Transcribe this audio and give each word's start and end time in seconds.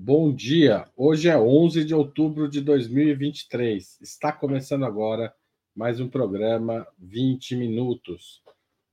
Bom 0.00 0.32
dia. 0.32 0.88
Hoje 0.96 1.28
é 1.28 1.36
11 1.36 1.84
de 1.84 1.92
outubro 1.92 2.48
de 2.48 2.60
2023. 2.60 3.98
Está 4.00 4.30
começando 4.30 4.84
agora 4.84 5.34
mais 5.74 5.98
um 5.98 6.08
programa 6.08 6.86
20 7.00 7.56
minutos. 7.56 8.40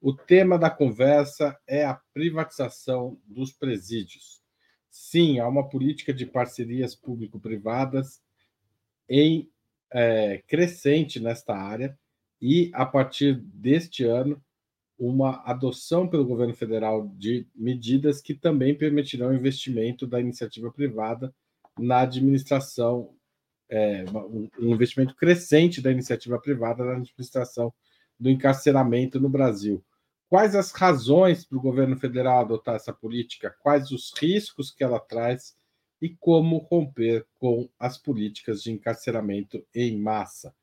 O 0.02 0.12
tema 0.12 0.58
da 0.58 0.68
conversa 0.68 1.56
é 1.68 1.86
a 1.86 1.94
privatização 2.12 3.20
dos 3.24 3.54
presídios. 3.54 4.42
Sim, 4.90 5.38
há 5.38 5.48
uma 5.48 5.70
política 5.70 6.12
de 6.12 6.26
parcerias 6.26 6.96
público-privadas 6.96 8.20
em 9.08 9.48
é, 9.94 10.42
crescente 10.48 11.20
nesta 11.20 11.56
área 11.56 11.96
e 12.42 12.72
a 12.74 12.84
partir 12.84 13.36
deste 13.54 14.04
ano 14.04 14.44
uma 14.98 15.44
adoção 15.46 16.08
pelo 16.08 16.26
governo 16.26 16.54
federal 16.54 17.08
de 17.18 17.46
medidas 17.54 18.22
que 18.22 18.34
também 18.34 18.74
permitirão 18.74 19.34
investimento 19.34 20.08
da 20.08 20.20
iniciativa 20.20 20.72
privada 20.72 21.34
na 21.78 22.02
administração, 22.02 23.14
é, 23.70 24.06
um 24.60 24.74
investimento 24.74 25.16
crescente 25.16 25.82
da 25.82 25.92
iniciativa 25.92 26.40
privada 26.40 26.86
na 26.86 26.94
administração 26.94 27.74
do 28.20 28.30
encarceramento 28.30 29.20
no 29.20 29.28
Brasil. 29.28 29.84
Quais 30.30 30.56
as 30.56 30.72
razões 30.72 31.46
para 31.46 31.58
o 31.58 31.62
governo 31.62 31.98
federal 31.98 32.40
adotar 32.40 32.76
essa 32.76 32.94
política? 32.94 33.56
Quais 33.62 33.92
os 33.92 34.14
riscos 34.18 34.72
que 34.72 34.84
ela 34.84 35.00
traz 35.00 35.56
e 36.02 36.10
como 36.10 36.58
romper 36.58 37.26
com 37.38 37.70
as 37.78 37.98
políticas 37.98 38.64
de 38.64 38.72
encarceramento 38.72 39.66
em 39.74 40.00
massa? 40.00 40.54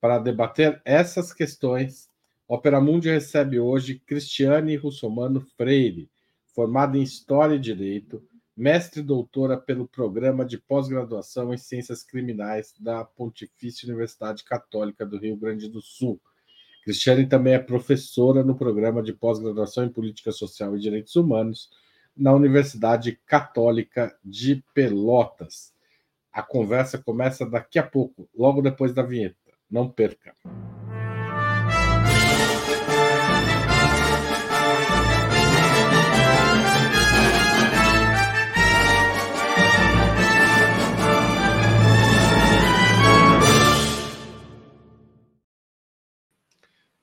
Para 0.00 0.18
debater 0.18 0.80
essas 0.84 1.32
questões, 1.32 2.08
Opera 2.54 2.82
Mundi 2.82 3.08
recebe 3.08 3.58
hoje 3.58 3.98
Cristiane 3.98 4.76
Russomano 4.76 5.40
Freire, 5.56 6.10
formada 6.54 6.98
em 6.98 7.02
História 7.02 7.54
e 7.54 7.58
Direito, 7.58 8.22
mestre 8.54 9.00
e 9.00 9.02
doutora 9.02 9.56
pelo 9.56 9.88
Programa 9.88 10.44
de 10.44 10.58
Pós-Graduação 10.58 11.54
em 11.54 11.56
Ciências 11.56 12.02
Criminais 12.02 12.74
da 12.78 13.06
Pontifícia 13.06 13.88
Universidade 13.88 14.44
Católica 14.44 15.06
do 15.06 15.16
Rio 15.16 15.34
Grande 15.34 15.66
do 15.66 15.80
Sul. 15.80 16.20
Cristiane 16.84 17.26
também 17.26 17.54
é 17.54 17.58
professora 17.58 18.44
no 18.44 18.54
Programa 18.54 19.02
de 19.02 19.14
Pós-Graduação 19.14 19.86
em 19.86 19.88
Política 19.88 20.30
Social 20.30 20.76
e 20.76 20.80
Direitos 20.80 21.16
Humanos 21.16 21.70
na 22.14 22.34
Universidade 22.34 23.18
Católica 23.24 24.14
de 24.22 24.62
Pelotas. 24.74 25.72
A 26.30 26.42
conversa 26.42 26.98
começa 26.98 27.46
daqui 27.46 27.78
a 27.78 27.82
pouco, 27.82 28.28
logo 28.36 28.60
depois 28.60 28.92
da 28.92 29.02
vinheta. 29.02 29.38
Não 29.70 29.88
perca. 29.88 30.36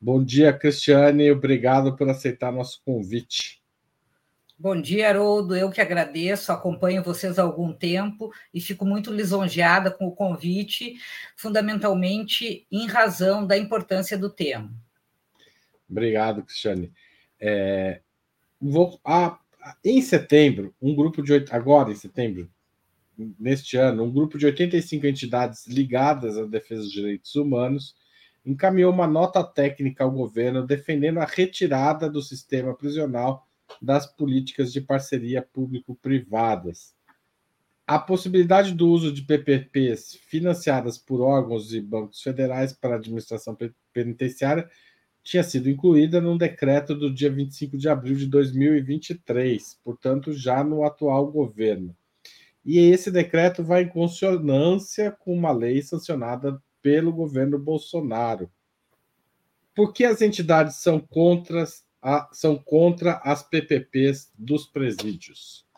Bom 0.01 0.23
dia, 0.23 0.53
Cristiane. 0.53 1.29
Obrigado 1.29 1.93
por 1.97 2.09
aceitar 2.09 2.53
nosso 2.53 2.81
convite. 2.85 3.61
Bom 4.57 4.81
dia, 4.81 5.09
Haroldo. 5.09 5.57
Eu 5.57 5.69
que 5.69 5.81
agradeço, 5.81 6.53
acompanho 6.53 7.03
vocês 7.03 7.37
há 7.37 7.43
algum 7.43 7.73
tempo 7.73 8.31
e 8.53 8.61
fico 8.61 8.85
muito 8.85 9.11
lisonjeada 9.11 9.91
com 9.91 10.07
o 10.07 10.15
convite, 10.15 10.95
fundamentalmente 11.35 12.65
em 12.71 12.87
razão 12.87 13.45
da 13.45 13.57
importância 13.57 14.17
do 14.17 14.29
tema. 14.29 14.71
Obrigado, 15.89 16.43
Cristiane. 16.43 16.93
É, 17.37 17.99
vou, 18.59 19.01
ah, 19.03 19.37
em 19.83 20.01
setembro, 20.01 20.73
um 20.81 20.95
grupo 20.95 21.21
de 21.21 21.45
agora 21.51 21.91
em 21.91 21.95
setembro, 21.95 22.49
neste 23.37 23.75
ano, 23.75 24.03
um 24.03 24.11
grupo 24.11 24.37
de 24.37 24.45
85 24.45 25.05
entidades 25.07 25.67
ligadas 25.67 26.37
à 26.37 26.45
defesa 26.45 26.83
dos 26.83 26.91
direitos 26.91 27.35
humanos 27.35 27.95
encaminhou 28.45 28.91
uma 28.91 29.07
nota 29.07 29.43
técnica 29.43 30.03
ao 30.03 30.11
governo 30.11 30.65
defendendo 30.65 31.19
a 31.19 31.25
retirada 31.25 32.09
do 32.09 32.21
sistema 32.21 32.73
prisional 32.73 33.47
das 33.81 34.05
políticas 34.05 34.73
de 34.73 34.81
parceria 34.81 35.41
público-privadas. 35.41 36.93
A 37.85 37.97
possibilidade 37.97 38.73
do 38.73 38.87
uso 38.87 39.11
de 39.11 39.23
PPPs 39.23 40.15
financiadas 40.27 40.97
por 40.97 41.21
órgãos 41.21 41.73
e 41.73 41.81
bancos 41.81 42.21
federais 42.21 42.71
para 42.71 42.95
a 42.95 42.97
administração 42.97 43.57
penitenciária 43.91 44.69
tinha 45.23 45.43
sido 45.43 45.69
incluída 45.69 46.21
num 46.21 46.37
decreto 46.37 46.95
do 46.95 47.13
dia 47.13 47.31
25 47.31 47.77
de 47.77 47.89
abril 47.89 48.15
de 48.15 48.27
2023, 48.27 49.79
portanto, 49.83 50.33
já 50.33 50.63
no 50.63 50.83
atual 50.83 51.31
governo. 51.31 51.95
E 52.63 52.77
esse 52.77 53.09
decreto 53.09 53.63
vai 53.63 53.83
em 53.83 53.89
consonância 53.89 55.11
com 55.11 55.33
uma 55.33 55.51
lei 55.51 55.81
sancionada 55.81 56.61
pelo 56.81 57.11
governo 57.11 57.59
Bolsonaro. 57.59 58.51
Por 59.75 59.93
que 59.93 60.03
as 60.03 60.21
entidades 60.21 60.77
são 60.77 60.99
contra, 60.99 61.65
a, 62.01 62.29
são 62.33 62.57
contra 62.57 63.21
as 63.23 63.43
PPPs 63.43 64.31
dos 64.37 64.65
presídios? 64.65 65.68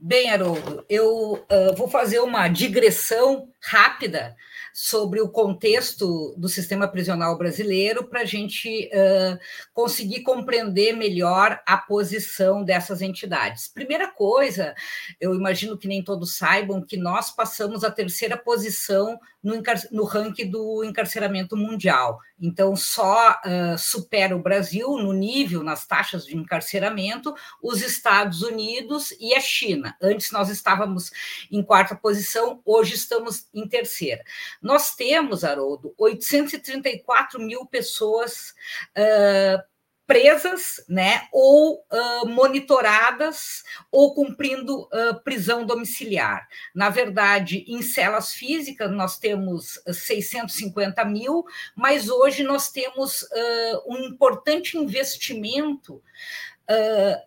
Bem, 0.00 0.30
Haroldo, 0.30 0.84
eu 0.88 1.32
uh, 1.32 1.74
vou 1.76 1.88
fazer 1.88 2.20
uma 2.20 2.46
digressão 2.46 3.48
rápida 3.60 4.36
sobre 4.72 5.20
o 5.20 5.28
contexto 5.28 6.36
do 6.38 6.48
sistema 6.48 6.86
prisional 6.86 7.36
brasileiro 7.36 8.08
para 8.08 8.20
a 8.20 8.24
gente 8.24 8.88
uh, 8.94 9.36
conseguir 9.74 10.22
compreender 10.22 10.92
melhor 10.92 11.60
a 11.66 11.76
posição 11.76 12.62
dessas 12.62 13.02
entidades. 13.02 13.66
Primeira 13.66 14.06
coisa, 14.06 14.72
eu 15.20 15.34
imagino 15.34 15.76
que 15.76 15.88
nem 15.88 16.00
todos 16.00 16.36
saibam 16.36 16.80
que 16.80 16.96
nós 16.96 17.34
passamos 17.34 17.82
a 17.82 17.90
terceira 17.90 18.36
posição 18.36 19.18
no, 19.42 19.60
no 19.90 20.04
ranking 20.04 20.48
do 20.48 20.84
encarceramento 20.84 21.56
mundial. 21.56 22.20
Então, 22.40 22.76
só 22.76 23.32
uh, 23.32 23.78
supera 23.78 24.36
o 24.36 24.42
Brasil 24.42 24.96
no 24.98 25.12
nível, 25.12 25.62
nas 25.62 25.86
taxas 25.86 26.24
de 26.24 26.36
encarceramento, 26.36 27.34
os 27.62 27.82
Estados 27.82 28.42
Unidos 28.42 29.12
e 29.18 29.34
a 29.34 29.40
China. 29.40 29.96
Antes 30.00 30.30
nós 30.30 30.48
estávamos 30.48 31.10
em 31.50 31.62
quarta 31.62 31.96
posição, 31.96 32.60
hoje 32.64 32.94
estamos 32.94 33.48
em 33.52 33.68
terceira. 33.68 34.22
Nós 34.62 34.94
temos, 34.94 35.44
Haroldo, 35.44 35.94
834 35.98 37.40
mil 37.40 37.66
pessoas. 37.66 38.54
Uh, 38.96 39.77
presas, 40.08 40.82
né, 40.88 41.28
ou 41.30 41.84
uh, 41.92 42.26
monitoradas 42.26 43.62
ou 43.92 44.14
cumprindo 44.14 44.84
uh, 44.84 45.22
prisão 45.22 45.66
domiciliar. 45.66 46.48
Na 46.74 46.88
verdade, 46.88 47.62
em 47.68 47.82
celas 47.82 48.32
físicas 48.32 48.90
nós 48.90 49.18
temos 49.18 49.78
650 49.86 51.04
mil, 51.04 51.44
mas 51.76 52.08
hoje 52.08 52.42
nós 52.42 52.70
temos 52.70 53.20
uh, 53.20 53.82
um 53.86 53.98
importante 53.98 54.78
investimento 54.78 56.02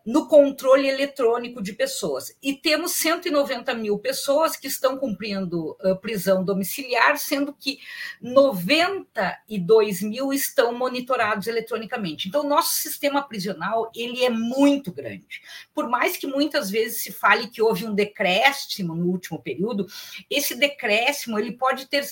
no 0.05 0.27
controle 0.27 0.87
eletrônico 0.87 1.63
de 1.63 1.73
pessoas. 1.73 2.37
E 2.43 2.53
temos 2.53 2.91
190 2.93 3.73
mil 3.73 3.97
pessoas 3.97 4.55
que 4.55 4.67
estão 4.67 4.97
cumprindo 4.97 5.71
uh, 5.83 5.95
prisão 5.99 6.43
domiciliar, 6.43 7.17
sendo 7.17 7.51
que 7.51 7.79
92 8.21 10.03
mil 10.03 10.31
estão 10.31 10.77
monitorados 10.77 11.47
eletronicamente. 11.47 12.27
Então, 12.27 12.43
nosso 12.43 12.75
sistema 12.75 13.23
prisional 13.23 13.91
ele 13.95 14.23
é 14.23 14.29
muito 14.29 14.91
grande. 14.91 15.41
Por 15.73 15.89
mais 15.89 16.17
que 16.17 16.27
muitas 16.27 16.69
vezes 16.69 17.01
se 17.01 17.11
fale 17.11 17.47
que 17.47 17.61
houve 17.61 17.85
um 17.85 17.95
decréscimo 17.95 18.93
no 18.93 19.07
último 19.07 19.41
período, 19.41 19.87
esse 20.29 20.53
decréscimo 20.55 21.39
ele 21.39 21.53
pode 21.53 21.87
ter 21.87 22.03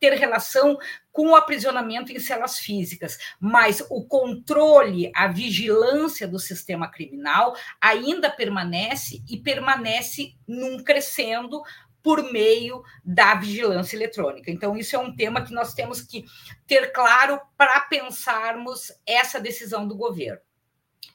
ter 0.00 0.14
relação 0.14 0.78
com 1.10 1.28
o 1.28 1.36
aprisionamento 1.36 2.12
em 2.12 2.18
celas 2.18 2.58
físicas, 2.58 3.18
mas 3.40 3.84
o 3.90 4.04
controle, 4.04 5.10
a 5.14 5.28
vigilância 5.28 6.26
do 6.26 6.38
sistema 6.38 6.88
criminal 6.88 7.54
ainda 7.80 8.30
permanece 8.30 9.22
e 9.28 9.36
permanece 9.36 10.34
num 10.46 10.82
crescendo 10.82 11.62
por 12.02 12.22
meio 12.30 12.82
da 13.02 13.34
vigilância 13.34 13.96
eletrônica. 13.96 14.50
Então, 14.50 14.76
isso 14.76 14.94
é 14.94 14.98
um 14.98 15.16
tema 15.16 15.42
que 15.42 15.54
nós 15.54 15.72
temos 15.72 16.02
que 16.02 16.24
ter 16.66 16.92
claro 16.92 17.40
para 17.56 17.80
pensarmos 17.80 18.92
essa 19.06 19.40
decisão 19.40 19.88
do 19.88 19.96
governo. 19.96 20.40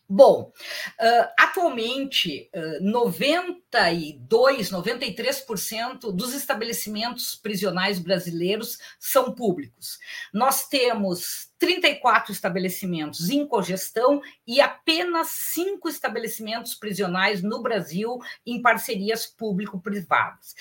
Bom, 0.08 0.52
uh, 1.00 1.28
atualmente, 1.38 2.50
uh, 2.56 2.84
92, 2.84 4.72
93% 4.72 6.12
dos 6.12 6.34
estabelecimentos 6.34 7.36
prisionais 7.36 8.00
brasileiros 8.00 8.80
são 8.98 9.34
públicos. 9.34 10.00
Nós 10.34 10.68
temos 10.68 11.50
34 11.60 12.32
estabelecimentos 12.32 13.30
em 13.30 13.46
cogestão 13.46 14.22
e 14.48 14.60
apenas 14.60 15.28
cinco 15.28 15.88
estabelecimentos 15.88 16.74
prisionais 16.74 17.44
no 17.44 17.62
Brasil 17.62 18.18
em 18.46 18.62
parcerias 18.62 19.28
público-privadas 19.28 20.56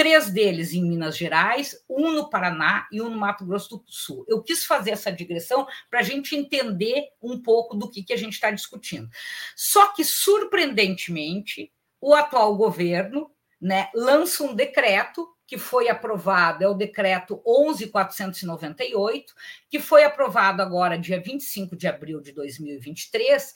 três 0.00 0.30
deles 0.30 0.72
em 0.72 0.82
Minas 0.82 1.14
Gerais, 1.14 1.76
um 1.86 2.10
no 2.10 2.30
Paraná 2.30 2.88
e 2.90 3.02
um 3.02 3.10
no 3.10 3.18
Mato 3.18 3.44
Grosso 3.44 3.76
do 3.76 3.92
Sul. 3.92 4.24
Eu 4.26 4.42
quis 4.42 4.64
fazer 4.64 4.92
essa 4.92 5.12
digressão 5.12 5.66
para 5.90 6.00
a 6.00 6.02
gente 6.02 6.34
entender 6.34 7.10
um 7.20 7.38
pouco 7.38 7.76
do 7.76 7.86
que, 7.86 8.02
que 8.02 8.14
a 8.14 8.16
gente 8.16 8.32
está 8.32 8.50
discutindo. 8.50 9.10
Só 9.54 9.92
que, 9.92 10.02
surpreendentemente, 10.02 11.70
o 12.00 12.14
atual 12.14 12.56
governo 12.56 13.30
né, 13.60 13.90
lança 13.94 14.42
um 14.42 14.54
decreto 14.54 15.28
que 15.46 15.58
foi 15.58 15.90
aprovado, 15.90 16.64
é 16.64 16.68
o 16.68 16.72
decreto 16.72 17.42
11498, 17.44 19.34
que 19.68 19.78
foi 19.78 20.02
aprovado 20.02 20.62
agora 20.62 20.98
dia 20.98 21.20
25 21.20 21.76
de 21.76 21.86
abril 21.86 22.22
de 22.22 22.32
2023, 22.32 23.52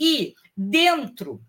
e 0.00 0.34
dentro 0.56 1.44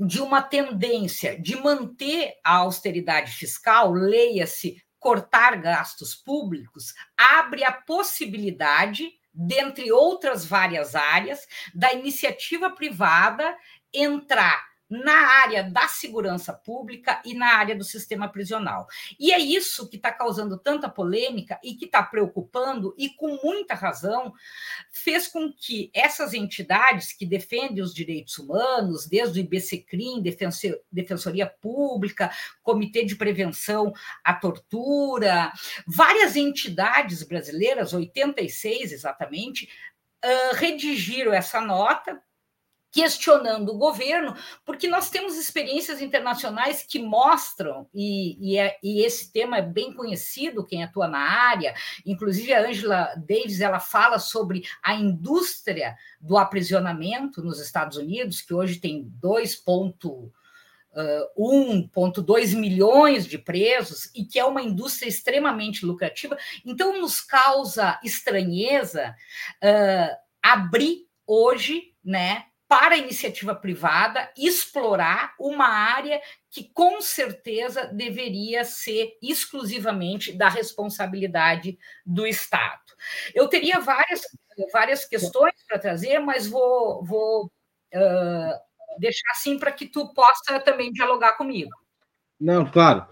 de 0.00 0.20
uma 0.22 0.40
tendência 0.40 1.38
de 1.38 1.56
manter 1.56 2.32
a 2.42 2.56
austeridade 2.56 3.32
fiscal, 3.32 3.92
leia-se 3.92 4.82
cortar 4.98 5.56
gastos 5.60 6.14
públicos, 6.14 6.94
abre 7.16 7.64
a 7.64 7.72
possibilidade, 7.72 9.10
dentre 9.32 9.92
outras 9.92 10.44
várias 10.44 10.94
áreas, 10.94 11.46
da 11.74 11.92
iniciativa 11.92 12.70
privada 12.70 13.54
entrar 13.92 14.69
na 14.90 15.14
área 15.42 15.62
da 15.62 15.86
segurança 15.86 16.52
pública 16.52 17.22
e 17.24 17.32
na 17.32 17.54
área 17.54 17.76
do 17.76 17.84
sistema 17.84 18.28
prisional. 18.28 18.88
E 19.18 19.32
é 19.32 19.38
isso 19.38 19.88
que 19.88 19.96
está 19.96 20.10
causando 20.10 20.58
tanta 20.58 20.88
polêmica 20.88 21.60
e 21.62 21.74
que 21.74 21.84
está 21.84 22.02
preocupando, 22.02 22.92
e 22.98 23.08
com 23.10 23.38
muita 23.42 23.74
razão, 23.74 24.32
fez 24.90 25.28
com 25.28 25.52
que 25.52 25.90
essas 25.94 26.34
entidades 26.34 27.12
que 27.12 27.24
defendem 27.24 27.82
os 27.82 27.94
direitos 27.94 28.36
humanos, 28.38 29.06
desde 29.06 29.38
o 29.38 29.42
IBCCRIM, 29.42 30.22
Defensoria 30.90 31.46
Pública, 31.46 32.32
Comitê 32.62 33.04
de 33.04 33.14
Prevenção 33.14 33.92
à 34.24 34.34
Tortura, 34.34 35.52
várias 35.86 36.34
entidades 36.34 37.22
brasileiras, 37.22 37.92
86 37.92 38.92
exatamente, 38.92 39.68
redigiram 40.54 41.32
essa 41.32 41.60
nota 41.60 42.20
questionando 42.92 43.70
o 43.70 43.78
governo, 43.78 44.34
porque 44.64 44.88
nós 44.88 45.10
temos 45.10 45.36
experiências 45.36 46.02
internacionais 46.02 46.82
que 46.82 46.98
mostram, 46.98 47.88
e, 47.94 48.36
e, 48.40 48.58
é, 48.58 48.76
e, 48.82 49.04
esse 49.04 49.32
tema 49.32 49.58
é 49.58 49.62
bem 49.62 49.92
conhecido, 49.92 50.66
quem 50.66 50.82
atua 50.82 51.06
na 51.06 51.18
área, 51.18 51.74
inclusive 52.04 52.52
a 52.52 52.66
Angela 52.66 53.14
Davis, 53.16 53.60
ela 53.60 53.78
fala 53.78 54.18
sobre 54.18 54.62
a 54.82 54.94
indústria 54.94 55.96
do 56.20 56.36
aprisionamento 56.36 57.42
nos 57.42 57.60
Estados 57.60 57.96
Unidos, 57.96 58.42
que 58.42 58.54
hoje 58.54 58.80
tem 58.80 59.04
2,1,2 59.22 60.30
1,2 61.38 62.56
milhões 62.56 63.24
de 63.24 63.38
presos 63.38 64.10
e 64.12 64.24
que 64.24 64.40
é 64.40 64.44
uma 64.44 64.60
indústria 64.60 65.08
extremamente 65.08 65.86
lucrativa. 65.86 66.36
Então, 66.66 67.00
nos 67.00 67.20
causa 67.20 67.98
estranheza 68.02 69.14
uh, 69.62 70.16
abrir 70.42 71.06
hoje 71.24 71.94
né, 72.04 72.46
para 72.70 72.94
a 72.94 72.98
iniciativa 72.98 73.52
privada 73.52 74.32
explorar 74.38 75.34
uma 75.40 75.66
área 75.66 76.22
que 76.48 76.70
com 76.72 77.00
certeza 77.00 77.86
deveria 77.88 78.64
ser 78.64 79.18
exclusivamente 79.20 80.32
da 80.32 80.48
responsabilidade 80.48 81.76
do 82.06 82.24
Estado. 82.24 82.80
Eu 83.34 83.48
teria 83.48 83.80
várias, 83.80 84.20
várias 84.72 85.04
questões 85.04 85.54
para 85.66 85.80
trazer, 85.80 86.20
mas 86.20 86.46
vou, 86.46 87.04
vou 87.04 87.46
uh, 87.46 89.00
deixar 89.00 89.32
assim 89.32 89.58
para 89.58 89.72
que 89.72 89.86
tu 89.86 90.14
possa 90.14 90.60
também 90.60 90.92
dialogar 90.92 91.32
comigo. 91.32 91.72
Não, 92.38 92.70
claro. 92.70 93.04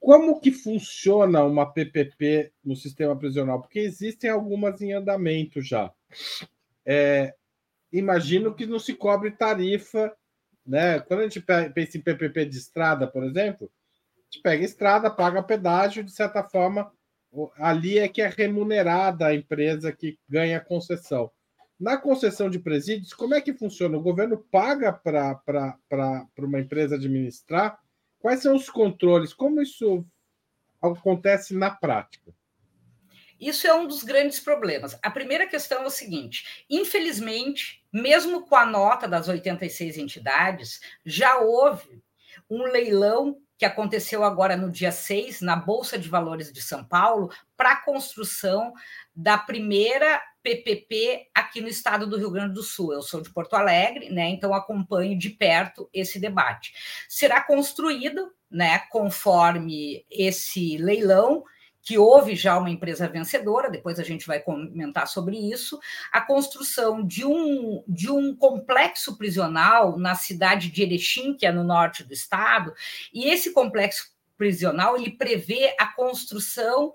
Como 0.00 0.40
que 0.40 0.50
funciona 0.50 1.44
uma 1.44 1.70
PPP 1.70 2.54
no 2.64 2.74
sistema 2.74 3.14
prisional? 3.14 3.60
Porque 3.60 3.80
existem 3.80 4.30
algumas 4.30 4.80
em 4.80 4.94
andamento 4.94 5.60
já. 5.60 5.92
É, 6.86 7.34
imagino 7.98 8.54
que 8.54 8.66
não 8.66 8.78
se 8.78 8.94
cobre 8.94 9.30
tarifa, 9.30 10.14
né? 10.64 11.00
Quando 11.00 11.20
a 11.20 11.22
gente 11.24 11.40
pensa 11.40 11.96
em 11.96 12.00
PPP 12.00 12.46
de 12.46 12.58
estrada, 12.58 13.06
por 13.06 13.24
exemplo, 13.24 13.70
a 14.18 14.22
gente 14.24 14.42
pega 14.42 14.64
estrada, 14.64 15.10
paga 15.10 15.42
pedágio, 15.42 16.02
de 16.04 16.10
certa 16.10 16.42
forma, 16.42 16.92
ali 17.56 17.98
é 17.98 18.08
que 18.08 18.20
é 18.20 18.28
remunerada 18.28 19.26
a 19.26 19.34
empresa 19.34 19.92
que 19.92 20.18
ganha 20.28 20.58
a 20.58 20.64
concessão. 20.64 21.30
Na 21.78 21.96
concessão 21.98 22.48
de 22.48 22.58
presídios, 22.58 23.12
como 23.12 23.34
é 23.34 23.40
que 23.40 23.52
funciona? 23.52 23.98
O 23.98 24.02
governo 24.02 24.38
paga 24.50 24.92
para 24.92 26.26
uma 26.38 26.58
empresa 26.58 26.94
administrar? 26.96 27.78
Quais 28.18 28.40
são 28.40 28.56
os 28.56 28.70
controles? 28.70 29.34
Como 29.34 29.60
isso 29.60 30.04
acontece 30.80 31.54
na 31.54 31.70
prática? 31.70 32.32
Isso 33.40 33.66
é 33.66 33.74
um 33.74 33.86
dos 33.86 34.02
grandes 34.02 34.40
problemas. 34.40 34.98
A 35.02 35.10
primeira 35.10 35.46
questão 35.46 35.82
é 35.82 35.86
o 35.86 35.90
seguinte: 35.90 36.64
infelizmente, 36.68 37.84
mesmo 37.92 38.46
com 38.46 38.56
a 38.56 38.66
nota 38.66 39.06
das 39.06 39.28
86 39.28 39.98
entidades, 39.98 40.80
já 41.04 41.38
houve 41.38 42.02
um 42.48 42.62
leilão 42.64 43.38
que 43.58 43.64
aconteceu 43.64 44.22
agora 44.22 44.56
no 44.56 44.70
dia 44.70 44.92
6, 44.92 45.40
na 45.40 45.56
Bolsa 45.56 45.98
de 45.98 46.08
Valores 46.08 46.52
de 46.52 46.60
São 46.60 46.84
Paulo, 46.84 47.30
para 47.56 47.72
a 47.72 47.82
construção 47.82 48.72
da 49.14 49.38
primeira 49.38 50.20
PPP 50.42 51.28
aqui 51.34 51.60
no 51.60 51.68
estado 51.68 52.06
do 52.06 52.18
Rio 52.18 52.30
Grande 52.30 52.54
do 52.54 52.62
Sul. 52.62 52.92
Eu 52.92 53.02
sou 53.02 53.20
de 53.20 53.30
Porto 53.30 53.54
Alegre, 53.54 54.10
né? 54.10 54.28
Então 54.28 54.54
acompanho 54.54 55.18
de 55.18 55.30
perto 55.30 55.88
esse 55.92 56.20
debate. 56.20 56.74
Será 57.08 57.40
construído, 57.42 58.30
né, 58.50 58.78
conforme 58.90 60.04
esse 60.10 60.76
leilão, 60.76 61.42
que 61.86 61.96
houve 61.96 62.34
já 62.34 62.58
uma 62.58 62.68
empresa 62.68 63.06
vencedora, 63.06 63.70
depois 63.70 64.00
a 64.00 64.02
gente 64.02 64.26
vai 64.26 64.40
comentar 64.40 65.06
sobre 65.06 65.36
isso, 65.36 65.78
a 66.10 66.20
construção 66.20 67.06
de 67.06 67.24
um, 67.24 67.84
de 67.86 68.10
um 68.10 68.34
complexo 68.34 69.16
prisional 69.16 69.96
na 69.96 70.16
cidade 70.16 70.68
de 70.68 70.82
Erechim, 70.82 71.32
que 71.32 71.46
é 71.46 71.52
no 71.52 71.62
norte 71.62 72.02
do 72.02 72.12
estado, 72.12 72.74
e 73.14 73.30
esse 73.30 73.52
complexo 73.52 74.15
prisional, 74.36 74.96
ele 74.96 75.10
prevê 75.10 75.74
a 75.78 75.86
construção 75.86 76.92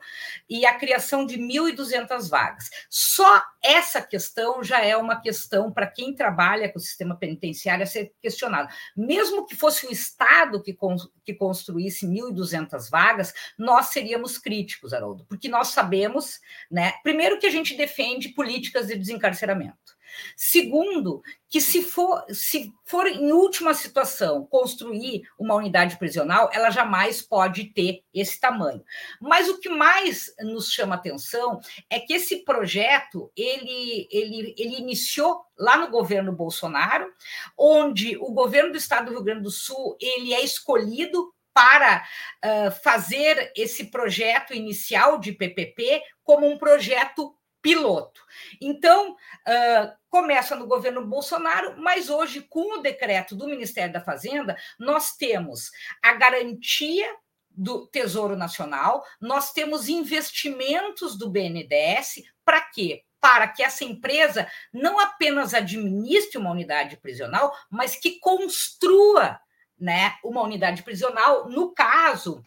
e 0.49 0.65
a 0.65 0.73
criação 0.73 1.25
de 1.25 1.37
1.200 1.37 2.29
vagas. 2.29 2.69
Só 2.89 3.43
essa 3.63 4.01
questão 4.01 4.63
já 4.63 4.83
é 4.83 4.95
uma 4.95 5.19
questão 5.21 5.71
para 5.71 5.87
quem 5.87 6.13
trabalha 6.13 6.71
com 6.71 6.79
o 6.79 6.81
sistema 6.81 7.15
penitenciário 7.15 7.83
a 7.83 7.87
ser 7.87 8.13
questionado. 8.21 8.69
Mesmo 8.95 9.45
que 9.45 9.55
fosse 9.55 9.85
o 9.85 9.91
Estado 9.91 10.61
que, 10.61 10.77
que 11.23 11.33
construísse 11.33 12.07
1.200 12.07 12.89
vagas, 12.89 13.33
nós 13.57 13.87
seríamos 13.87 14.37
críticos, 14.37 14.93
Haroldo, 14.93 15.25
porque 15.25 15.47
nós 15.47 15.69
sabemos, 15.69 16.39
né, 16.69 16.93
primeiro 17.03 17.39
que 17.39 17.45
a 17.45 17.51
gente 17.51 17.75
defende 17.75 18.29
políticas 18.29 18.87
de 18.87 18.95
desencarceramento. 18.95 20.00
Segundo, 20.35 21.21
que 21.49 21.59
se 21.59 21.81
for, 21.83 22.23
se 22.29 22.73
for 22.85 23.05
em 23.07 23.31
última 23.31 23.73
situação 23.73 24.45
construir 24.45 25.23
uma 25.37 25.55
unidade 25.55 25.97
prisional, 25.97 26.49
ela 26.53 26.69
jamais 26.69 27.21
pode 27.21 27.65
ter 27.65 28.03
esse 28.13 28.39
tamanho. 28.39 28.83
Mas 29.19 29.49
o 29.49 29.59
que 29.59 29.69
mais 29.69 30.33
nos 30.39 30.71
chama 30.71 30.95
atenção 30.95 31.59
é 31.89 31.99
que 31.99 32.13
esse 32.13 32.37
projeto 32.45 33.31
ele, 33.35 34.07
ele, 34.09 34.55
ele 34.57 34.77
iniciou 34.77 35.41
lá 35.57 35.77
no 35.77 35.89
governo 35.89 36.31
Bolsonaro, 36.31 37.11
onde 37.57 38.17
o 38.17 38.31
governo 38.31 38.71
do 38.71 38.77
estado 38.77 39.05
do 39.05 39.11
Rio 39.11 39.23
Grande 39.23 39.43
do 39.43 39.51
Sul 39.51 39.97
ele 39.99 40.33
é 40.33 40.43
escolhido 40.43 41.33
para 41.53 42.03
uh, 42.45 42.71
fazer 42.83 43.51
esse 43.55 43.85
projeto 43.85 44.53
inicial 44.53 45.19
de 45.19 45.33
PPP 45.33 46.01
como 46.23 46.47
um 46.49 46.57
projeto 46.57 47.35
piloto. 47.61 48.21
Então, 48.59 49.11
uh, 49.11 49.91
começa 50.09 50.55
no 50.55 50.67
governo 50.67 51.05
Bolsonaro, 51.05 51.79
mas 51.79 52.09
hoje, 52.09 52.41
com 52.41 52.79
o 52.79 52.81
decreto 52.81 53.35
do 53.35 53.47
Ministério 53.47 53.93
da 53.93 54.01
Fazenda, 54.01 54.57
nós 54.79 55.15
temos 55.15 55.71
a 56.01 56.13
garantia 56.13 57.15
do 57.49 57.85
Tesouro 57.87 58.35
Nacional, 58.35 59.03
nós 59.19 59.51
temos 59.51 59.89
investimentos 59.89 61.17
do 61.17 61.29
BNDES, 61.29 62.23
para 62.45 62.61
quê? 62.61 63.03
Para 63.19 63.47
que 63.47 63.61
essa 63.61 63.83
empresa 63.83 64.49
não 64.73 64.99
apenas 64.99 65.53
administre 65.53 66.37
uma 66.37 66.51
unidade 66.51 66.97
prisional, 66.97 67.53
mas 67.69 67.95
que 67.95 68.19
construa 68.19 69.39
né, 69.77 70.15
uma 70.23 70.41
unidade 70.41 70.83
prisional, 70.83 71.49
no 71.49 71.73
caso 71.73 72.43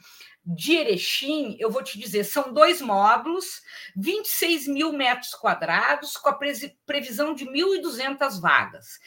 de 0.47 0.75
Erechim, 0.75 1.57
eu 1.59 1.71
vou 1.71 1.83
te 1.83 1.99
dizer, 1.99 2.25
são 2.25 2.53
dois 2.53 2.81
módulos, 2.81 3.63
26 3.97 4.69
mil 4.69 4.93
metros 4.93 5.35
quadrados, 5.35 6.17
com 6.17 6.29
a 6.29 6.39
previsão 6.87 7.35
de 7.35 7.47
1.200 7.47 8.41
vagas. 8.41 8.99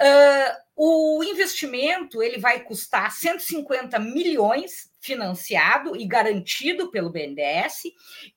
Uh, 0.00 0.64
o 0.76 1.24
investimento 1.24 2.22
ele 2.22 2.38
vai 2.38 2.60
custar 2.60 3.12
150 3.12 3.98
milhões 3.98 4.90
financiado 5.00 5.96
e 5.96 6.04
garantido 6.04 6.90
pelo 6.90 7.10
BNDES. 7.10 7.82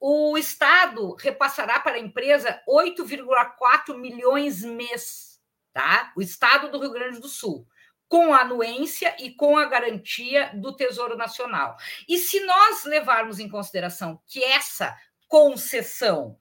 o 0.00 0.36
Estado 0.38 1.14
repassará 1.16 1.78
para 1.78 1.96
a 1.96 2.00
empresa 2.00 2.58
8,4 2.66 3.94
milhões 3.96 4.62
mês, 4.62 5.38
tá? 5.72 6.10
O 6.16 6.22
Estado 6.22 6.70
do 6.70 6.80
Rio 6.80 6.92
Grande 6.92 7.20
do 7.20 7.28
Sul, 7.28 7.66
com 8.08 8.32
a 8.32 8.40
anuência 8.40 9.14
e 9.18 9.34
com 9.34 9.58
a 9.58 9.66
garantia 9.66 10.50
do 10.54 10.74
Tesouro 10.74 11.16
Nacional. 11.16 11.76
E 12.08 12.16
se 12.16 12.40
nós 12.40 12.84
levarmos 12.84 13.38
em 13.38 13.48
consideração 13.48 14.18
que 14.26 14.42
essa 14.42 14.96
concessão 15.28 16.38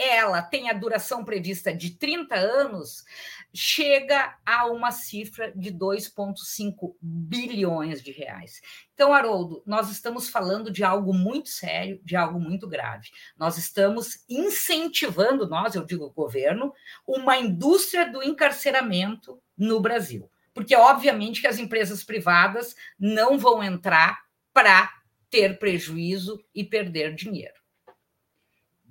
ela 0.00 0.40
tem 0.40 0.70
a 0.70 0.72
duração 0.72 1.24
prevista 1.24 1.74
de 1.74 1.90
30 1.90 2.34
anos, 2.34 3.04
chega 3.52 4.34
a 4.46 4.66
uma 4.66 4.90
cifra 4.90 5.52
de 5.54 5.70
2,5 5.70 6.94
bilhões 7.00 8.02
de 8.02 8.10
reais. 8.10 8.62
Então, 8.94 9.12
Haroldo, 9.12 9.62
nós 9.66 9.90
estamos 9.90 10.30
falando 10.30 10.70
de 10.70 10.82
algo 10.82 11.12
muito 11.12 11.50
sério, 11.50 12.00
de 12.02 12.16
algo 12.16 12.40
muito 12.40 12.66
grave. 12.66 13.08
Nós 13.36 13.58
estamos 13.58 14.24
incentivando, 14.28 15.48
nós, 15.48 15.74
eu 15.74 15.84
digo 15.84 16.10
governo, 16.10 16.72
uma 17.06 17.36
indústria 17.36 18.10
do 18.10 18.22
encarceramento 18.22 19.38
no 19.56 19.80
Brasil. 19.80 20.30
Porque, 20.54 20.74
obviamente, 20.74 21.40
que 21.42 21.46
as 21.46 21.58
empresas 21.58 22.02
privadas 22.02 22.74
não 22.98 23.38
vão 23.38 23.62
entrar 23.62 24.20
para 24.52 24.90
ter 25.28 25.58
prejuízo 25.58 26.42
e 26.54 26.64
perder 26.64 27.14
dinheiro. 27.14 27.59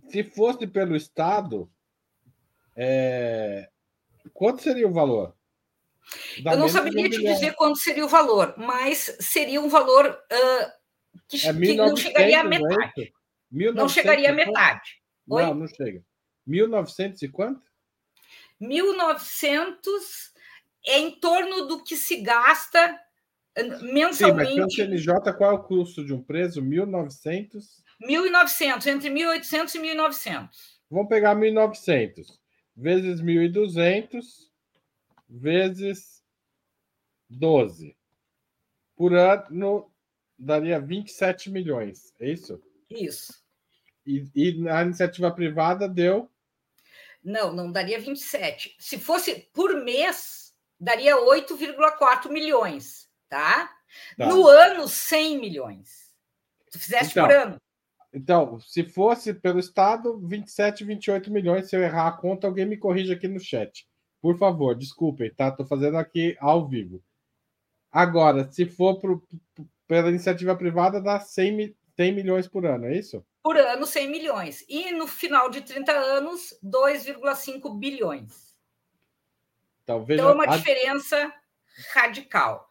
Se 0.09 0.23
fosse 0.23 0.67
pelo 0.67 0.95
Estado, 0.95 1.69
é, 2.75 3.69
Quanto 4.33 4.61
seria 4.61 4.87
o 4.87 4.93
valor? 4.93 5.35
Dá 6.43 6.53
eu 6.53 6.59
não 6.59 6.69
saberia 6.69 7.09
te 7.09 7.21
dizer 7.21 7.53
quanto 7.53 7.77
seria 7.77 8.05
o 8.05 8.09
valor, 8.09 8.55
mas 8.57 9.15
seria 9.19 9.61
um 9.61 9.69
valor 9.69 10.07
uh, 10.07 11.19
que, 11.27 11.45
é 11.45 11.53
que, 11.53 11.73
não 11.75 11.95
chegaria 11.95 12.41
à 12.41 12.43
metade. 12.43 13.13
É 13.53 13.71
não 13.71 13.87
chegaria 13.87 14.29
à 14.31 14.33
metade. 14.33 15.01
Oi? 15.29 15.43
Não, 15.43 15.53
não 15.53 15.67
chega. 15.67 16.03
1900 16.47 17.21
e 17.21 17.27
quanto? 17.29 17.61
1900 18.59 20.33
é 20.87 20.99
em 20.99 21.19
torno 21.19 21.67
do 21.67 21.83
que 21.83 21.95
se 21.95 22.21
gasta 22.21 22.99
mensalmente. 23.81 24.15
Sim, 24.51 24.59
mas 24.59 24.75
pelo 24.75 24.89
CNJ, 24.89 25.33
qual 25.37 25.51
é 25.51 25.53
o 25.53 25.63
custo 25.63 26.03
de 26.03 26.13
um 26.13 26.21
preso? 26.21 26.61
1900? 26.61 27.83
1900, 27.99 28.87
entre 28.87 29.09
1800 29.09 29.75
e 29.75 29.79
1900. 29.79 30.79
Vamos 30.89 31.09
pegar 31.09 31.35
1900 31.35 32.39
vezes 32.75 33.21
1.200 33.21 34.49
vezes 35.29 36.23
12. 37.29 37.95
Por 38.95 39.13
ano 39.13 39.91
daria 40.37 40.79
27 40.79 41.49
milhões, 41.49 42.13
é 42.19 42.31
isso? 42.31 42.61
Isso. 42.89 43.33
E, 44.05 44.25
e 44.33 44.57
na 44.59 44.81
iniciativa 44.81 45.31
privada 45.31 45.87
deu? 45.87 46.29
Não, 47.23 47.53
não 47.53 47.71
daria 47.71 47.99
27. 47.99 48.75
Se 48.79 48.97
fosse 48.97 49.49
por 49.53 49.83
mês, 49.83 50.53
daria 50.79 51.17
8,4 51.17 52.29
milhões, 52.31 53.09
tá? 53.27 53.69
tá? 54.17 54.25
No 54.25 54.47
ano, 54.47 54.87
100 54.87 55.39
milhões. 55.39 56.15
Se 56.69 56.79
fizesse 56.79 57.11
então, 57.11 57.27
por 57.27 57.35
ano. 57.35 57.61
Então, 58.11 58.59
se 58.59 58.83
fosse 58.83 59.33
pelo 59.33 59.59
Estado, 59.59 60.19
27, 60.19 60.83
28 60.83 61.31
milhões. 61.31 61.69
Se 61.69 61.75
eu 61.75 61.81
errar 61.81 62.07
a 62.07 62.11
conta, 62.11 62.47
alguém 62.47 62.65
me 62.65 62.77
corrija 62.77 63.13
aqui 63.13 63.27
no 63.27 63.39
chat. 63.39 63.87
Por 64.21 64.37
favor, 64.37 64.75
desculpem, 64.75 65.33
tá? 65.33 65.49
Estou 65.49 65.65
fazendo 65.65 65.97
aqui 65.97 66.35
ao 66.39 66.67
vivo. 66.67 67.03
Agora, 67.91 68.51
se 68.51 68.65
for 68.65 68.99
pro, 68.99 69.23
pela 69.87 70.09
iniciativa 70.09 70.55
privada, 70.55 71.01
dá 71.01 71.19
100, 71.19 71.75
100 71.95 72.11
milhões 72.13 72.47
por 72.47 72.65
ano, 72.65 72.85
é 72.85 72.97
isso? 72.97 73.23
Por 73.43 73.57
ano, 73.57 73.85
100 73.85 74.09
milhões. 74.09 74.65
E 74.67 74.91
no 74.91 75.07
final 75.07 75.49
de 75.49 75.61
30 75.61 75.91
anos, 75.91 76.57
2,5 76.63 77.77
bilhões. 77.77 78.55
Então, 79.83 80.03
veja, 80.03 80.21
então 80.21 80.31
é 80.31 80.35
uma 80.35 80.43
a... 80.43 80.57
diferença 80.57 81.31
radical. 81.93 82.67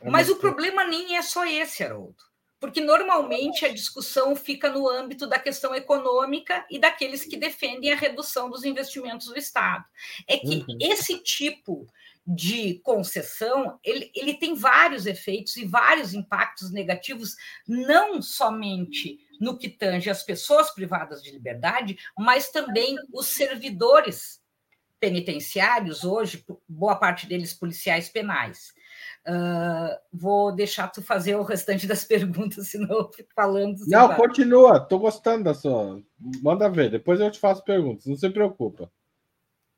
É 0.00 0.08
Mas 0.08 0.28
o 0.28 0.36
problema 0.36 0.84
nem 0.84 1.16
é 1.16 1.22
só 1.22 1.46
esse, 1.46 1.82
Haroldo 1.82 2.31
porque 2.62 2.80
normalmente 2.80 3.66
a 3.66 3.72
discussão 3.72 4.36
fica 4.36 4.70
no 4.70 4.88
âmbito 4.88 5.26
da 5.26 5.36
questão 5.36 5.74
econômica 5.74 6.64
e 6.70 6.78
daqueles 6.78 7.24
que 7.24 7.36
defendem 7.36 7.90
a 7.90 7.96
redução 7.96 8.48
dos 8.48 8.62
investimentos 8.62 9.26
do 9.26 9.36
Estado. 9.36 9.84
É 10.28 10.38
que 10.38 10.64
uhum. 10.68 10.78
esse 10.80 11.18
tipo 11.18 11.88
de 12.24 12.74
concessão 12.84 13.80
ele, 13.82 14.12
ele 14.14 14.34
tem 14.34 14.54
vários 14.54 15.06
efeitos 15.06 15.56
e 15.56 15.64
vários 15.64 16.14
impactos 16.14 16.70
negativos, 16.70 17.34
não 17.66 18.22
somente 18.22 19.18
no 19.40 19.58
que 19.58 19.68
tange 19.68 20.08
as 20.08 20.22
pessoas 20.22 20.70
privadas 20.70 21.20
de 21.20 21.32
liberdade, 21.32 21.98
mas 22.16 22.48
também 22.48 22.96
os 23.12 23.26
servidores 23.26 24.40
penitenciários, 25.00 26.04
hoje, 26.04 26.46
boa 26.68 26.94
parte 26.94 27.26
deles 27.26 27.52
policiais 27.52 28.08
penais. 28.08 28.72
Uh, 29.26 29.96
vou 30.12 30.52
deixar 30.52 30.88
tu 30.88 31.02
fazer 31.02 31.36
o 31.36 31.42
restante 31.42 31.86
das 31.86 32.04
perguntas, 32.06 32.68
senão 32.68 32.98
eu 32.98 33.12
fico 33.12 33.30
falando. 33.34 33.76
Não, 33.86 34.08
vai. 34.08 34.16
continua, 34.16 34.78
estou 34.78 34.98
gostando 34.98 35.44
da 35.44 35.54
sua. 35.54 36.02
Manda 36.42 36.68
ver, 36.68 36.90
depois 36.90 37.20
eu 37.20 37.30
te 37.30 37.38
faço 37.38 37.64
perguntas, 37.64 38.06
não 38.06 38.16
se 38.16 38.30
preocupa. 38.30 38.90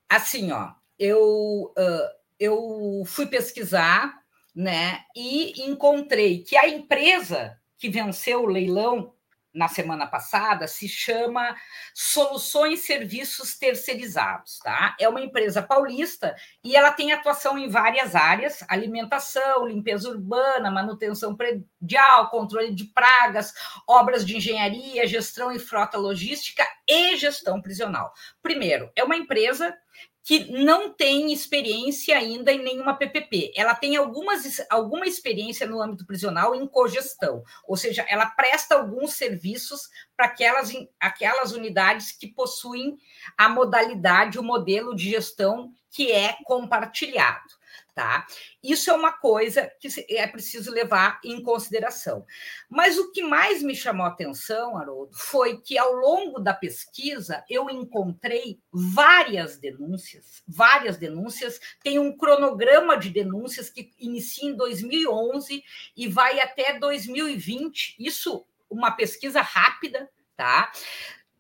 Assim, 0.09 0.53
ó, 0.53 0.73
eu, 0.99 1.73
uh, 1.77 2.09
eu 2.39 3.03
fui 3.07 3.27
pesquisar, 3.27 4.15
né, 4.55 5.01
e 5.17 5.69
encontrei 5.69 6.45
que 6.45 6.57
a 6.57 6.69
empresa 6.69 7.59
que 7.77 7.89
venceu 7.89 8.45
o 8.45 8.47
leilão 8.47 9.13
na 9.55 9.69
semana 9.69 10.07
passada 10.07 10.67
se 10.67 10.89
chama 10.89 11.57
Soluções 11.95 12.81
Serviços 12.81 13.57
Terceirizados, 13.57 14.59
tá? 14.59 14.97
É 14.99 15.09
uma 15.09 15.21
empresa 15.21 15.63
paulista 15.63 16.35
e 16.63 16.75
ela 16.75 16.91
tem 16.91 17.13
atuação 17.13 17.57
em 17.57 17.69
várias 17.69 18.17
áreas: 18.17 18.65
alimentação, 18.69 19.67
limpeza 19.67 20.09
urbana, 20.09 20.71
manutenção 20.71 21.37
predial, 21.37 22.29
controle 22.31 22.75
de 22.75 22.85
pragas, 22.87 23.55
obras 23.89 24.27
de 24.27 24.37
engenharia, 24.37 25.07
gestão 25.07 25.53
e 25.53 25.59
frota 25.59 25.97
logística 25.97 26.67
e 26.89 27.17
gestão 27.17 27.63
prisional. 27.63 28.13
Primeiro, 28.43 28.91
é 28.97 29.05
uma 29.05 29.17
empresa 29.17 29.77
que 30.25 30.51
não 30.51 30.91
tem 30.91 31.31
experiência 31.35 32.17
ainda 32.17 32.51
em 32.51 32.63
nenhuma 32.63 32.97
PPP. 32.97 33.53
Ela 33.55 33.75
tem 33.75 33.95
algumas, 33.95 34.65
alguma 34.71 35.07
experiência 35.07 35.67
no 35.67 35.83
âmbito 35.83 36.07
prisional 36.07 36.55
em 36.55 36.67
cogestão, 36.67 37.45
ou 37.69 37.77
seja, 37.77 38.07
ela 38.09 38.25
presta 38.27 38.75
alguns 38.75 39.13
serviços 39.13 39.91
para 40.17 40.27
aquelas, 40.27 40.73
aquelas 40.99 41.53
unidades 41.53 42.11
que 42.11 42.27
possuem 42.27 42.97
a 43.37 43.51
modalidade, 43.51 44.39
o 44.39 44.43
modelo 44.43 44.97
de 44.97 45.11
gestão 45.11 45.71
que 45.91 46.11
é 46.11 46.39
compartilhado 46.45 47.64
tá? 47.95 48.27
Isso 48.63 48.91
é 48.91 48.93
uma 48.93 49.13
coisa 49.13 49.71
que 49.81 49.89
é 50.11 50.27
preciso 50.27 50.71
levar 50.73 51.21
em 51.25 51.43
consideração. 51.43 52.27
Mas 52.69 52.99
o 52.99 53.13
que 53.13 53.23
mais 53.23 53.63
me 53.63 53.75
chamou 53.75 54.05
a 54.05 54.09
atenção, 54.09 54.77
Haroldo, 54.77 55.15
foi 55.15 55.61
que 55.61 55.79
ao 55.79 55.93
longo 55.93 56.41
da 56.41 56.53
pesquisa 56.53 57.45
eu 57.49 57.71
encontrei 57.71 58.59
várias 58.73 59.57
denúncias, 59.57 60.43
várias 60.47 60.97
denúncias, 60.97 61.61
tem 61.83 61.99
um 61.99 62.17
cronograma 62.17 62.97
de 62.97 63.11
denúncias 63.11 63.71
que 63.71 63.93
inicia 63.99 64.51
em 64.51 64.57
2011 64.57 65.63
e 65.97 66.09
vai 66.09 66.41
até 66.41 66.79
2020. 66.79 67.97
Isso 67.99 68.45
uma 68.69 68.91
pesquisa 68.91 69.41
rápida, 69.41 70.11
tá? 70.37 70.73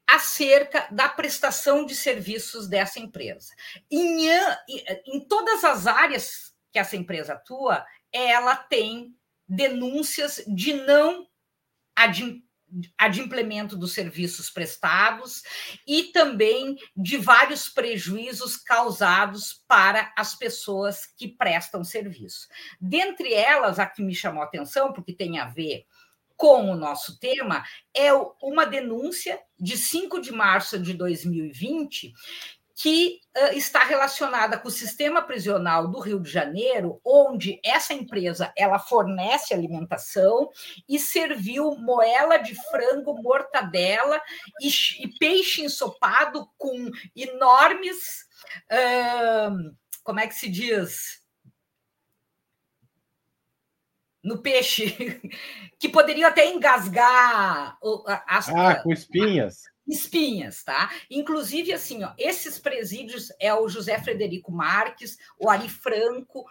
Acerca 0.06 0.86
da 0.90 1.08
prestação 1.08 1.84
de 1.84 1.94
serviços 1.94 2.68
dessa 2.68 3.00
empresa. 3.00 3.54
Em, 3.90 4.28
em 5.06 5.20
todas 5.26 5.64
as 5.64 5.86
áreas 5.86 6.54
que 6.72 6.78
essa 6.78 6.96
empresa 6.96 7.34
atua, 7.34 7.84
ela 8.12 8.56
tem 8.56 9.14
denúncias 9.48 10.42
de 10.46 10.72
não 10.72 11.26
adimplemento 12.98 13.76
dos 13.76 13.92
serviços 13.92 14.50
prestados 14.50 15.42
e 15.86 16.04
também 16.04 16.76
de 16.96 17.16
vários 17.16 17.68
prejuízos 17.68 18.56
causados 18.56 19.64
para 19.68 20.12
as 20.16 20.34
pessoas 20.34 21.06
que 21.16 21.28
prestam 21.28 21.84
serviço. 21.84 22.48
Dentre 22.80 23.32
elas, 23.32 23.78
a 23.78 23.86
que 23.86 24.02
me 24.02 24.14
chamou 24.14 24.42
a 24.42 24.46
atenção, 24.46 24.92
porque 24.92 25.12
tem 25.12 25.38
a 25.38 25.46
ver 25.46 25.86
com 26.36 26.70
o 26.70 26.76
nosso 26.76 27.18
tema 27.18 27.64
é 27.94 28.12
uma 28.42 28.64
denúncia 28.64 29.40
de 29.58 29.76
5 29.76 30.20
de 30.20 30.32
março 30.32 30.78
de 30.78 30.94
2020 30.94 32.12
que 32.76 33.20
uh, 33.36 33.56
está 33.56 33.84
relacionada 33.84 34.58
com 34.58 34.68
o 34.68 34.70
sistema 34.70 35.22
prisional 35.22 35.88
do 35.88 36.00
Rio 36.00 36.20
de 36.20 36.28
Janeiro, 36.28 37.00
onde 37.04 37.60
essa 37.64 37.94
empresa 37.94 38.52
ela 38.56 38.78
fornece 38.78 39.54
alimentação 39.54 40.50
e 40.88 40.98
serviu 40.98 41.76
moela 41.76 42.36
de 42.36 42.54
frango, 42.68 43.14
mortadela 43.22 44.20
e, 44.60 44.68
e 45.02 45.18
peixe 45.18 45.62
ensopado 45.62 46.48
com 46.58 46.90
enormes, 47.14 48.26
uh, 48.72 49.74
como 50.02 50.18
é 50.20 50.26
que 50.26 50.34
se 50.34 50.48
diz? 50.48 51.23
No 54.24 54.38
peixe, 54.38 55.20
que 55.78 55.88
poderiam 55.88 56.28
até 56.28 56.50
engasgar 56.50 57.78
as. 58.26 58.48
Ah, 58.48 58.76
com 58.76 58.92
espinhas 58.92 59.62
espinhas, 59.86 60.62
tá? 60.64 60.90
Inclusive, 61.10 61.70
assim, 61.70 62.02
ó, 62.04 62.12
esses 62.16 62.58
presídios 62.58 63.30
é 63.38 63.52
o 63.54 63.68
José 63.68 64.00
Frederico 64.00 64.50
Marques, 64.50 65.18
o 65.38 65.50
Ari 65.50 65.68
Franco, 65.68 66.46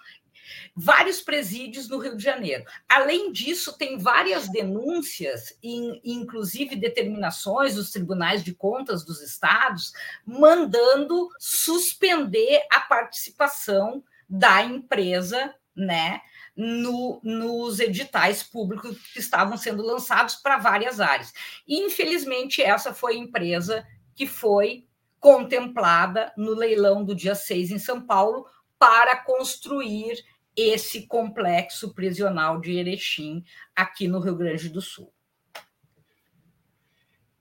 vários 0.75 1.21
presídios 1.21 1.87
no 1.87 1.97
Rio 1.97 2.15
de 2.15 2.23
Janeiro. 2.23 2.63
Além 2.87 3.31
disso, 3.31 3.77
tem 3.77 3.97
várias 3.97 4.49
denúncias, 4.49 5.57
inclusive 5.63 6.75
determinações 6.75 7.75
dos 7.75 7.91
tribunais 7.91 8.43
de 8.43 8.53
contas 8.53 9.03
dos 9.03 9.21
estados, 9.21 9.93
mandando 10.25 11.29
suspender 11.39 12.61
a 12.71 12.81
participação 12.81 14.03
da 14.27 14.63
empresa, 14.63 15.53
né? 15.75 16.21
No, 16.55 17.19
nos 17.23 17.79
editais 17.79 18.43
públicos 18.43 18.97
que 19.11 19.19
estavam 19.19 19.57
sendo 19.57 19.83
lançados 19.83 20.35
para 20.35 20.57
várias 20.57 20.99
áreas. 20.99 21.33
Infelizmente, 21.67 22.61
essa 22.61 22.93
foi 22.93 23.13
a 23.15 23.19
empresa 23.19 23.85
que 24.15 24.27
foi 24.27 24.87
contemplada 25.19 26.31
no 26.37 26.53
leilão 26.53 27.03
do 27.03 27.15
dia 27.15 27.33
6 27.33 27.71
em 27.71 27.79
São 27.79 28.05
Paulo 28.05 28.45
para 28.77 29.15
construir 29.17 30.23
esse 30.55 31.07
complexo 31.07 31.93
prisional 31.93 32.59
de 32.59 32.73
Erechim 32.73 33.43
aqui 33.75 34.07
no 34.07 34.19
Rio 34.19 34.35
Grande 34.35 34.69
do 34.69 34.81
Sul. 34.81 35.11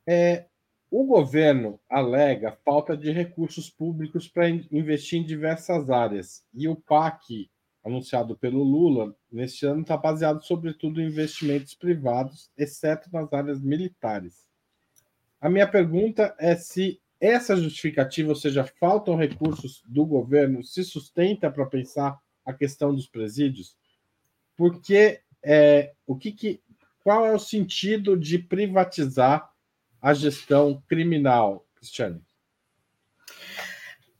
É, 0.06 0.46
o 0.90 1.04
governo 1.04 1.78
alega 1.88 2.56
falta 2.64 2.96
de 2.96 3.10
recursos 3.10 3.68
públicos 3.68 4.28
para 4.28 4.48
investir 4.48 5.18
em 5.18 5.24
diversas 5.24 5.90
áreas 5.90 6.44
e 6.54 6.68
o 6.68 6.76
PAC 6.76 7.50
anunciado 7.84 8.36
pelo 8.36 8.62
Lula 8.62 9.14
neste 9.30 9.66
ano 9.66 9.82
está 9.82 9.96
baseado 9.96 10.42
sobretudo 10.42 11.00
em 11.00 11.06
investimentos 11.06 11.74
privados, 11.74 12.50
exceto 12.56 13.08
nas 13.12 13.32
áreas 13.32 13.60
militares. 13.60 14.46
A 15.40 15.48
minha 15.48 15.66
pergunta 15.66 16.34
é 16.38 16.54
se 16.54 17.00
essa 17.20 17.56
justificativa, 17.56 18.30
ou 18.30 18.36
seja, 18.36 18.64
faltam 18.64 19.16
recursos 19.16 19.82
do 19.86 20.04
governo, 20.04 20.62
se 20.64 20.84
sustenta 20.84 21.50
para 21.50 21.66
pensar 21.66 22.18
a 22.44 22.52
questão 22.52 22.94
dos 22.94 23.06
presídios, 23.06 23.76
porque 24.56 25.20
é, 25.42 25.92
o 26.06 26.16
que, 26.16 26.32
que 26.32 26.62
qual 27.02 27.26
é 27.26 27.32
o 27.32 27.38
sentido 27.38 28.16
de 28.16 28.38
privatizar 28.38 29.50
a 30.00 30.14
gestão 30.14 30.82
criminal, 30.88 31.66
Cristiane? 31.76 32.22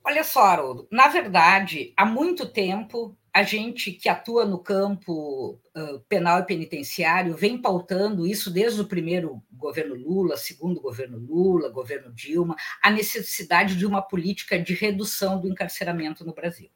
Olha 0.03 0.23
só, 0.23 0.41
Haroldo, 0.43 0.87
na 0.91 1.07
verdade, 1.07 1.93
há 1.95 2.05
muito 2.05 2.47
tempo 2.49 3.17
a 3.33 3.41
gente 3.41 3.91
que 3.91 4.07
atua 4.07 4.45
no 4.45 4.59
campo 4.59 5.59
uh, 5.75 5.99
penal 6.07 6.39
e 6.39 6.45
penitenciário 6.45 7.35
vem 7.35 7.59
pautando 7.59 8.27
isso 8.27 8.51
desde 8.51 8.79
o 8.79 8.87
primeiro 8.87 9.41
governo 9.51 9.95
Lula, 9.95 10.37
segundo 10.37 10.79
governo 10.79 11.17
Lula, 11.17 11.69
governo 11.69 12.13
Dilma, 12.13 12.55
a 12.81 12.91
necessidade 12.91 13.75
de 13.75 13.87
uma 13.87 14.03
política 14.03 14.59
de 14.59 14.75
redução 14.75 15.41
do 15.41 15.49
encarceramento 15.49 16.23
no 16.23 16.33
Brasil. 16.33 16.69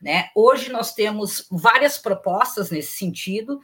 Né? 0.00 0.30
Hoje 0.34 0.70
nós 0.70 0.94
temos 0.94 1.46
várias 1.50 1.98
propostas 1.98 2.70
nesse 2.70 2.92
sentido 2.92 3.60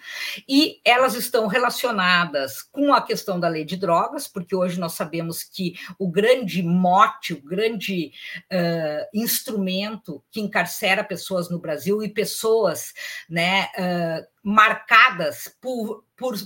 e 0.49 0.81
elas 0.85 1.15
estão 1.15 1.47
relacionadas 1.47 2.63
com 2.63 2.93
a 2.93 3.03
questão 3.03 3.39
da 3.39 3.49
lei 3.49 3.65
de 3.65 3.77
drogas, 3.77 4.27
porque 4.29 4.55
hoje 4.55 4.79
nós 4.79 4.93
sabemos 4.93 5.43
que 5.43 5.75
o 5.99 6.11
grande 6.11 6.63
mote, 6.63 7.33
o 7.33 7.43
grande 7.43 8.13
uh, 8.53 9.07
instrumento 9.15 10.23
que 10.31 10.41
encarcera 10.41 11.03
pessoas 11.03 11.49
no 11.49 11.59
Brasil 11.59 12.03
e 12.03 12.09
pessoas 12.09 12.93
né, 13.29 13.69
uh, 13.79 14.27
marcadas 14.43 15.55
por, 15.61 16.05
por 16.17 16.37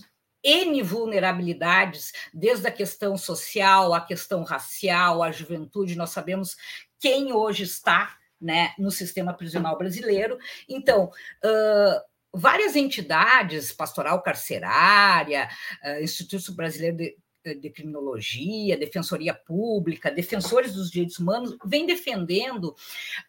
N 0.43 0.83
vulnerabilidades, 0.83 2.13
desde 2.33 2.67
a 2.67 2.73
questão 2.73 3.17
social, 3.17 3.93
a 3.93 4.01
questão 4.01 4.43
racial, 4.43 5.23
a 5.23 5.31
juventude, 5.31 5.97
nós 5.97 6.11
sabemos 6.11 6.57
quem 6.99 7.33
hoje 7.33 7.65
está 7.65 8.17
né, 8.41 8.73
no 8.79 8.91
sistema 8.91 9.33
prisional 9.35 9.77
brasileiro. 9.77 10.39
Então, 10.69 11.11
uh, 11.45 12.01
várias 12.33 12.77
entidades, 12.77 13.73
Pastoral 13.73 14.23
Carcerária, 14.23 15.49
uh, 15.85 16.03
Instituto 16.03 16.55
Brasileiro 16.55 16.97
de, 16.97 17.17
de 17.45 17.71
Criminologia, 17.71 18.77
Defensoria 18.77 19.35
Pública, 19.35 20.11
defensores 20.11 20.75
dos 20.75 20.91
direitos 20.91 21.19
humanos, 21.19 21.57
vêm 21.65 21.87
defendendo 21.87 22.75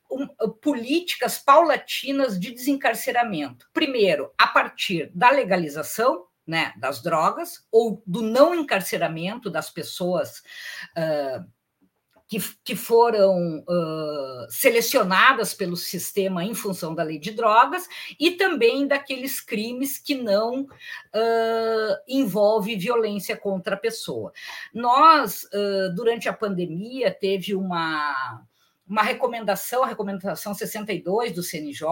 um, 0.09 0.27
políticas 0.61 1.39
paulatinas 1.39 2.39
de 2.39 2.51
desencarceramento. 2.51 3.67
Primeiro, 3.73 4.31
a 4.37 4.47
partir 4.47 5.11
da 5.13 5.29
legalização 5.29 6.25
né, 6.45 6.73
das 6.77 7.01
drogas 7.01 7.65
ou 7.71 8.03
do 8.05 8.21
não 8.21 8.53
encarceramento 8.53 9.49
das 9.49 9.69
pessoas 9.69 10.39
uh, 10.97 11.45
que, 12.31 12.39
que 12.63 12.77
foram 12.77 13.59
uh, 13.59 14.47
selecionadas 14.49 15.53
pelo 15.53 15.75
sistema 15.75 16.45
em 16.45 16.55
função 16.55 16.95
da 16.95 17.03
lei 17.03 17.19
de 17.19 17.31
drogas 17.31 17.89
e 18.17 18.31
também 18.31 18.87
daqueles 18.87 19.41
crimes 19.41 19.97
que 19.97 20.15
não 20.15 20.61
uh, 20.61 21.97
envolve 22.07 22.77
violência 22.77 23.35
contra 23.35 23.75
a 23.75 23.77
pessoa. 23.77 24.31
Nós, 24.73 25.43
uh, 25.43 25.93
durante 25.93 26.29
a 26.29 26.33
pandemia, 26.33 27.11
teve 27.11 27.53
uma 27.53 28.45
uma 28.91 29.03
recomendação, 29.03 29.85
a 29.85 29.87
recomendação 29.87 30.53
62 30.53 31.31
do 31.31 31.41
CNJ, 31.41 31.87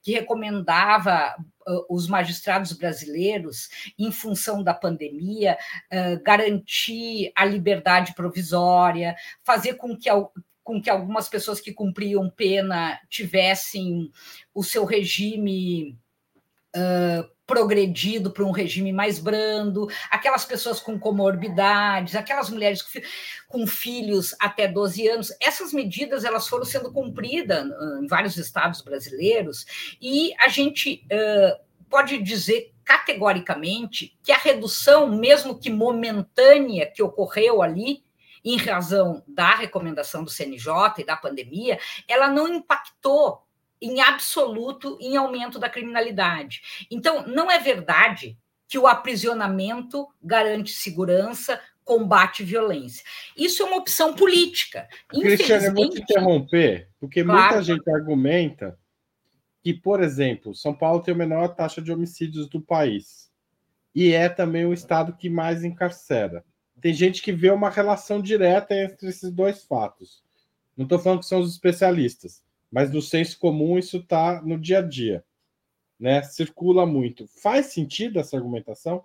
que 0.00 0.12
recomendava 0.12 1.34
uh, 1.66 1.84
os 1.90 2.06
magistrados 2.06 2.72
brasileiros, 2.72 3.68
em 3.98 4.12
função 4.12 4.62
da 4.62 4.72
pandemia, 4.72 5.58
uh, 5.92 6.22
garantir 6.22 7.32
a 7.34 7.44
liberdade 7.44 8.14
provisória, 8.14 9.16
fazer 9.42 9.74
com 9.74 9.96
que, 9.96 10.08
com 10.62 10.80
que 10.80 10.88
algumas 10.88 11.28
pessoas 11.28 11.60
que 11.60 11.72
cumpriam 11.72 12.30
pena 12.30 13.00
tivessem 13.10 14.08
o 14.54 14.62
seu 14.62 14.84
regime. 14.84 15.98
Uh, 16.76 17.37
progredido 17.48 18.30
para 18.30 18.44
um 18.44 18.50
regime 18.50 18.92
mais 18.92 19.18
brando, 19.18 19.88
aquelas 20.10 20.44
pessoas 20.44 20.78
com 20.78 20.98
comorbidades, 20.98 22.14
aquelas 22.14 22.50
mulheres 22.50 22.84
com 23.48 23.66
filhos 23.66 24.36
até 24.38 24.68
12 24.68 25.08
anos, 25.08 25.32
essas 25.40 25.72
medidas 25.72 26.26
elas 26.26 26.46
foram 26.46 26.66
sendo 26.66 26.92
cumpridas 26.92 27.66
em 28.02 28.06
vários 28.06 28.36
estados 28.36 28.82
brasileiros 28.82 29.64
e 30.00 30.34
a 30.38 30.48
gente 30.48 31.06
uh, 31.06 31.58
pode 31.88 32.22
dizer 32.22 32.74
categoricamente 32.84 34.14
que 34.22 34.30
a 34.30 34.36
redução, 34.36 35.08
mesmo 35.08 35.58
que 35.58 35.70
momentânea, 35.70 36.86
que 36.86 37.02
ocorreu 37.02 37.62
ali, 37.62 38.04
em 38.44 38.56
razão 38.56 39.22
da 39.26 39.54
recomendação 39.54 40.22
do 40.22 40.30
CNJ 40.30 40.72
e 40.98 41.04
da 41.04 41.16
pandemia, 41.16 41.78
ela 42.06 42.28
não 42.28 42.46
impactou 42.46 43.42
em 43.80 44.00
absoluto 44.00 44.98
em 45.00 45.16
aumento 45.16 45.58
da 45.58 45.68
criminalidade. 45.68 46.86
Então, 46.90 47.26
não 47.26 47.50
é 47.50 47.58
verdade 47.58 48.36
que 48.68 48.78
o 48.78 48.86
aprisionamento 48.86 50.06
garante 50.22 50.72
segurança, 50.72 51.60
combate 51.84 52.44
violência. 52.44 53.02
Isso 53.34 53.62
é 53.62 53.66
uma 53.66 53.78
opção 53.78 54.14
política. 54.14 54.86
Cristiane, 55.08 55.66
eu 55.66 55.74
vou 55.74 55.88
te 55.88 56.00
interromper, 56.02 56.88
porque 57.00 57.24
claro. 57.24 57.40
muita 57.40 57.62
gente 57.62 57.90
argumenta 57.90 58.78
que, 59.62 59.72
por 59.72 60.02
exemplo, 60.02 60.54
São 60.54 60.74
Paulo 60.74 61.02
tem 61.02 61.14
a 61.14 61.16
menor 61.16 61.48
taxa 61.48 61.80
de 61.80 61.90
homicídios 61.90 62.46
do 62.48 62.60
país 62.60 63.28
e 63.94 64.12
é 64.12 64.28
também 64.28 64.66
o 64.66 64.72
estado 64.72 65.16
que 65.16 65.30
mais 65.30 65.64
encarcera. 65.64 66.44
Tem 66.80 66.92
gente 66.92 67.22
que 67.22 67.32
vê 67.32 67.50
uma 67.50 67.70
relação 67.70 68.20
direta 68.20 68.74
entre 68.74 69.08
esses 69.08 69.32
dois 69.32 69.64
fatos. 69.64 70.22
Não 70.76 70.84
estou 70.84 70.98
falando 70.98 71.20
que 71.20 71.26
são 71.26 71.40
os 71.40 71.50
especialistas, 71.50 72.44
mas 72.70 72.92
no 72.92 73.02
senso 73.02 73.38
comum 73.38 73.78
isso 73.78 73.98
está 73.98 74.42
no 74.42 74.58
dia 74.58 74.78
a 74.78 74.82
dia, 74.82 75.24
né? 75.98 76.22
Circula 76.22 76.86
muito. 76.86 77.26
Faz 77.42 77.66
sentido 77.66 78.18
essa 78.18 78.36
argumentação? 78.36 79.04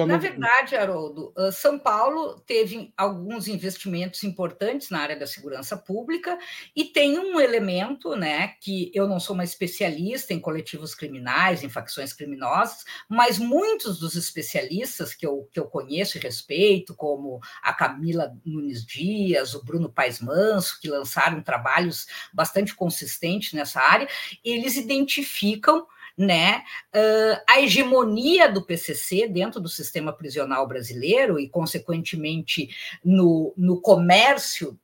Na 0.00 0.06
não... 0.06 0.18
verdade, 0.18 0.76
Haroldo, 0.76 1.32
São 1.52 1.78
Paulo 1.78 2.40
teve 2.40 2.92
alguns 2.96 3.48
investimentos 3.48 4.22
importantes 4.24 4.90
na 4.90 5.00
área 5.00 5.16
da 5.16 5.26
segurança 5.26 5.76
pública 5.76 6.38
e 6.74 6.84
tem 6.84 7.18
um 7.18 7.38
elemento, 7.40 8.16
né, 8.16 8.54
que 8.60 8.90
eu 8.94 9.06
não 9.06 9.20
sou 9.20 9.34
uma 9.34 9.44
especialista 9.44 10.32
em 10.32 10.40
coletivos 10.40 10.94
criminais, 10.94 11.62
em 11.62 11.68
facções 11.68 12.12
criminosas, 12.12 12.84
mas 13.08 13.38
muitos 13.38 13.98
dos 13.98 14.14
especialistas 14.14 15.14
que 15.14 15.26
eu, 15.26 15.48
que 15.52 15.60
eu 15.60 15.66
conheço 15.66 16.16
e 16.16 16.20
respeito, 16.20 16.94
como 16.94 17.40
a 17.62 17.72
Camila 17.72 18.32
Nunes 18.44 18.84
Dias, 18.84 19.54
o 19.54 19.64
Bruno 19.64 19.90
Paes 19.90 20.20
Manso, 20.20 20.80
que 20.80 20.88
lançaram 20.88 21.42
trabalhos 21.42 22.06
bastante 22.32 22.74
consistentes 22.74 23.52
nessa 23.52 23.80
área, 23.80 24.08
eles 24.44 24.76
identificam 24.76 25.86
né, 26.16 26.62
uh, 26.94 27.42
a 27.48 27.60
hegemonia 27.60 28.50
do 28.50 28.64
PCC 28.64 29.26
dentro 29.26 29.60
do 29.60 29.68
sistema 29.68 30.12
prisional 30.12 30.66
brasileiro 30.66 31.38
e, 31.38 31.48
consequentemente, 31.48 32.68
no, 33.04 33.52
no 33.56 33.80
comércio 33.80 34.78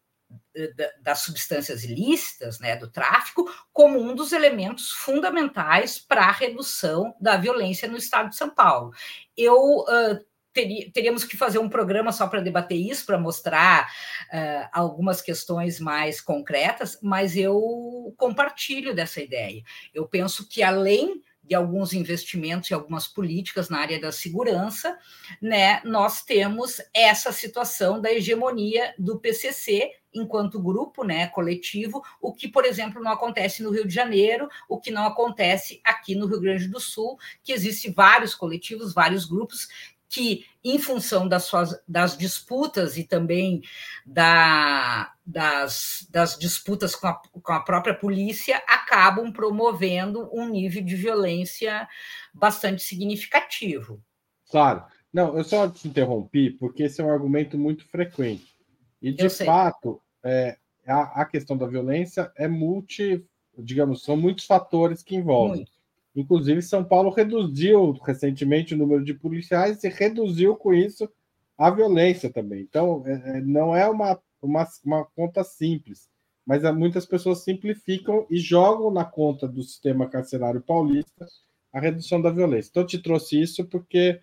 das 1.03 1.21
substâncias 1.21 1.85
ilícitas, 1.85 2.59
né, 2.59 2.77
do 2.77 2.88
tráfico, 2.88 3.49
como 3.73 4.01
um 4.01 4.14
dos 4.14 4.33
elementos 4.33 4.90
fundamentais 4.90 5.99
para 5.99 6.25
a 6.25 6.33
redução 6.33 7.14
da 7.21 7.37
violência 7.37 7.88
no 7.88 7.97
estado 7.97 8.31
de 8.31 8.37
São 8.37 8.51
Paulo. 8.51 8.93
Eu 9.37 9.57
uh, 9.81 10.25
teríamos 10.52 11.24
que 11.24 11.36
fazer 11.36 11.58
um 11.58 11.68
programa 11.68 12.12
só 12.12 12.26
para 12.26 12.40
debater 12.40 12.78
isso, 12.78 13.06
para 13.06 13.18
mostrar 13.18 13.90
uh, 14.32 14.68
algumas 14.72 15.22
questões 15.22 15.78
mais 15.78 16.20
concretas, 16.20 16.98
mas 17.02 17.36
eu 17.36 18.12
compartilho 18.16 18.94
dessa 18.94 19.20
ideia. 19.20 19.62
Eu 19.94 20.06
penso 20.06 20.48
que 20.48 20.62
além 20.62 21.22
de 21.50 21.54
alguns 21.56 21.92
investimentos 21.92 22.70
e 22.70 22.74
algumas 22.74 23.08
políticas 23.08 23.68
na 23.68 23.80
área 23.80 24.00
da 24.00 24.12
segurança, 24.12 24.96
né, 25.42 25.80
nós 25.84 26.22
temos 26.22 26.80
essa 26.94 27.32
situação 27.32 28.00
da 28.00 28.12
hegemonia 28.12 28.94
do 28.96 29.18
PCC 29.18 29.90
enquanto 30.14 30.62
grupo, 30.62 31.02
né, 31.02 31.26
coletivo, 31.28 32.02
o 32.20 32.32
que, 32.32 32.46
por 32.46 32.64
exemplo, 32.64 33.02
não 33.02 33.10
acontece 33.10 33.64
no 33.64 33.70
Rio 33.70 33.86
de 33.86 33.92
Janeiro, 33.92 34.48
o 34.68 34.78
que 34.78 34.92
não 34.92 35.04
acontece 35.04 35.80
aqui 35.84 36.14
no 36.14 36.26
Rio 36.26 36.40
Grande 36.40 36.68
do 36.68 36.78
Sul, 36.78 37.18
que 37.42 37.52
existe 37.52 37.90
vários 37.90 38.32
coletivos, 38.34 38.94
vários 38.94 39.24
grupos 39.24 39.68
que, 40.11 40.44
em 40.62 40.77
função 40.77 41.29
das, 41.29 41.44
suas, 41.44 41.81
das 41.87 42.18
disputas 42.18 42.99
e 42.99 43.05
também 43.05 43.62
da, 44.05 45.12
das, 45.25 46.05
das 46.11 46.37
disputas 46.37 46.96
com 46.96 47.07
a, 47.07 47.14
com 47.14 47.53
a 47.53 47.61
própria 47.61 47.94
polícia, 47.94 48.61
acabam 48.66 49.33
promovendo 49.33 50.29
um 50.33 50.49
nível 50.49 50.83
de 50.83 50.96
violência 50.96 51.88
bastante 52.35 52.83
significativo. 52.83 54.03
Claro. 54.51 54.85
Não, 55.12 55.37
eu 55.37 55.44
só 55.44 55.68
te 55.68 55.87
interrompi 55.87 56.51
porque 56.51 56.85
esse 56.85 57.01
é 57.01 57.05
um 57.05 57.12
argumento 57.12 57.57
muito 57.57 57.87
frequente. 57.88 58.57
E, 59.01 59.12
de 59.12 59.31
fato, 59.31 60.03
é, 60.25 60.57
a, 60.87 61.23
a, 61.23 61.25
questão 61.25 61.57
da 61.57 61.66
violência 61.66 62.33
é 62.37 62.49
multi, 62.49 63.25
digamos, 63.57 64.03
são 64.03 64.16
muitos 64.16 64.44
fatores 64.44 65.03
que 65.03 65.16
envolvem. 65.16 65.59
Muito. 65.59 65.80
Inclusive, 66.14 66.61
São 66.62 66.83
Paulo 66.85 67.11
reduziu 67.11 67.92
recentemente 68.05 68.75
o 68.75 68.79
número 68.79 69.05
de 69.05 69.14
policiais 69.14 69.85
e 69.85 69.88
reduziu 69.88 70.57
com 70.57 70.75
isso 70.75 71.09
a 71.57 71.70
violência 71.70 72.31
também. 72.31 72.62
Então, 72.62 73.05
é, 73.07 73.38
é 73.38 73.40
não 73.40 73.75
é 73.75 73.88
uma, 73.88 74.18
uma, 74.42 74.66
uma 74.85 75.05
conta 75.05 75.44
simples, 75.44 76.09
mas 76.44 76.62
muitas 76.75 77.07
pessoas 77.07 77.44
simplificam 77.44 78.27
e 78.29 78.38
jogam 78.38 78.90
na 78.90 79.05
conta 79.05 79.46
do 79.46 79.62
sistema 79.62 80.09
carcerário 80.09 80.61
paulista 80.61 81.27
a 81.73 81.79
redução 81.79 82.20
da 82.20 82.31
violência. 82.31 82.70
Então, 82.70 82.83
eu 82.83 82.87
te 82.87 82.99
trouxe 82.99 83.40
isso 83.40 83.64
porque 83.66 84.20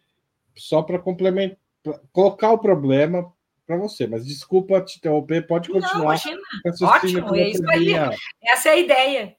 só 0.57 0.81
para 0.81 0.99
complementar, 0.99 1.57
colocar 2.11 2.51
o 2.51 2.59
problema 2.59 3.31
para 3.65 3.77
você, 3.77 4.07
mas 4.07 4.25
desculpa 4.25 4.81
te 4.81 4.97
interromper, 4.97 5.45
pode 5.45 5.69
continuar. 5.69 5.95
Não, 5.95 6.03
imagina. 6.03 6.41
Ótimo, 6.81 7.35
é 7.35 7.49
isso 7.49 7.69
aí. 7.69 7.93
Essa 8.41 8.69
é 8.69 8.71
a 8.71 8.77
ideia. 8.77 9.36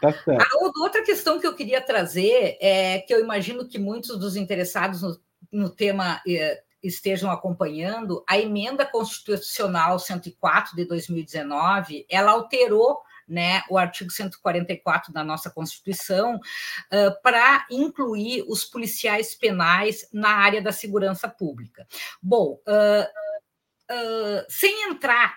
Tá. 0.00 0.08
A 0.08 0.80
outra 0.80 1.02
questão 1.02 1.40
que 1.40 1.46
eu 1.46 1.54
queria 1.54 1.80
trazer 1.80 2.56
é 2.60 2.98
que 3.00 3.12
eu 3.12 3.20
imagino 3.20 3.68
que 3.68 3.78
muitos 3.78 4.18
dos 4.18 4.36
interessados 4.36 5.02
no, 5.02 5.20
no 5.50 5.70
tema 5.70 6.20
eh, 6.26 6.62
estejam 6.82 7.30
acompanhando, 7.30 8.24
a 8.28 8.38
emenda 8.38 8.86
constitucional 8.86 9.98
104 9.98 10.76
de 10.76 10.84
2019, 10.84 12.06
ela 12.08 12.32
alterou 12.32 13.02
né, 13.26 13.62
o 13.68 13.76
artigo 13.76 14.10
144 14.10 15.12
da 15.12 15.22
nossa 15.22 15.50
Constituição 15.50 16.36
uh, 16.36 17.22
para 17.22 17.66
incluir 17.70 18.42
os 18.48 18.64
policiais 18.64 19.34
penais 19.34 20.08
na 20.12 20.30
área 20.30 20.62
da 20.62 20.72
segurança 20.72 21.28
pública. 21.28 21.86
Bom, 22.22 22.58
uh, 22.66 23.92
uh, 23.92 24.46
sem 24.48 24.88
entrar 24.88 25.36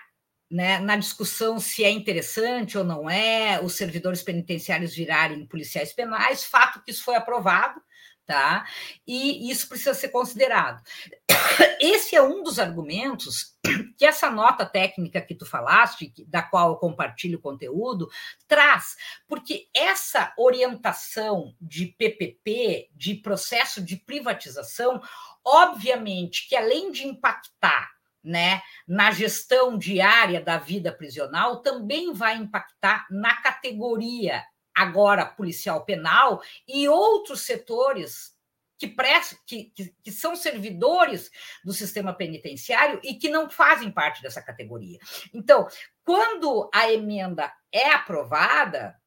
né, 0.52 0.78
na 0.80 0.96
discussão 0.96 1.58
se 1.58 1.82
é 1.82 1.90
interessante 1.90 2.76
ou 2.76 2.84
não 2.84 3.08
é 3.08 3.58
os 3.62 3.74
servidores 3.74 4.22
penitenciários 4.22 4.94
virarem 4.94 5.46
policiais 5.46 5.94
penais, 5.94 6.44
fato 6.44 6.82
que 6.84 6.90
isso 6.90 7.02
foi 7.02 7.16
aprovado, 7.16 7.80
tá? 8.26 8.66
E 9.06 9.50
isso 9.50 9.66
precisa 9.66 9.94
ser 9.94 10.08
considerado. 10.10 10.82
Esse 11.80 12.14
é 12.14 12.22
um 12.22 12.42
dos 12.42 12.58
argumentos 12.58 13.56
que 13.96 14.04
essa 14.04 14.30
nota 14.30 14.66
técnica 14.66 15.22
que 15.22 15.34
tu 15.34 15.46
falaste, 15.46 16.12
da 16.28 16.42
qual 16.42 16.72
eu 16.72 16.76
compartilho 16.76 17.38
o 17.38 17.42
conteúdo, 17.42 18.10
traz, 18.46 18.94
porque 19.26 19.68
essa 19.74 20.34
orientação 20.36 21.54
de 21.58 21.86
PPP, 21.86 22.90
de 22.94 23.14
processo 23.14 23.82
de 23.82 23.96
privatização, 23.96 25.00
obviamente 25.42 26.46
que 26.46 26.54
além 26.54 26.92
de 26.92 27.06
impactar 27.06 27.91
né, 28.22 28.62
na 28.86 29.10
gestão 29.10 29.76
diária 29.76 30.40
da 30.40 30.58
vida 30.58 30.92
prisional 30.92 31.60
também 31.60 32.12
vai 32.12 32.36
impactar 32.36 33.06
na 33.10 33.40
categoria 33.42 34.44
agora 34.74 35.26
policial 35.26 35.84
penal 35.84 36.40
e 36.66 36.88
outros 36.88 37.42
setores 37.42 38.32
que, 38.78 38.88
prestam, 38.88 39.38
que, 39.46 39.64
que, 39.76 39.94
que, 40.02 40.10
são 40.10 40.34
servidores 40.34 41.30
do 41.64 41.72
sistema 41.72 42.12
penitenciário 42.12 43.00
e 43.04 43.14
que 43.14 43.28
não 43.28 43.48
fazem 43.48 43.92
parte 43.92 44.20
dessa 44.22 44.42
categoria. 44.42 44.98
Então, 45.32 45.68
quando 46.02 46.68
a 46.74 46.90
emenda 46.90 47.52
é 47.70 47.90
aprovada, 47.90 49.00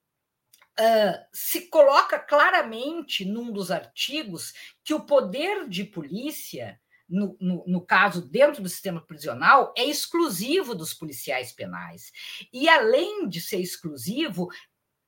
uh, 0.79 1.25
se 1.33 1.67
coloca 1.67 2.17
claramente 2.17 3.25
num 3.25 3.51
dos 3.51 3.69
artigos 3.69 4.53
que 4.83 4.93
o 4.93 5.05
poder 5.05 5.67
de 5.67 5.83
polícia 5.83 6.79
no, 7.07 7.37
no, 7.39 7.63
no, 7.67 7.81
caso, 7.81 8.21
dentro 8.21 8.61
do 8.61 8.69
sistema 8.69 9.01
prisional, 9.01 9.73
é 9.77 9.85
exclusivo 9.85 10.73
dos 10.73 10.93
policiais 10.93 11.51
penais. 11.51 12.11
E, 12.51 12.67
além 12.67 13.27
de 13.29 13.39
ser 13.39 13.59
exclusivo, 13.59 14.49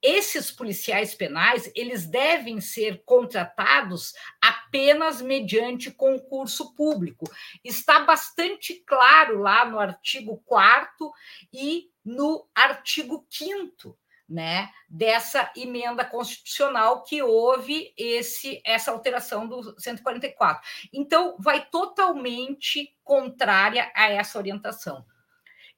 esses 0.02 0.52
policiais 0.52 1.16
penais 1.16 1.72
eles 1.76 2.06
devem 2.06 2.62
ser 2.62 3.02
contratados 3.04 4.14
apenas 4.42 5.22
mediante 5.22 5.90
concurso 5.90 6.76
público. 6.76 7.26
Está 7.64 8.02
bastante 8.02 8.76
claro 8.86 9.40
lá 9.40 9.66
no 9.66 9.80
artigo 9.80 10.42
4 10.46 11.12
e 11.52 11.90
no 12.06 12.48
artigo 12.54 13.26
5 13.30 13.98
né, 14.28 14.70
dessa 14.90 15.52
emenda 15.56 16.04
constitucional 16.04 17.04
que 17.04 17.22
houve 17.22 17.94
esse 17.98 18.62
essa 18.66 18.92
alteração 18.92 19.48
do 19.48 19.80
144. 19.80 20.62
Então, 20.92 21.38
vai 21.40 21.66
totalmente 21.66 22.94
contrária 23.04 23.92
a 23.96 24.10
essa 24.10 24.38
orientação. 24.38 25.06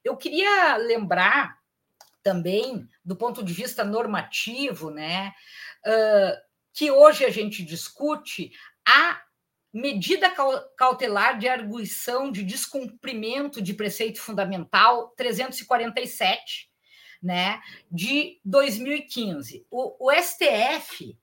Eu 0.02 0.16
queria 0.16 0.76
lembrar 0.76 1.58
também, 2.22 2.88
do 3.04 3.16
ponto 3.16 3.42
de 3.42 3.52
vista 3.52 3.84
normativo, 3.84 4.90
né, 4.90 5.32
uh, 5.86 6.50
que 6.72 6.90
hoje 6.90 7.24
a 7.24 7.30
gente 7.30 7.64
discute 7.64 8.52
a 8.86 9.22
medida 9.72 10.32
cautelar 10.76 11.38
de 11.38 11.48
arguição 11.48 12.32
de 12.32 12.42
descumprimento 12.42 13.62
de 13.62 13.72
preceito 13.72 14.20
fundamental 14.20 15.10
347, 15.16 16.69
né, 17.22 17.60
de 17.90 18.40
2015. 18.44 19.66
O, 19.70 20.08
o 20.08 20.12
STF 20.12 21.16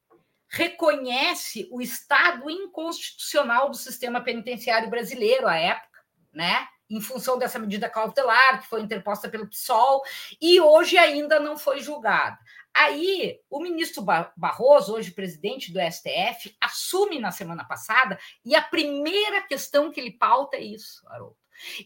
reconhece 0.49 1.67
o 1.71 1.81
estado 1.81 2.49
inconstitucional 2.49 3.69
do 3.69 3.75
sistema 3.75 4.21
penitenciário 4.21 4.89
brasileiro 4.89 5.47
à 5.47 5.55
época, 5.55 5.99
né? 6.31 6.67
Em 6.89 7.01
função 7.01 7.38
dessa 7.38 7.60
medida 7.60 7.89
cautelar 7.89 8.62
que 8.62 8.67
foi 8.67 8.81
interposta 8.81 9.27
pelo 9.27 9.49
PSOL 9.49 10.01
e 10.41 10.62
hoje 10.62 10.97
ainda 10.97 11.38
não 11.38 11.57
foi 11.57 11.81
julgada. 11.81 12.38
Aí, 12.73 13.41
o 13.49 13.60
ministro 13.60 14.05
Barroso, 14.38 14.93
hoje 14.93 15.12
presidente 15.12 15.73
do 15.73 15.79
STF, 15.81 16.55
assume 16.62 17.19
na 17.19 17.31
semana 17.31 17.65
passada 17.65 18.17
e 18.45 18.55
a 18.55 18.62
primeira 18.62 19.41
questão 19.41 19.91
que 19.91 19.99
ele 19.99 20.12
pauta 20.12 20.55
é 20.55 20.62
isso, 20.62 21.05
Haroldo 21.10 21.36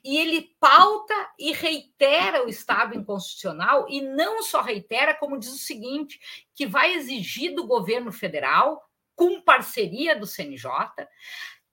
e 0.04 0.18
ele 0.18 0.56
pauta 0.60 1.14
e 1.38 1.52
reitera 1.52 2.46
o 2.46 2.50
Estado 2.50 2.98
inconstitucional, 2.98 3.88
e 3.90 4.02
não 4.02 4.44
só 4.44 4.62
reitera, 4.62 5.14
como 5.14 5.40
diz 5.40 5.52
o 5.54 5.58
seguinte: 5.58 6.20
que 6.56 6.66
vai 6.66 6.94
exigir 6.94 7.56
do 7.56 7.66
governo 7.66 8.12
federal, 8.12 8.84
com 9.16 9.42
parceria 9.42 10.16
do 10.16 10.26
CNJ, 10.26 10.70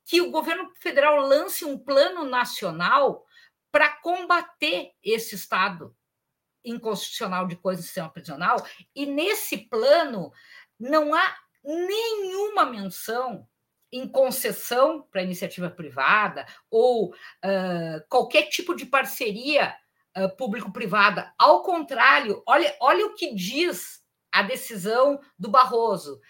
que 0.05 0.21
o 0.21 0.31
governo 0.31 0.73
federal 0.77 1.21
lance 1.21 1.65
um 1.65 1.79
plano 1.79 2.25
nacional 2.25 3.25
para 3.71 3.91
combater 3.91 4.93
esse 5.03 5.35
estado 5.35 5.95
inconstitucional 6.65 7.47
de 7.47 7.57
coisa 7.57 7.81
do 7.81 7.85
sistema 7.85 8.11
prisional, 8.11 8.57
e 8.95 9.07
nesse 9.07 9.57
plano 9.57 10.33
não 10.79 11.15
há 11.15 11.37
nenhuma 11.65 12.67
menção 12.67 13.49
em 13.93 14.07
concessão 14.07 15.03
para 15.11 15.23
iniciativa 15.23 15.71
privada 15.71 16.47
ou 16.71 17.11
uh, 17.11 18.09
qualquer 18.09 18.49
tipo 18.49 18.75
de 18.75 18.87
parceria 18.87 19.75
uh, 20.17 20.35
público-privada. 20.37 21.33
Ao 21.39 21.63
contrário, 21.63 22.43
olha, 22.47 22.75
olha 22.81 23.07
o 23.07 23.15
que 23.15 23.35
diz 23.35 24.03
a 24.31 24.43
decisão 24.43 25.21
do 25.39 25.51
Barroso 25.51 26.21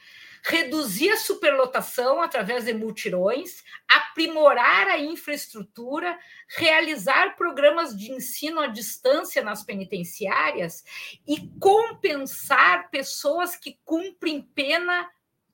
reduzir 0.43 1.11
a 1.11 1.17
superlotação 1.17 2.23
através 2.23 2.65
de 2.65 2.73
multirões, 2.73 3.63
aprimorar 3.89 4.89
a 4.89 4.99
infraestrutura, 4.99 6.19
realizar 6.49 7.37
programas 7.37 7.97
de 7.97 8.13
ensino 8.13 8.61
à 8.61 8.67
distância 8.67 9.43
nas 9.43 9.63
penitenciárias 9.63 10.85
e 11.27 11.49
compensar 11.61 12.91
pessoas 12.91 13.57
que 13.57 13.79
cumprem 13.85 14.41
pena 14.41 15.09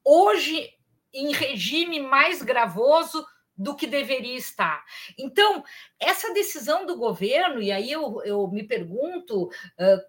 hoje 0.04 0.70
em 1.14 1.32
regime 1.32 2.00
mais 2.00 2.42
gravoso 2.42 3.24
do 3.56 3.76
que 3.76 3.86
deveria 3.86 4.36
estar. 4.36 4.84
Então, 5.16 5.62
essa 5.98 6.32
decisão 6.34 6.84
do 6.84 6.96
governo, 6.96 7.62
e 7.62 7.70
aí 7.70 7.90
eu, 7.90 8.20
eu 8.24 8.48
me 8.48 8.64
pergunto 8.64 9.44
uh, 9.44 9.50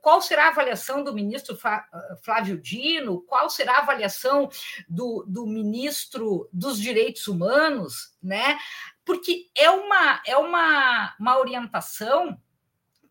qual 0.02 0.22
será 0.22 0.46
a 0.46 0.50
avaliação 0.50 1.04
do 1.04 1.14
ministro 1.14 1.58
Flávio 2.24 2.60
Dino, 2.60 3.22
qual 3.22 3.50
será 3.50 3.76
a 3.76 3.82
avaliação 3.82 4.50
do, 4.90 5.24
do 5.28 5.46
ministro 5.46 6.50
dos 6.52 6.80
Direitos 6.80 7.28
Humanos, 7.28 8.16
né? 8.22 8.58
Porque 9.06 9.52
é 9.56 9.70
uma, 9.70 10.22
é 10.26 10.36
uma, 10.36 11.16
uma 11.20 11.38
orientação 11.38 12.40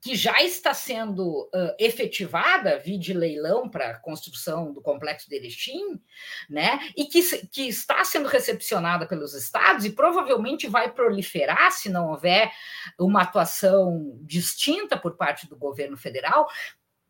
que 0.05 0.15
já 0.15 0.43
está 0.43 0.75
sendo 0.75 1.45
uh, 1.45 1.75
efetivada, 1.79 2.79
de 2.79 3.15
leilão 3.15 3.71
para 3.71 3.89
a 3.89 3.99
construção 3.99 4.71
do 4.71 4.83
complexo 4.83 5.31
de 5.31 5.37
Erechim, 5.37 5.99
né? 6.47 6.79
e 6.95 7.07
que, 7.07 7.23
que 7.47 7.67
está 7.67 8.05
sendo 8.05 8.29
recepcionada 8.29 9.07
pelos 9.07 9.33
estados 9.33 9.87
e 9.87 9.91
provavelmente 9.91 10.67
vai 10.67 10.93
proliferar 10.93 11.73
se 11.73 11.89
não 11.89 12.11
houver 12.11 12.53
uma 13.01 13.23
atuação 13.23 14.19
distinta 14.21 14.95
por 14.99 15.17
parte 15.17 15.49
do 15.49 15.57
governo 15.57 15.97
federal, 15.97 16.47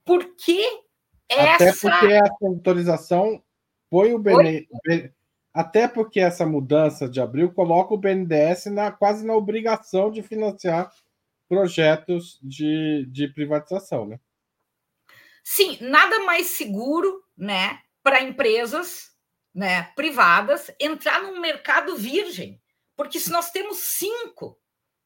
porque 0.05 0.65
essa... 1.29 1.65
Até 1.65 1.73
porque 1.73 2.13
essa 2.13 2.47
autorização 2.47 3.43
põe 3.91 4.15
o 4.15 4.21
BN... 4.21 4.69
Até 5.53 5.89
porque 5.89 6.21
essa 6.21 6.47
mudança 6.47 7.09
de 7.09 7.21
abril 7.21 7.53
coloca 7.53 7.93
o 7.93 7.99
BNDES 7.99 8.67
na, 8.67 8.93
quase 8.93 9.27
na 9.27 9.35
obrigação 9.35 10.13
de 10.13 10.23
financiar 10.23 10.93
projetos 11.49 12.39
de, 12.43 13.07
de 13.11 13.29
privatização, 13.29 14.07
né? 14.07 14.19
Sim, 15.43 15.77
nada 15.81 16.21
mais 16.21 16.47
seguro, 16.47 17.23
né, 17.37 17.81
para 18.03 18.23
empresas, 18.23 19.13
né, 19.55 19.83
privadas 19.95 20.71
entrar 20.81 21.23
num 21.23 21.39
mercado 21.41 21.97
virgem, 21.97 22.61
porque 22.97 23.21
se 23.21 23.31
nós 23.31 23.51
temos 23.51 23.77
cinco, 23.79 24.59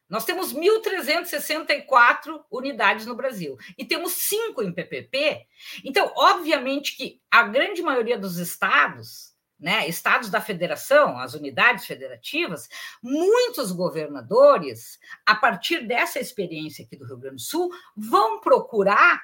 nós 0.08 0.24
temos 0.24 0.54
1.364 0.54 2.44
unidades 2.50 3.04
no 3.04 3.14
Brasil 3.16 3.58
e 3.76 3.84
temos 3.84 4.12
cinco 4.12 4.62
em 4.62 4.72
PPP, 4.72 5.46
então 5.84 6.12
obviamente 6.16 6.96
que 6.96 7.20
a 7.30 7.42
grande 7.42 7.82
maioria 7.82 8.16
dos 8.16 8.38
estados 8.38 9.36
né, 9.58 9.88
estados 9.88 10.30
da 10.30 10.40
federação, 10.40 11.18
as 11.18 11.34
unidades 11.34 11.84
federativas, 11.84 12.68
muitos 13.02 13.72
governadores, 13.72 14.98
a 15.26 15.34
partir 15.34 15.86
dessa 15.86 16.20
experiência 16.20 16.84
aqui 16.84 16.96
do 16.96 17.04
Rio 17.04 17.18
Grande 17.18 17.36
do 17.36 17.42
Sul, 17.42 17.70
vão 17.96 18.40
procurar 18.40 19.20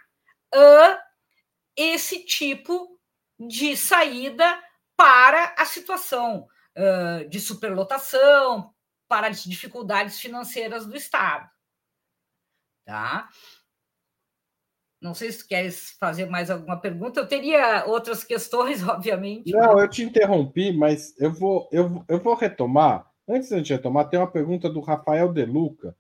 uh, 0.55 0.99
esse 1.77 2.25
tipo 2.25 2.99
de 3.38 3.77
saída 3.77 4.61
para 4.97 5.55
a 5.57 5.64
situação 5.64 6.49
uh, 6.77 7.29
de 7.29 7.40
superlotação, 7.40 8.75
para 9.09 9.29
as 9.29 9.44
dificuldades 9.44 10.18
financeiras 10.18 10.87
do 10.87 10.97
Estado. 10.97 11.49
Tá? 12.85 13.29
Não 15.05 15.12
sei 15.12 15.31
se 15.31 15.47
queres 15.47 15.90
fazer 16.01 16.25
mais 16.31 16.51
alguma 16.51 16.81
pergunta. 16.81 17.21
Eu 17.21 17.29
teria 17.29 17.85
outras 17.87 18.25
questões, 18.25 18.83
obviamente. 18.88 19.53
Não, 19.53 19.79
eu 19.79 19.87
te 19.87 20.03
interrompi, 20.03 20.73
mas 20.73 21.14
eu 21.21 21.31
vou, 21.31 21.69
eu, 21.71 22.03
eu 22.09 22.19
vou 22.19 22.35
retomar. 22.35 23.07
Antes 23.29 23.51
de 23.51 23.75
retomar, 23.75 24.09
tem 24.09 24.19
uma 24.19 24.31
pergunta 24.31 24.71
do 24.71 24.81
Rafael 24.81 25.31
De 25.31 25.45
Luca, 25.45 25.95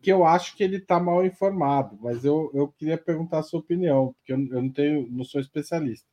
que 0.00 0.12
eu 0.12 0.24
acho 0.24 0.56
que 0.56 0.62
ele 0.62 0.76
está 0.76 1.00
mal 1.00 1.26
informado, 1.26 1.98
mas 2.00 2.24
eu, 2.24 2.52
eu 2.54 2.68
queria 2.68 2.96
perguntar 2.96 3.40
a 3.40 3.42
sua 3.42 3.58
opinião, 3.58 4.14
porque 4.14 4.32
eu, 4.32 4.38
eu 4.56 4.62
não 4.62 4.70
tenho, 4.70 5.10
não 5.10 5.24
sou 5.24 5.40
especialista. 5.40 6.06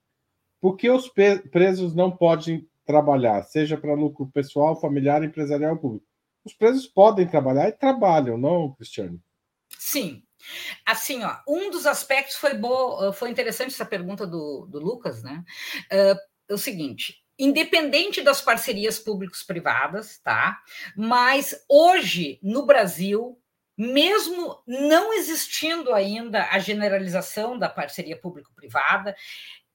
Por 0.59 0.75
que 0.75 0.89
os 0.89 1.07
presos 1.51 1.93
não 1.93 2.09
podem 2.09 2.67
trabalhar, 2.83 3.43
seja 3.43 3.77
para 3.77 3.93
lucro 3.93 4.25
pessoal, 4.33 4.79
familiar, 4.81 5.23
empresarial 5.23 5.73
ou 5.73 5.79
público? 5.79 6.05
Os 6.43 6.53
presos 6.53 6.87
podem 6.87 7.27
trabalhar 7.27 7.69
e 7.69 7.73
trabalham, 7.73 8.39
não, 8.39 8.73
Cristiano? 8.73 9.21
Sim, 9.77 10.23
Assim, 10.85 11.23
ó, 11.23 11.37
um 11.47 11.69
dos 11.69 11.85
aspectos 11.85 12.35
foi 12.35 12.53
bo... 12.53 13.11
foi 13.13 13.29
interessante 13.29 13.73
essa 13.73 13.85
pergunta 13.85 14.25
do, 14.25 14.67
do 14.69 14.79
Lucas, 14.79 15.23
né? 15.23 15.43
É 15.89 16.15
o 16.53 16.57
seguinte: 16.57 17.23
independente 17.37 18.21
das 18.21 18.41
parcerias 18.41 18.97
públicos-privadas, 18.97 20.19
tá? 20.19 20.59
Mas 20.95 21.55
hoje, 21.69 22.39
no 22.41 22.65
Brasil, 22.65 23.39
mesmo 23.77 24.61
não 24.65 25.13
existindo 25.13 25.93
ainda 25.93 26.49
a 26.49 26.57
generalização 26.59 27.57
da 27.57 27.69
parceria 27.69 28.19
público-privada 28.19 29.15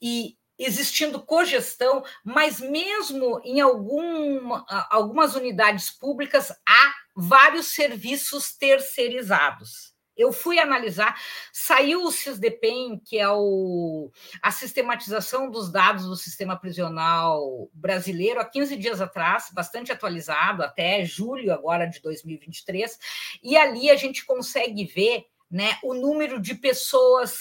e 0.01 0.37
existindo 0.59 1.22
cogestão, 1.22 2.05
mas 2.25 2.61
mesmo 2.61 3.40
em 3.44 3.61
algum, 3.61 4.51
algumas 4.90 5.35
unidades 5.35 5.90
públicas 5.90 6.51
há 6.66 6.94
vários 7.16 7.68
serviços 7.68 8.57
terceirizados 8.57 9.92
eu 10.16 10.33
fui 10.33 10.59
analisar, 10.59 11.18
saiu 11.53 12.03
o 12.03 12.12
SISDEPEN, 12.12 13.01
que 13.05 13.18
é 13.18 13.29
o, 13.29 14.11
a 14.40 14.51
sistematização 14.51 15.51
dos 15.51 15.70
dados 15.70 16.07
do 16.07 16.16
sistema 16.16 16.57
prisional 16.57 17.70
brasileiro, 17.72 18.40
há 18.40 18.44
15 18.44 18.77
dias 18.77 19.01
atrás, 19.01 19.51
bastante 19.53 19.92
atualizado, 19.92 20.62
até 20.62 21.05
julho 21.05 21.53
agora 21.53 21.87
de 21.87 22.01
2023, 22.01 22.98
e 23.42 23.57
ali 23.57 23.90
a 23.90 23.96
gente 23.96 24.25
consegue 24.25 24.85
ver 24.85 25.27
né, 25.53 25.77
o 25.83 25.92
número 25.92 26.40
de 26.40 26.55
pessoas, 26.55 27.40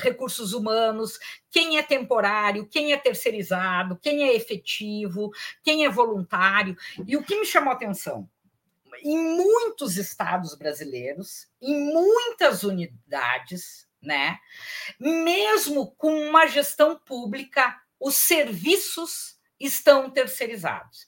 recursos 0.00 0.52
humanos, 0.52 1.20
quem 1.48 1.78
é 1.78 1.82
temporário, 1.84 2.66
quem 2.66 2.92
é 2.92 2.96
terceirizado, 2.96 3.96
quem 3.96 4.24
é 4.24 4.34
efetivo, 4.34 5.30
quem 5.62 5.84
é 5.84 5.88
voluntário. 5.88 6.76
E 7.06 7.16
o 7.16 7.22
que 7.22 7.38
me 7.38 7.46
chamou 7.46 7.72
a 7.72 7.76
atenção? 7.76 8.28
Em 9.02 9.16
muitos 9.16 9.96
estados 9.96 10.54
brasileiros, 10.56 11.46
em 11.60 11.92
muitas 11.92 12.62
unidades, 12.62 13.86
né? 14.00 14.38
Mesmo 14.98 15.92
com 15.96 16.12
uma 16.28 16.46
gestão 16.46 16.98
pública, 16.98 17.76
os 17.98 18.14
serviços 18.14 19.38
estão 19.58 20.08
terceirizados. 20.10 21.06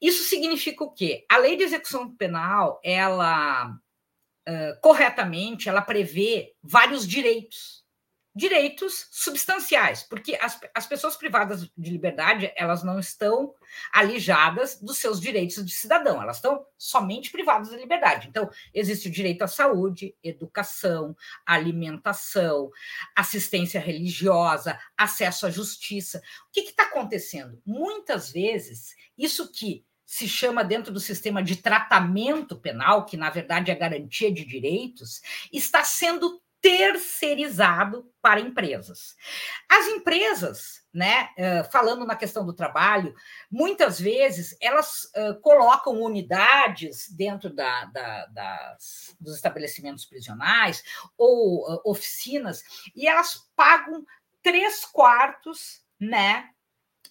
Isso 0.00 0.24
significa 0.24 0.82
o 0.82 0.92
quê? 0.92 1.24
A 1.28 1.38
lei 1.38 1.56
de 1.56 1.62
execução 1.62 2.14
penal, 2.16 2.80
ela 2.82 3.68
uh, 3.70 4.80
corretamente, 4.80 5.68
ela 5.68 5.82
prevê 5.82 6.54
vários 6.62 7.06
direitos 7.06 7.85
direitos 8.36 9.08
substanciais, 9.10 10.02
porque 10.02 10.36
as, 10.36 10.60
as 10.74 10.86
pessoas 10.86 11.16
privadas 11.16 11.66
de 11.74 11.90
liberdade 11.90 12.52
elas 12.54 12.84
não 12.84 13.00
estão 13.00 13.54
alijadas 13.90 14.78
dos 14.78 14.98
seus 14.98 15.18
direitos 15.18 15.64
de 15.64 15.72
cidadão, 15.72 16.20
elas 16.20 16.36
estão 16.36 16.66
somente 16.76 17.30
privadas 17.30 17.70
de 17.70 17.76
liberdade. 17.76 18.28
Então, 18.28 18.50
existe 18.74 19.08
o 19.08 19.10
direito 19.10 19.40
à 19.40 19.48
saúde, 19.48 20.14
educação, 20.22 21.16
alimentação, 21.46 22.70
assistência 23.16 23.80
religiosa, 23.80 24.78
acesso 24.98 25.46
à 25.46 25.50
justiça. 25.50 26.18
O 26.48 26.52
que 26.52 26.60
está 26.60 26.82
acontecendo? 26.82 27.58
Muitas 27.64 28.30
vezes, 28.30 28.94
isso 29.16 29.50
que 29.50 29.82
se 30.04 30.28
chama 30.28 30.62
dentro 30.62 30.92
do 30.92 31.00
sistema 31.00 31.42
de 31.42 31.56
tratamento 31.56 32.54
penal, 32.54 33.06
que 33.06 33.16
na 33.16 33.30
verdade 33.30 33.70
é 33.70 33.74
garantia 33.74 34.30
de 34.30 34.44
direitos, 34.44 35.22
está 35.50 35.82
sendo 35.82 36.40
terceirizado 36.66 38.12
para 38.20 38.40
empresas. 38.40 39.14
As 39.68 39.86
empresas, 39.86 40.84
né, 40.92 41.28
falando 41.70 42.04
na 42.04 42.16
questão 42.16 42.44
do 42.44 42.52
trabalho, 42.52 43.14
muitas 43.48 44.00
vezes 44.00 44.56
elas 44.60 45.08
colocam 45.42 46.02
unidades 46.02 47.08
dentro 47.08 47.54
da, 47.54 47.84
da, 47.84 48.26
das, 48.26 49.16
dos 49.20 49.36
estabelecimentos 49.36 50.04
prisionais 50.06 50.82
ou 51.16 51.64
oficinas 51.84 52.64
e 52.96 53.06
elas 53.06 53.48
pagam 53.54 54.04
três 54.42 54.84
quartos, 54.84 55.84
né, 56.00 56.50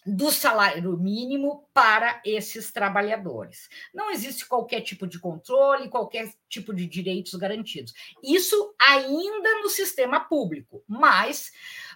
do 0.05 0.31
salário 0.31 0.95
mínimo 0.97 1.67
para 1.73 2.21
esses 2.23 2.71
trabalhadores. 2.71 3.67
Não 3.93 4.11
existe 4.11 4.45
qualquer 4.45 4.81
tipo 4.81 5.07
de 5.07 5.19
controle, 5.19 5.89
qualquer 5.89 6.31
tipo 6.47 6.73
de 6.73 6.85
direitos 6.85 7.33
garantidos. 7.33 7.93
Isso 8.23 8.75
ainda 8.79 9.61
no 9.61 9.69
sistema 9.69 10.19
público, 10.19 10.83
mas 10.87 11.51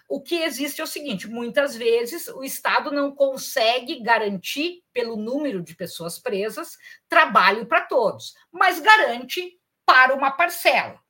o 0.08 0.20
que 0.20 0.42
existe 0.42 0.80
é 0.80 0.84
o 0.84 0.88
seguinte: 0.88 1.28
muitas 1.28 1.76
vezes 1.76 2.26
o 2.26 2.42
Estado 2.42 2.90
não 2.90 3.14
consegue 3.14 4.02
garantir, 4.02 4.82
pelo 4.92 5.16
número 5.16 5.62
de 5.62 5.76
pessoas 5.76 6.18
presas, 6.18 6.76
trabalho 7.08 7.64
para 7.66 7.82
todos, 7.82 8.34
mas 8.50 8.80
garante 8.80 9.56
para 9.86 10.14
uma 10.14 10.32
parcela. 10.32 11.00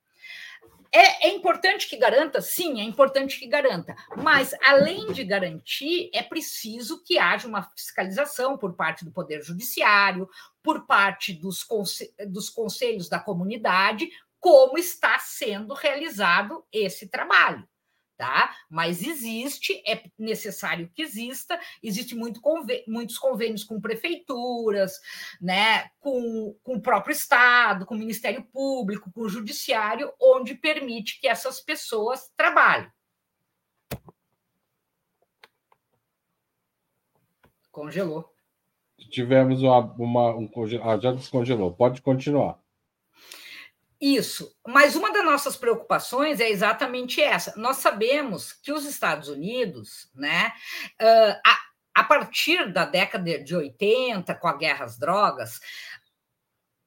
É, 0.92 1.28
é, 1.28 1.34
importante 1.34 1.88
que 1.88 1.96
garanta? 1.96 2.40
Sim, 2.40 2.80
é 2.80 2.84
importante 2.84 3.38
que 3.38 3.46
garanta. 3.46 3.94
Mas, 4.16 4.52
além 4.64 5.12
de 5.12 5.22
garantir, 5.22 6.10
é 6.12 6.22
preciso 6.22 7.02
que 7.04 7.16
haja 7.16 7.46
uma 7.46 7.62
fiscalização 7.76 8.58
por 8.58 8.74
parte 8.74 9.04
do 9.04 9.12
Poder 9.12 9.40
Judiciário, 9.40 10.28
por 10.62 10.86
parte 10.86 11.32
dos, 11.32 11.64
dos 12.28 12.50
conselhos 12.50 13.08
da 13.08 13.20
comunidade, 13.20 14.08
como 14.40 14.76
está 14.78 15.18
sendo 15.20 15.74
realizado 15.74 16.64
esse 16.72 17.08
trabalho 17.08 17.69
tá? 18.20 18.54
Mas 18.68 19.02
existe, 19.02 19.82
é 19.86 20.02
necessário 20.18 20.90
que 20.94 21.00
exista, 21.00 21.58
existe 21.82 22.14
muito 22.14 22.38
convê 22.38 22.84
muitos 22.86 23.16
convênios 23.16 23.64
com 23.64 23.80
prefeituras, 23.80 25.00
né, 25.40 25.88
com, 25.98 26.54
com 26.62 26.74
o 26.74 26.82
próprio 26.82 27.14
Estado, 27.14 27.86
com 27.86 27.94
o 27.94 27.98
Ministério 27.98 28.44
Público, 28.52 29.10
com 29.10 29.22
o 29.22 29.28
Judiciário, 29.28 30.12
onde 30.20 30.54
permite 30.54 31.18
que 31.18 31.26
essas 31.26 31.62
pessoas 31.62 32.30
trabalhem. 32.36 32.90
Congelou. 37.72 38.30
Tivemos 39.10 39.62
uma, 39.62 39.78
uma 39.94 40.36
um 40.36 40.50
ah, 40.84 40.98
já 40.98 41.10
descongelou. 41.12 41.72
Pode 41.72 42.02
continuar. 42.02 42.60
Isso. 44.00 44.56
Mas 44.66 44.96
uma 44.96 45.12
das 45.12 45.24
nossas 45.24 45.56
preocupações 45.56 46.40
é 46.40 46.48
exatamente 46.48 47.20
essa. 47.20 47.54
Nós 47.56 47.76
sabemos 47.76 48.52
que 48.52 48.72
os 48.72 48.86
Estados 48.86 49.28
Unidos, 49.28 50.10
né, 50.14 50.52
a, 51.44 51.58
a 51.94 52.04
partir 52.04 52.72
da 52.72 52.86
década 52.86 53.38
de 53.38 53.54
80, 53.54 54.34
com 54.36 54.48
a 54.48 54.56
guerra 54.56 54.86
às 54.86 54.98
drogas, 54.98 55.60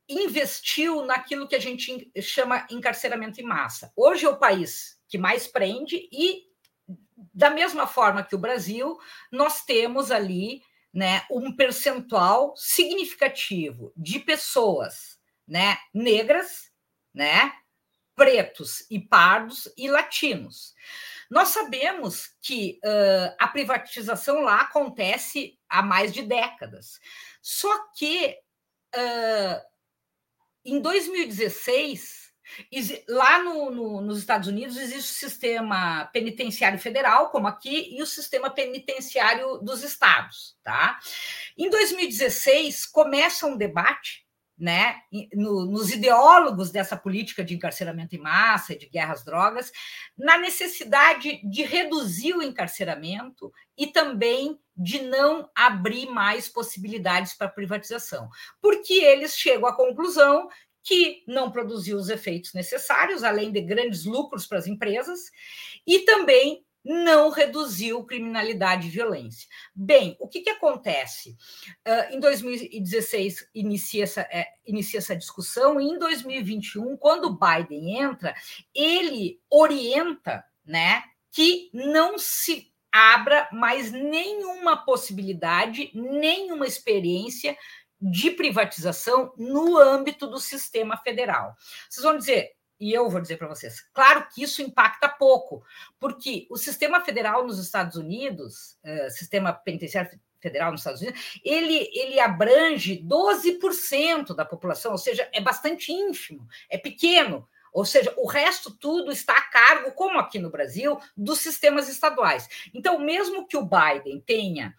investiu 0.09 1.05
naquilo 1.05 1.47
que 1.47 1.55
a 1.55 1.59
gente 1.59 2.11
chama 2.19 2.65
encarceramento 2.71 3.39
em 3.39 3.45
massa. 3.45 3.91
Hoje 3.95 4.25
é 4.25 4.29
o 4.29 4.39
país 4.39 4.99
que 5.07 5.17
mais 5.17 5.47
prende 5.47 6.09
e, 6.11 6.47
da 7.31 7.51
mesma 7.51 7.85
forma 7.85 8.23
que 8.23 8.35
o 8.35 8.39
Brasil, 8.39 8.97
nós 9.31 9.63
temos 9.63 10.09
ali 10.09 10.63
né, 10.91 11.23
um 11.29 11.55
percentual 11.55 12.53
significativo 12.55 13.93
de 13.95 14.19
pessoas 14.19 15.19
né, 15.47 15.77
negras 15.93 16.72
né? 17.13 17.53
Pretos 18.15 18.85
e 18.89 18.99
pardos 18.99 19.71
e 19.77 19.89
latinos. 19.89 20.73
Nós 21.29 21.49
sabemos 21.49 22.29
que 22.41 22.79
uh, 22.83 23.35
a 23.39 23.47
privatização 23.47 24.41
lá 24.41 24.61
acontece 24.61 25.57
há 25.67 25.81
mais 25.81 26.13
de 26.13 26.21
décadas. 26.21 26.99
Só 27.41 27.87
que 27.97 28.37
uh, 28.95 29.61
em 30.63 30.79
2016, 30.79 32.31
lá 33.07 33.41
no, 33.41 33.71
no, 33.71 34.01
nos 34.01 34.19
Estados 34.19 34.47
Unidos 34.47 34.77
existe 34.77 35.11
o 35.11 35.29
sistema 35.29 36.05
penitenciário 36.13 36.79
federal, 36.79 37.29
como 37.29 37.47
aqui, 37.47 37.97
e 37.97 38.01
o 38.01 38.05
sistema 38.05 38.49
penitenciário 38.49 39.57
dos 39.57 39.83
estados. 39.83 40.55
Tá? 40.63 40.99
Em 41.57 41.69
2016, 41.69 42.85
começa 42.85 43.47
um 43.47 43.57
debate 43.57 44.22
né, 44.63 44.95
no, 45.33 45.65
nos 45.65 45.91
ideólogos 45.91 46.71
dessa 46.71 46.95
política 46.95 47.43
de 47.43 47.53
encarceramento 47.53 48.15
em 48.15 48.19
massa 48.19 48.73
de 48.73 48.87
guerra 48.87 49.11
às 49.11 49.21
drogas, 49.21 49.73
na 50.17 50.37
necessidade 50.37 51.41
de 51.43 51.63
reduzir 51.63 52.33
o 52.33 52.41
encarceramento 52.41 53.51
e 53.77 53.87
também 53.87 54.57
de 54.73 55.01
não 55.01 55.49
abrir 55.53 56.05
mais 56.09 56.47
possibilidades 56.47 57.33
para 57.33 57.49
privatização, 57.49 58.29
porque 58.61 58.93
eles 58.93 59.35
chegam 59.35 59.67
à 59.67 59.75
conclusão 59.75 60.47
que 60.81 61.25
não 61.27 61.51
produziu 61.51 61.97
os 61.97 62.07
efeitos 62.07 62.53
necessários, 62.53 63.21
além 63.21 63.51
de 63.51 63.59
grandes 63.59 64.05
lucros 64.05 64.47
para 64.47 64.59
as 64.59 64.67
empresas, 64.67 65.19
e 65.85 65.99
também 65.99 66.65
não 66.83 67.29
reduziu 67.29 68.03
criminalidade 68.03 68.87
e 68.87 68.91
violência. 68.91 69.47
Bem, 69.73 70.17
o 70.19 70.27
que, 70.27 70.41
que 70.41 70.49
acontece? 70.49 71.37
Uh, 71.87 72.15
em 72.15 72.19
2016 72.19 73.49
inicia 73.55 74.03
essa, 74.03 74.21
é, 74.21 74.47
inicia 74.65 74.99
essa 74.99 75.15
discussão, 75.15 75.79
e 75.79 75.85
em 75.85 75.97
2021, 75.97 76.97
quando 76.97 77.25
o 77.25 77.37
Biden 77.37 77.97
entra, 77.99 78.35
ele 78.73 79.39
orienta 79.49 80.43
né, 80.65 81.03
que 81.31 81.69
não 81.73 82.17
se 82.17 82.71
abra 82.91 83.49
mais 83.51 83.91
nenhuma 83.91 84.77
possibilidade, 84.77 85.89
nenhuma 85.95 86.67
experiência 86.67 87.57
de 87.99 88.31
privatização 88.31 89.33
no 89.37 89.77
âmbito 89.77 90.27
do 90.27 90.39
sistema 90.39 90.97
federal. 90.97 91.55
Vocês 91.89 92.03
vão 92.03 92.17
dizer, 92.17 92.51
e 92.79 92.91
eu 92.91 93.09
vou 93.09 93.21
dizer 93.21 93.37
para 93.37 93.47
vocês, 93.47 93.81
claro 93.93 94.27
que 94.33 94.43
isso 94.43 94.61
impacta 94.61 95.07
pouco, 95.07 95.63
porque 95.99 96.47
o 96.49 96.57
sistema 96.57 97.01
federal 97.01 97.45
nos 97.45 97.59
Estados 97.59 97.95
Unidos, 97.95 98.77
uh, 98.83 99.09
sistema 99.11 99.53
penitenciário 99.53 100.19
federal 100.41 100.71
nos 100.71 100.81
Estados 100.81 101.01
Unidos, 101.01 101.39
ele, 101.43 101.89
ele 101.93 102.19
abrange 102.19 103.01
12% 103.01 104.35
da 104.35 104.43
população, 104.43 104.91
ou 104.91 104.97
seja, 104.97 105.27
é 105.31 105.39
bastante 105.39 105.91
ínfimo, 105.91 106.47
é 106.69 106.77
pequeno. 106.77 107.47
Ou 107.71 107.85
seja, 107.85 108.13
o 108.17 108.27
resto 108.27 108.69
tudo 108.69 109.11
está 109.11 109.33
a 109.33 109.49
cargo, 109.49 109.93
como 109.93 110.19
aqui 110.19 110.37
no 110.37 110.51
Brasil, 110.51 110.99
dos 111.17 111.39
sistemas 111.39 111.89
estaduais. 111.89 112.47
Então, 112.71 112.99
mesmo 112.99 113.47
que 113.47 113.57
o 113.57 113.67
Biden 113.67 114.21
tenha 114.21 114.75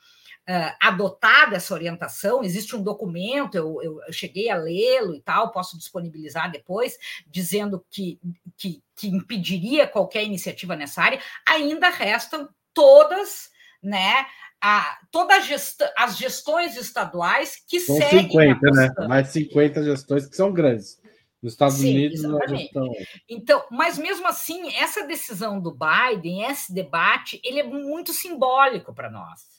uh, 0.49 0.77
adotado 0.81 1.55
essa 1.55 1.75
orientação, 1.75 2.43
existe 2.43 2.77
um 2.77 2.83
documento, 2.83 3.57
eu, 3.57 3.81
eu, 3.83 4.03
eu 4.07 4.13
cheguei 4.13 4.51
a 4.51 4.57
lê-lo 4.57 5.15
e 5.15 5.21
tal, 5.21 5.51
posso 5.51 5.77
disponibilizar 5.77 6.51
depois, 6.51 6.99
dizendo 7.27 7.85
que, 7.91 8.19
que, 8.57 8.83
que 8.95 9.09
impediria 9.09 9.87
qualquer 9.87 10.25
iniciativa 10.25 10.77
nessa 10.77 11.03
área, 11.03 11.21
ainda 11.47 11.89
restam 11.91 12.49
todas, 12.73 13.51
né? 13.83 14.27
A, 14.61 14.99
todas 15.11 15.45
gest 15.45 15.83
as 15.97 16.17
gestões 16.17 16.75
estaduais 16.77 17.63
que 17.69 17.81
são 17.81 17.97
seguem. 17.97 18.23
50, 18.23 18.71
né? 18.71 18.95
Mais 19.07 19.29
50 19.29 19.83
gestões 19.83 20.27
que 20.27 20.35
são 20.35 20.53
grandes. 20.53 21.03
Nos 21.43 21.53
Estados 21.53 21.77
Sim, 21.77 21.91
Unidos, 21.91 22.23
gestão... 22.49 22.91
Então, 23.29 23.63
mas 23.71 23.99
mesmo 23.99 24.27
assim, 24.27 24.75
essa 24.77 25.07
decisão 25.07 25.61
do 25.61 25.77
Biden, 25.77 26.45
esse 26.45 26.73
debate, 26.73 27.39
ele 27.45 27.61
é 27.61 27.63
muito 27.63 28.15
simbólico 28.15 28.95
para 28.95 29.11
nós 29.11 29.54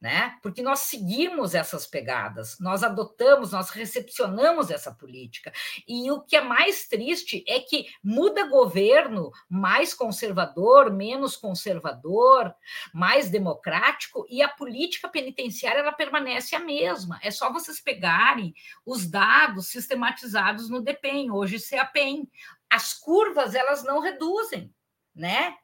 né? 0.00 0.36
Porque 0.42 0.62
nós 0.62 0.80
seguimos 0.80 1.54
essas 1.54 1.86
pegadas, 1.86 2.58
nós 2.60 2.84
adotamos, 2.84 3.50
nós 3.50 3.70
recepcionamos 3.70 4.70
essa 4.70 4.92
política. 4.92 5.52
E 5.88 6.10
o 6.10 6.20
que 6.20 6.36
é 6.36 6.40
mais 6.40 6.86
triste 6.86 7.44
é 7.48 7.58
que 7.60 7.88
muda 8.02 8.48
governo 8.48 9.32
mais 9.48 9.92
conservador, 9.92 10.92
menos 10.92 11.36
conservador, 11.36 12.54
mais 12.94 13.28
democrático, 13.28 14.24
e 14.28 14.40
a 14.40 14.48
política 14.48 15.08
penitenciária 15.08 15.80
ela 15.80 15.92
permanece 15.92 16.54
a 16.54 16.60
mesma. 16.60 17.18
É 17.22 17.30
só 17.30 17.52
vocês 17.52 17.80
pegarem 17.80 18.54
os 18.86 19.10
dados 19.10 19.68
sistematizados 19.68 20.70
no 20.70 20.80
DEPEN, 20.80 21.32
hoje 21.32 21.58
CEAPEN. 21.58 22.28
As 22.70 22.94
curvas 22.94 23.54
elas 23.54 23.82
não 23.82 24.00
reduzem, 24.00 24.72
né? 25.14 25.56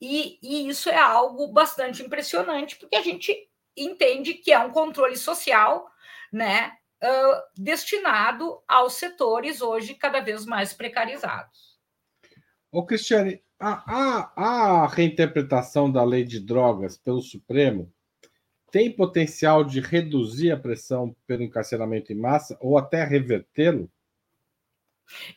E, 0.00 0.38
e, 0.42 0.68
isso 0.68 0.88
é 0.88 0.98
algo 0.98 1.48
bastante 1.48 2.02
impressionante, 2.02 2.76
porque 2.76 2.96
a 2.96 3.02
gente 3.02 3.48
entende 3.76 4.34
que 4.34 4.50
é 4.50 4.58
um 4.58 4.70
controle 4.70 5.16
social, 5.16 5.86
né, 6.32 6.72
uh, 7.02 7.42
destinado 7.56 8.62
aos 8.66 8.94
setores 8.94 9.60
hoje 9.60 9.94
cada 9.94 10.20
vez 10.20 10.46
mais 10.46 10.72
precarizados. 10.72 11.78
Ô, 12.72 12.84
Cristiane, 12.84 13.42
a, 13.58 13.82
a, 13.84 14.84
a 14.84 14.86
reinterpretação 14.86 15.90
da 15.90 16.02
lei 16.02 16.24
de 16.24 16.40
drogas 16.40 16.96
pelo 16.96 17.20
Supremo 17.20 17.92
tem 18.70 18.90
potencial 18.90 19.64
de 19.64 19.80
reduzir 19.80 20.50
a 20.52 20.56
pressão 20.56 21.14
pelo 21.26 21.42
encarceramento 21.42 22.12
em 22.12 22.16
massa 22.16 22.56
ou 22.60 22.78
até 22.78 23.04
revertê-lo? 23.04 23.90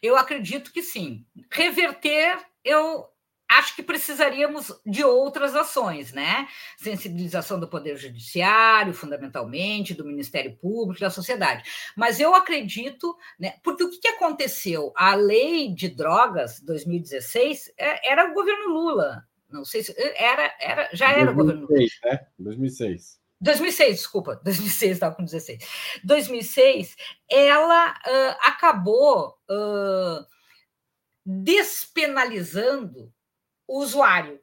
Eu 0.01 0.15
acredito 0.15 0.71
que 0.71 0.83
sim. 0.83 1.25
Reverter, 1.51 2.37
eu 2.63 3.09
acho 3.49 3.75
que 3.75 3.83
precisaríamos 3.83 4.71
de 4.85 5.03
outras 5.03 5.55
ações, 5.55 6.11
né? 6.11 6.47
Sensibilização 6.77 7.59
do 7.59 7.67
Poder 7.67 7.97
Judiciário, 7.97 8.93
fundamentalmente, 8.93 9.93
do 9.93 10.05
Ministério 10.05 10.55
Público, 10.57 11.01
da 11.01 11.09
sociedade. 11.09 11.63
Mas 11.95 12.19
eu 12.19 12.33
acredito, 12.33 13.15
né? 13.39 13.55
Porque 13.63 13.83
o 13.83 13.89
que 13.89 14.07
aconteceu? 14.07 14.91
A 14.95 15.15
lei 15.15 15.73
de 15.73 15.89
drogas 15.89 16.59
2016 16.61 17.73
é, 17.77 18.11
era 18.11 18.29
o 18.29 18.33
governo 18.33 18.67
Lula. 18.67 19.25
não 19.49 19.65
sei 19.65 19.83
se 19.83 19.95
era, 20.15 20.53
era 20.59 20.89
já 20.93 21.11
era 21.11 21.33
2006, 21.33 21.35
governo 21.35 21.67
Lula. 21.67 21.89
Né? 22.05 22.27
2006. 22.39 23.23
2006, 23.43 23.97
desculpa, 23.97 24.39
2006, 24.43 24.91
estava 24.93 25.15
com 25.15 25.23
16. 25.23 25.59
2006, 26.03 26.95
ela 27.29 27.91
uh, 27.91 28.37
acabou 28.41 29.37
uh, 29.49 30.25
despenalizando 31.25 33.11
o 33.73 33.79
usuário, 33.79 34.39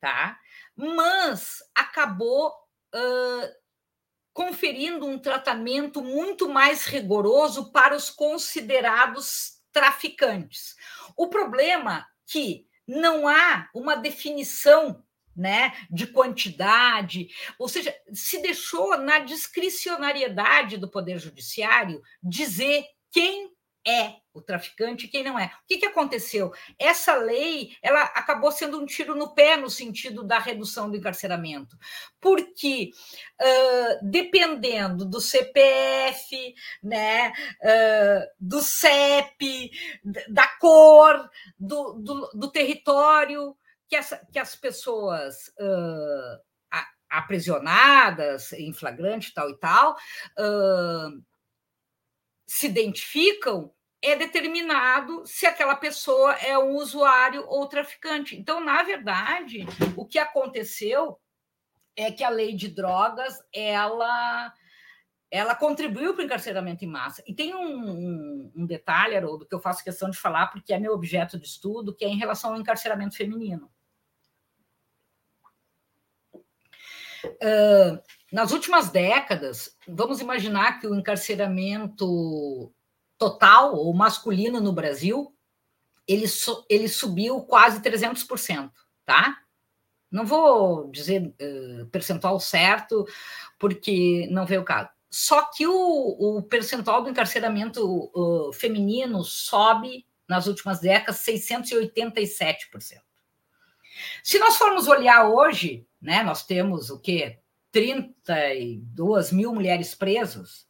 tá? 0.00 0.40
Mas 0.74 1.58
acabou 1.74 2.48
uh, 2.48 3.54
conferindo 4.32 5.04
um 5.04 5.18
tratamento 5.18 6.00
muito 6.00 6.48
mais 6.48 6.86
rigoroso 6.86 7.70
para 7.72 7.94
os 7.94 8.08
considerados 8.08 9.60
traficantes. 9.70 10.76
O 11.14 11.28
problema 11.28 11.98
é 11.98 12.04
que 12.26 12.66
não 12.86 13.28
há 13.28 13.68
uma 13.74 13.96
definição 13.96 15.04
né, 15.36 15.74
de 15.90 16.06
quantidade, 16.06 17.28
ou 17.58 17.68
seja, 17.68 17.94
se 18.14 18.40
deixou 18.40 18.96
na 18.96 19.18
discricionariedade 19.18 20.78
do 20.78 20.90
Poder 20.90 21.18
Judiciário 21.18 22.00
dizer 22.22 22.86
quem 23.12 23.52
é 23.86 24.16
o 24.32 24.40
traficante 24.40 25.08
quem 25.08 25.24
não 25.24 25.38
é. 25.38 25.46
O 25.46 25.66
que, 25.66 25.78
que 25.78 25.86
aconteceu? 25.86 26.52
Essa 26.78 27.16
lei 27.16 27.76
ela 27.82 28.02
acabou 28.02 28.52
sendo 28.52 28.80
um 28.80 28.86
tiro 28.86 29.14
no 29.14 29.34
pé 29.34 29.56
no 29.56 29.68
sentido 29.68 30.22
da 30.22 30.38
redução 30.38 30.90
do 30.90 30.96
encarceramento, 30.96 31.76
porque 32.20 32.90
uh, 33.40 34.08
dependendo 34.08 35.04
do 35.04 35.20
CPF, 35.20 36.54
né, 36.82 37.30
uh, 37.30 38.26
do 38.38 38.60
CEP, 38.60 39.70
da 40.28 40.46
cor, 40.58 41.28
do, 41.58 41.94
do, 41.94 42.30
do 42.34 42.50
território 42.50 43.56
que, 43.88 43.96
essa, 43.96 44.24
que 44.30 44.38
as 44.38 44.54
pessoas 44.54 45.48
uh, 45.58 46.50
aprisionadas 47.10 48.52
em 48.52 48.72
flagrante 48.72 49.34
tal 49.34 49.50
e 49.50 49.58
tal 49.58 49.96
se 52.50 52.66
identificam 52.66 53.72
é 54.02 54.16
determinado 54.16 55.24
se 55.24 55.46
aquela 55.46 55.76
pessoa 55.76 56.32
é 56.32 56.58
um 56.58 56.74
usuário 56.74 57.44
ou 57.46 57.68
traficante. 57.68 58.36
Então, 58.36 58.58
na 58.58 58.82
verdade, 58.82 59.64
o 59.96 60.04
que 60.04 60.18
aconteceu 60.18 61.16
é 61.94 62.10
que 62.10 62.24
a 62.24 62.28
lei 62.28 62.52
de 62.56 62.66
drogas 62.66 63.38
ela 63.54 64.52
ela 65.30 65.54
contribuiu 65.54 66.12
para 66.12 66.22
o 66.22 66.24
encarceramento 66.24 66.84
em 66.84 66.88
massa. 66.88 67.22
E 67.24 67.32
tem 67.32 67.54
um, 67.54 67.88
um, 67.88 68.52
um 68.56 68.66
detalhe, 68.66 69.16
Haroldo, 69.16 69.46
que 69.46 69.54
eu 69.54 69.60
faço 69.60 69.84
questão 69.84 70.10
de 70.10 70.18
falar, 70.18 70.48
porque 70.48 70.72
é 70.72 70.78
meu 70.78 70.92
objeto 70.92 71.38
de 71.38 71.46
estudo, 71.46 71.94
que 71.94 72.04
é 72.04 72.08
em 72.08 72.18
relação 72.18 72.52
ao 72.52 72.58
encarceramento 72.58 73.16
feminino. 73.16 73.70
Nas 78.32 78.52
últimas 78.52 78.90
décadas, 78.90 79.76
vamos 79.88 80.20
imaginar 80.20 80.78
que 80.78 80.86
o 80.86 80.94
encarceramento 80.94 82.72
total, 83.18 83.74
ou 83.74 83.92
masculino 83.92 84.60
no 84.60 84.72
Brasil, 84.72 85.34
ele, 86.06 86.26
ele 86.68 86.88
subiu 86.88 87.40
quase 87.42 87.80
300%, 87.80 88.70
tá? 89.04 89.36
Não 90.10 90.24
vou 90.24 90.90
dizer 90.90 91.34
uh, 91.40 91.86
percentual 91.86 92.40
certo, 92.40 93.06
porque 93.58 94.26
não 94.30 94.46
veio 94.46 94.62
o 94.62 94.64
caso. 94.64 94.88
Só 95.10 95.42
que 95.50 95.66
o, 95.66 96.38
o 96.38 96.42
percentual 96.42 97.02
do 97.02 97.10
encarceramento 97.10 98.10
uh, 98.14 98.52
feminino 98.52 99.24
sobe 99.24 100.06
nas 100.28 100.46
últimas 100.46 100.80
décadas 100.80 101.24
687%. 101.26 103.00
Se 104.22 104.38
nós 104.38 104.56
formos 104.56 104.86
olhar 104.86 105.28
hoje, 105.28 105.86
né, 106.00 106.22
nós 106.22 106.46
temos 106.46 106.90
o 106.90 106.98
quê? 106.98 107.40
32 107.72 109.32
mil 109.32 109.54
mulheres 109.54 109.94
presas, 109.94 110.66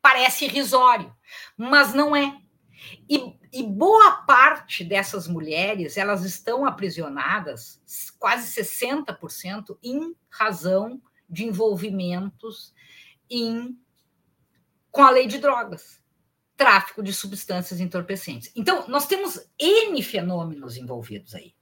parece 0.00 0.46
irrisório, 0.46 1.14
mas 1.56 1.94
não 1.94 2.14
é. 2.16 2.40
E, 3.08 3.36
e, 3.52 3.62
boa 3.62 4.22
parte 4.22 4.82
dessas 4.82 5.28
mulheres 5.28 5.98
elas 5.98 6.24
estão 6.24 6.64
aprisionadas, 6.64 7.80
quase 8.18 8.60
60%, 8.60 9.78
em 9.82 10.14
razão 10.30 11.00
de 11.28 11.44
envolvimentos 11.44 12.74
em, 13.28 13.78
com 14.90 15.02
a 15.02 15.10
lei 15.10 15.26
de 15.26 15.38
drogas, 15.38 16.02
tráfico 16.56 17.02
de 17.02 17.12
substâncias 17.12 17.80
entorpecentes. 17.80 18.50
Então, 18.56 18.88
nós 18.88 19.06
temos 19.06 19.46
N 19.58 20.02
fenômenos 20.02 20.76
envolvidos 20.76 21.34
aí. 21.34 21.54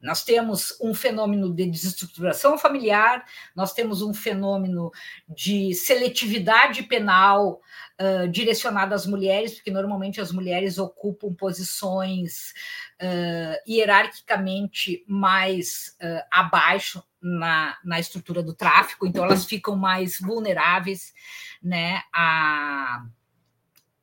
Nós 0.00 0.22
temos 0.22 0.78
um 0.80 0.94
fenômeno 0.94 1.52
de 1.52 1.66
desestruturação 1.66 2.56
familiar, 2.56 3.24
nós 3.54 3.72
temos 3.72 4.00
um 4.00 4.14
fenômeno 4.14 4.92
de 5.28 5.74
seletividade 5.74 6.84
penal 6.84 7.60
uh, 8.00 8.28
direcionada 8.28 8.94
às 8.94 9.06
mulheres, 9.06 9.54
porque 9.54 9.72
normalmente 9.72 10.20
as 10.20 10.30
mulheres 10.30 10.78
ocupam 10.78 11.34
posições 11.34 12.54
uh, 13.02 13.70
hierarquicamente 13.70 15.04
mais 15.08 15.96
uh, 16.00 16.22
abaixo 16.30 17.02
na, 17.20 17.76
na 17.84 17.98
estrutura 17.98 18.40
do 18.40 18.54
tráfico, 18.54 19.04
então 19.04 19.24
elas 19.24 19.44
ficam 19.44 19.76
mais 19.76 20.20
vulneráveis 20.20 21.12
né, 21.60 22.02
à, 22.14 23.04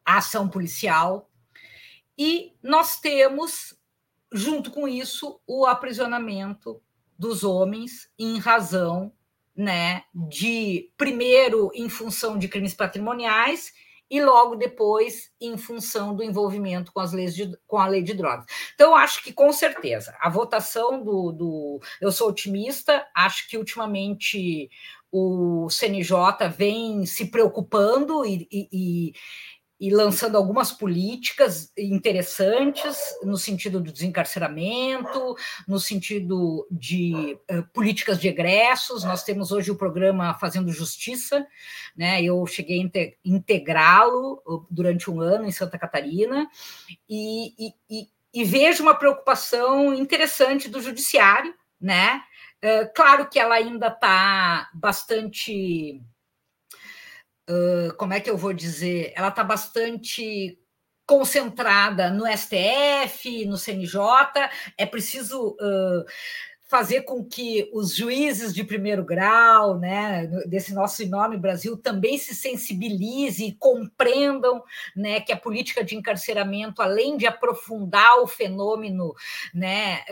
à 0.06 0.18
ação 0.18 0.50
policial. 0.50 1.30
E 2.18 2.54
nós 2.62 3.00
temos 3.00 3.75
junto 4.36 4.72
com 4.72 4.88
isso, 4.88 5.40
o 5.48 5.66
aprisionamento 5.66 6.82
dos 7.18 7.44
homens 7.44 8.10
em 8.20 8.38
razão 8.38 9.12
né, 9.56 10.04
de, 10.14 10.92
primeiro, 10.98 11.72
em 11.74 11.88
função 11.88 12.38
de 12.38 12.48
crimes 12.48 12.74
patrimoniais 12.74 13.72
e 14.10 14.22
logo 14.22 14.56
depois 14.56 15.32
em 15.42 15.58
função 15.58 16.16
do 16.16 16.22
envolvimento 16.22 16.92
com, 16.92 17.00
as 17.00 17.12
leis 17.12 17.34
de, 17.34 17.58
com 17.66 17.78
a 17.78 17.88
lei 17.88 18.04
de 18.04 18.14
drogas. 18.14 18.46
Então, 18.74 18.96
acho 18.96 19.24
que 19.24 19.34
com 19.34 19.52
certeza 19.52 20.16
a 20.20 20.30
votação 20.30 21.04
do, 21.04 21.32
do. 21.32 21.80
Eu 22.00 22.12
sou 22.12 22.30
otimista, 22.30 23.08
acho 23.16 23.50
que 23.50 23.58
ultimamente 23.58 24.70
o 25.12 25.70
CNJ 25.70 26.50
vem 26.56 27.06
se 27.06 27.28
preocupando 27.28 28.26
e, 28.26 28.48
e, 28.52 29.14
e 29.80 29.90
lançando 29.90 30.38
algumas 30.38 30.72
políticas 30.72 31.72
interessantes 31.78 32.98
no 33.24 33.38
sentido 33.38 33.80
do 33.82 33.92
desencarceramento, 33.92 35.36
no 35.68 35.80
sentido 35.80 36.66
de 36.72 37.38
uh, 37.52 37.64
políticas 37.74 38.20
de 38.20 38.28
egressos. 38.28 39.04
Nós 39.04 39.24
temos 39.24 39.52
hoje 39.52 39.72
o 39.72 39.76
programa 39.76 40.34
Fazendo 40.36 40.72
Justiça, 40.72 41.46
né? 41.96 42.24
Eu 42.24 42.46
cheguei 42.48 42.80
a 42.80 43.10
integrá-lo 43.26 44.42
durante 44.70 45.12
um 45.12 45.20
ano 45.20 45.46
em 45.46 45.52
Santa 45.52 45.78
Catarina 45.78 46.50
e, 47.10 47.54
e, 47.68 47.74
e, 47.90 48.08
e 48.34 48.44
vejo 48.46 48.82
uma 48.82 48.96
preocupação 48.96 49.94
interessante 49.94 50.70
do 50.70 50.82
judiciário, 50.82 51.54
né? 51.80 52.22
Uh, 52.64 52.90
claro 52.96 53.30
que 53.30 53.38
ela 53.38 53.56
ainda 53.56 53.88
está 53.88 54.70
bastante 54.74 56.02
como 57.98 58.14
é 58.14 58.20
que 58.20 58.30
eu 58.30 58.38
vou 58.38 58.54
dizer? 58.54 59.14
Ela 59.16 59.30
está 59.30 59.43
bastante 59.43 60.58
concentrada 61.06 62.10
no 62.10 62.26
STF, 62.26 63.46
no 63.46 63.58
CNJ. 63.58 64.00
É 64.78 64.86
preciso 64.86 65.56
uh, 65.62 66.06
fazer 66.68 67.01
com 67.01 67.24
que 67.24 67.70
os 67.74 67.95
juízes 67.95 68.53
de 68.53 68.63
primeiro 68.63 69.03
grau, 69.05 69.78
né, 69.78 70.26
desse 70.47 70.74
nosso 70.74 71.01
enorme 71.03 71.38
Brasil, 71.38 71.78
também 71.78 72.18
se 72.18 72.34
sensibilizem 72.34 73.49
e 73.49 73.55
compreendam 73.55 74.63
né, 74.95 75.22
que 75.22 75.32
a 75.32 75.38
política 75.38 75.84
de 75.84 75.95
encarceramento, 75.95 76.82
além 76.82 77.18
de 77.18 77.28
aprofundar 77.28 78.20
o 78.20 78.28
fenômeno 78.28 79.13
né, 79.53 80.03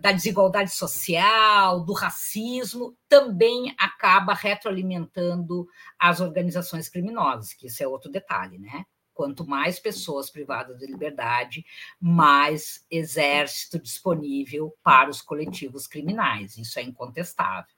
da 0.00 0.10
desigualdade 0.12 0.74
social, 0.74 1.84
do 1.84 1.92
racismo, 1.92 2.96
também 3.08 3.74
acaba 3.78 4.32
retroalimentando 4.32 5.68
as 5.98 6.20
organizações 6.20 6.88
criminosas, 6.88 7.52
que 7.52 7.66
isso 7.66 7.82
é 7.82 7.86
outro 7.86 8.10
detalhe, 8.10 8.58
né? 8.58 8.84
Quanto 9.18 9.44
mais 9.44 9.80
pessoas 9.80 10.30
privadas 10.30 10.78
de 10.78 10.86
liberdade, 10.86 11.66
mais 12.00 12.86
exército 12.88 13.76
disponível 13.76 14.72
para 14.80 15.10
os 15.10 15.20
coletivos 15.20 15.88
criminais. 15.88 16.56
Isso 16.56 16.78
é 16.78 16.82
incontestável. 16.82 17.74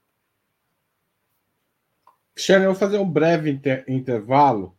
Cristiane, 2.34 2.66
eu 2.66 2.72
vou 2.72 2.78
fazer 2.78 2.98
um 2.98 3.10
breve 3.10 3.50
inter 3.50 3.86
intervalo 3.88 4.76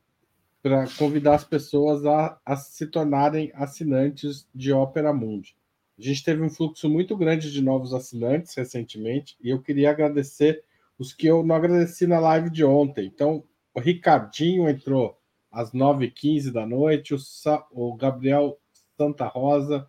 para 0.62 0.88
convidar 1.00 1.34
as 1.34 1.44
pessoas 1.44 2.06
a, 2.06 2.40
a, 2.46 2.56
se 2.56 2.86
tornarem 2.86 3.52
assinantes 3.56 4.48
de 4.54 4.72
Opera 4.72 5.12
Mundi. 5.12 5.56
A 5.98 6.02
gente 6.04 6.24
teve 6.24 6.44
um 6.44 6.50
fluxo 6.52 6.88
muito 6.88 7.18
grande 7.18 7.52
de 7.52 7.60
novos 7.60 7.92
assinantes 7.92 8.54
recentemente 8.54 9.36
e 9.42 9.50
eu 9.50 9.60
queria 9.60 9.90
agradecer 9.90 10.64
os 11.00 11.12
que 11.12 11.26
eu 11.26 11.42
não 11.42 11.56
agradeci 11.56 12.06
na 12.06 12.20
live 12.20 12.52
de 12.52 12.64
ontem. 12.64 13.08
Então, 13.08 13.44
o 13.74 13.80
Ricardinho 13.80 14.70
entrou 14.70 15.20
às 15.52 15.72
9h15 15.72 16.52
da 16.52 16.66
noite, 16.66 17.14
o, 17.14 17.20
Sa 17.20 17.66
o 17.72 17.94
Gabriel 17.96 18.58
Santa 18.98 19.28
Rosa, 19.28 19.88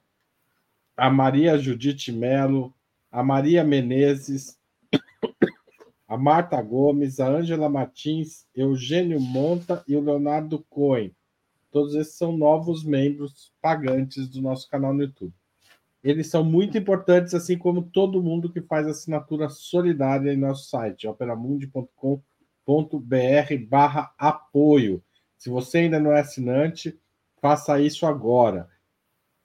a 0.96 1.08
Maria 1.08 1.56
Judite 1.58 2.10
Melo, 2.10 2.74
a 3.10 3.22
Maria 3.22 3.62
Menezes, 3.62 4.58
a 6.08 6.16
Marta 6.16 6.60
Gomes, 6.60 7.20
a 7.20 7.28
Ângela 7.28 7.68
Martins, 7.68 8.46
Eugênio 8.54 9.20
Monta 9.20 9.84
e 9.86 9.96
o 9.96 10.00
Leonardo 10.00 10.64
Cohen. 10.68 11.14
Todos 11.70 11.94
esses 11.94 12.14
são 12.14 12.36
novos 12.36 12.84
membros 12.84 13.52
pagantes 13.62 14.28
do 14.28 14.42
nosso 14.42 14.68
canal 14.68 14.92
no 14.92 15.04
YouTube. 15.04 15.32
Eles 16.04 16.26
são 16.26 16.44
muito 16.44 16.76
importantes, 16.76 17.32
assim 17.32 17.56
como 17.56 17.82
todo 17.82 18.22
mundo 18.22 18.52
que 18.52 18.60
faz 18.60 18.86
assinatura 18.86 19.48
solidária 19.48 20.32
em 20.32 20.36
nosso 20.36 20.68
site, 20.68 21.06
operamundi.com.br 21.06 23.66
barra 23.68 24.12
apoio. 24.18 25.02
Se 25.42 25.50
você 25.50 25.78
ainda 25.78 25.98
não 25.98 26.12
é 26.12 26.20
assinante, 26.20 26.96
faça 27.40 27.80
isso 27.80 28.06
agora. 28.06 28.68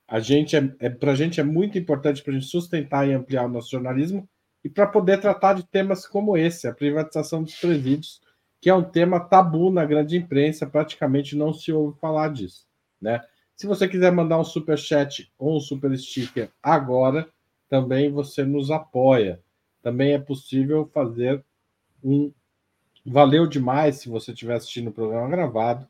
A 0.07 0.19
gente 0.19 0.55
é, 0.55 0.71
é 0.79 0.91
para 0.91 1.13
a 1.13 1.15
gente 1.15 1.39
é 1.39 1.43
muito 1.43 1.75
importante 1.75 2.21
para 2.21 2.33
a 2.33 2.35
gente 2.35 2.45
sustentar 2.45 3.09
e 3.09 3.13
ampliar 3.13 3.45
o 3.45 3.49
nosso 3.49 3.71
jornalismo 3.71 4.29
e 4.63 4.69
para 4.69 4.85
poder 4.85 5.19
tratar 5.19 5.53
de 5.53 5.65
temas 5.65 6.05
como 6.05 6.37
esse, 6.37 6.67
a 6.67 6.71
privatização 6.71 7.41
dos 7.41 7.55
presídios, 7.55 8.21
que 8.61 8.69
é 8.69 8.75
um 8.75 8.83
tema 8.83 9.19
tabu 9.19 9.71
na 9.71 9.85
grande 9.85 10.15
imprensa, 10.15 10.67
praticamente 10.67 11.35
não 11.35 11.51
se 11.51 11.71
ouve 11.71 11.99
falar 11.99 12.31
disso, 12.31 12.67
né? 13.01 13.19
Se 13.55 13.65
você 13.65 13.87
quiser 13.87 14.11
mandar 14.11 14.37
um 14.37 14.43
super 14.43 14.77
chat 14.77 15.33
ou 15.35 15.57
um 15.57 15.59
super 15.59 15.97
sticker 15.97 16.51
agora, 16.61 17.27
também 17.67 18.11
você 18.11 18.43
nos 18.43 18.69
apoia. 18.69 19.41
Também 19.81 20.13
é 20.13 20.19
possível 20.19 20.87
fazer 20.93 21.43
um 22.03 22.31
valeu 23.09 23.47
demais 23.47 23.95
se 23.97 24.09
você 24.09 24.33
estiver 24.33 24.55
assistindo 24.55 24.89
o 24.89 24.93
programa 24.93 25.29
gravado 25.29 25.87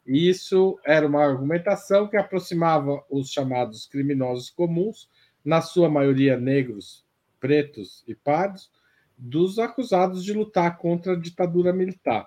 Isso 0.09 0.81
era 0.87 1.07
uma 1.07 1.23
argumentação 1.23 2.09
que 2.09 2.17
aproximava 2.17 3.05
os 3.11 3.31
chamados 3.31 3.87
criminosos 3.87 4.49
comuns, 4.49 5.07
na 5.45 5.61
sua 5.61 5.91
maioria 5.91 6.39
negros 6.39 7.05
pretos 7.39 8.03
e 8.09 8.15
pardos, 8.15 8.71
dos 9.19 9.59
acusados 9.59 10.25
de 10.25 10.33
lutar 10.33 10.79
contra 10.79 11.13
a 11.13 11.19
ditadura 11.19 11.75
militar. 11.75 12.27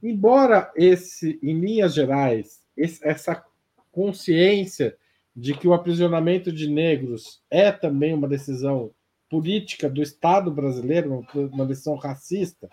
Embora 0.00 0.70
esse, 0.76 1.40
em 1.42 1.58
linhas 1.58 1.92
gerais, 1.92 2.62
esse, 2.76 3.04
essa 3.06 3.44
consciência 3.90 4.96
de 5.34 5.54
que 5.54 5.66
o 5.66 5.74
aprisionamento 5.74 6.52
de 6.52 6.68
negros 6.68 7.42
é 7.50 7.72
também 7.72 8.14
uma 8.14 8.28
decisão 8.28 8.92
política 9.28 9.90
do 9.90 10.00
Estado 10.00 10.52
brasileiro, 10.52 11.26
uma 11.34 11.66
decisão 11.66 11.96
racista, 11.96 12.70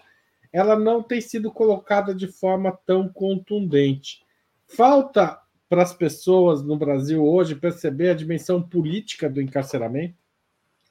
ela 0.54 0.78
não 0.78 1.02
tem 1.02 1.20
sido 1.20 1.52
colocada 1.52 2.14
de 2.14 2.28
forma 2.28 2.72
tão 2.86 3.10
contundente. 3.10 4.25
Falta 4.68 5.40
para 5.70 5.84
as 5.84 5.94
pessoas 5.94 6.64
no 6.64 6.78
Brasil 6.78 7.24
hoje 7.24 7.56
perceber 7.56 8.10
a 8.10 8.16
dimensão 8.16 8.62
política 8.62 9.30
do 9.30 9.42
encarceramento? 9.42 10.18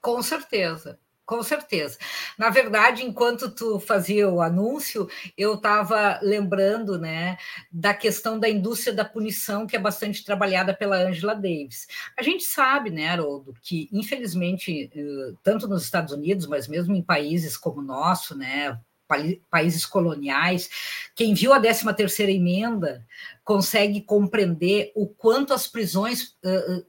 Com 0.01 0.21
certeza. 0.23 0.99
Com 1.27 1.43
certeza. 1.43 1.97
Na 2.37 2.51
verdade, 2.51 3.03
enquanto 3.03 3.51
tu 3.51 3.81
fazia 3.81 4.29
o 4.29 4.43
anúncio, 4.43 5.09
eu 5.39 5.55
estava 5.55 6.19
lembrando 6.23 6.99
né, 6.99 7.39
da 7.73 7.95
questão 7.95 8.39
da 8.39 8.47
indústria 8.47 8.93
da 8.93 9.07
punição, 9.07 9.67
que 9.67 9.75
é 9.75 9.79
bastante 9.79 10.23
trabalhada 10.23 10.75
pela 10.75 10.99
Angela 10.99 11.35
Davis. 11.35 11.87
A 12.19 12.23
gente 12.23 12.45
sabe, 12.45 12.91
né, 12.91 13.09
Haroldo, 13.09 13.55
que 13.63 13.89
infelizmente, 13.91 14.91
eh, 14.95 15.33
tanto 15.43 15.67
nos 15.67 15.85
Estados 15.85 16.13
Unidos, 16.13 16.47
mas 16.47 16.69
mesmo 16.69 16.95
em 16.95 17.03
países 17.03 17.57
como 17.57 17.81
o 17.81 17.85
nosso, 17.85 18.37
né, 18.37 18.79
países 19.51 19.85
coloniais, 19.87 20.71
quem 21.15 21.35
viu 21.35 21.53
a 21.53 21.61
13 21.61 21.95
terceira 21.95 22.33
emenda 22.33 23.07
consegue 23.45 24.01
compreender 24.01 24.93
o 24.95 25.07
quanto 25.07 25.53
as 25.53 25.67
prisões 25.67 26.37
uh, 26.45 26.85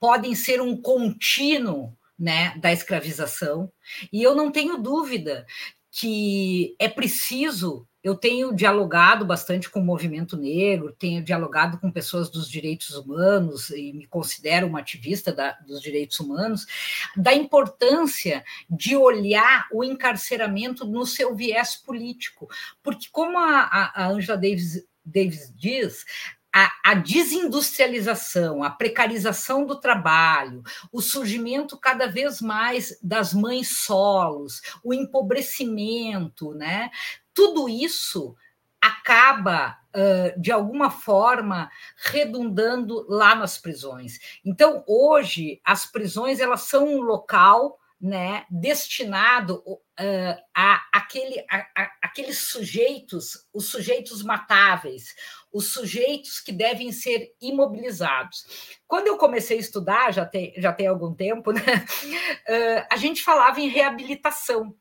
podem 0.00 0.34
ser 0.34 0.60
um 0.60 0.76
contínuo 0.76 1.96
né, 2.18 2.56
da 2.58 2.72
escravização, 2.72 3.70
e 4.12 4.22
eu 4.22 4.34
não 4.34 4.50
tenho 4.50 4.78
dúvida 4.78 5.46
que 5.90 6.74
é 6.78 6.88
preciso. 6.88 7.86
Eu 8.08 8.14
tenho 8.14 8.54
dialogado 8.54 9.26
bastante 9.26 9.68
com 9.68 9.80
o 9.80 9.84
movimento 9.84 10.34
negro, 10.34 10.96
tenho 10.98 11.22
dialogado 11.22 11.76
com 11.76 11.92
pessoas 11.92 12.30
dos 12.30 12.48
direitos 12.48 12.96
humanos 12.96 13.68
e 13.68 13.92
me 13.92 14.06
considero 14.06 14.66
uma 14.66 14.80
ativista 14.80 15.30
da, 15.30 15.52
dos 15.66 15.82
direitos 15.82 16.18
humanos, 16.18 16.66
da 17.14 17.34
importância 17.34 18.42
de 18.68 18.96
olhar 18.96 19.68
o 19.70 19.84
encarceramento 19.84 20.86
no 20.86 21.04
seu 21.04 21.36
viés 21.36 21.76
político. 21.76 22.48
Porque, 22.82 23.08
como 23.12 23.36
a, 23.38 23.92
Angela 24.08 24.38
Davis, 24.38 24.86
Davis 25.04 25.52
diz, 25.54 26.06
a, 26.54 26.72
a, 26.84 26.94
desindustrialização, 26.94 28.62
a 28.64 28.70
precarização 28.70 29.66
do 29.66 29.78
trabalho, 29.78 30.62
o 30.92 31.00
surgimento 31.00 31.78
cada 31.78 32.06
vez 32.06 32.40
mais 32.40 32.98
das 33.02 33.34
mães 33.34 33.78
solos, 33.78 34.62
o 34.82 34.94
empobrecimento, 34.94 36.54
né? 36.54 36.90
Tudo 37.34 37.68
isso 37.68 38.34
acaba 38.80 39.78
de 40.36 40.52
alguma 40.52 40.90
forma 40.90 41.70
redundando 41.96 43.04
lá 43.08 43.34
nas 43.34 43.58
prisões. 43.58 44.18
Então, 44.44 44.84
hoje 44.86 45.60
as 45.64 45.86
prisões 45.86 46.40
elas 46.40 46.62
são 46.62 46.86
um 46.86 47.00
local 47.00 47.78
né, 48.00 48.46
destinado 48.48 49.62
uh, 49.66 50.42
a, 50.54 50.88
aquele, 50.92 51.44
a, 51.50 51.66
a, 51.76 51.92
aqueles 52.02 52.38
sujeitos, 52.38 53.46
os 53.52 53.70
sujeitos 53.70 54.22
matáveis, 54.22 55.14
os 55.52 55.72
sujeitos 55.72 56.40
que 56.40 56.52
devem 56.52 56.92
ser 56.92 57.34
imobilizados. 57.40 58.78
Quando 58.86 59.08
eu 59.08 59.16
comecei 59.16 59.56
a 59.56 59.60
estudar, 59.60 60.12
já 60.12 60.24
tem, 60.24 60.54
já 60.58 60.72
tem 60.72 60.86
algum 60.86 61.12
tempo, 61.12 61.50
né, 61.50 61.60
uh, 62.48 62.86
a 62.90 62.96
gente 62.96 63.22
falava 63.22 63.60
em 63.60 63.68
reabilitação, 63.68 64.76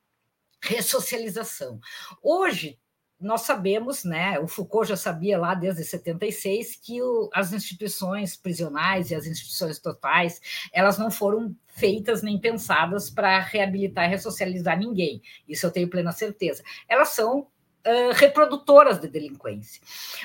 ressocialização. 0.61 1.79
Hoje, 2.21 2.79
nós 3.19 3.41
sabemos, 3.41 4.03
né, 4.03 4.39
o 4.39 4.47
Foucault 4.47 4.87
já 4.87 4.95
sabia 4.95 5.39
lá 5.39 5.55
desde 5.55 5.83
76 5.83 6.75
que 6.75 7.01
o, 7.01 7.29
as 7.33 7.51
instituições 7.51 8.35
prisionais 8.35 9.09
e 9.09 9.15
as 9.15 9.25
instituições 9.25 9.79
totais, 9.79 10.39
elas 10.71 10.97
não 10.97 11.09
foram 11.09 11.55
feitas 11.67 12.21
nem 12.21 12.39
pensadas 12.39 13.09
para 13.09 13.39
reabilitar 13.39 14.05
e 14.05 14.09
ressocializar 14.09 14.77
ninguém. 14.77 15.21
Isso 15.47 15.65
eu 15.65 15.71
tenho 15.71 15.89
plena 15.89 16.11
certeza. 16.11 16.63
Elas 16.87 17.09
são 17.09 17.39
uh, 17.39 18.13
reprodutoras 18.13 18.99
de 18.99 19.07
delinquência. 19.07 19.81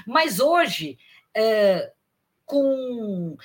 Mas 0.07 0.38
hoje, 0.38 0.99
uh, 1.36 1.90
com 2.45 3.36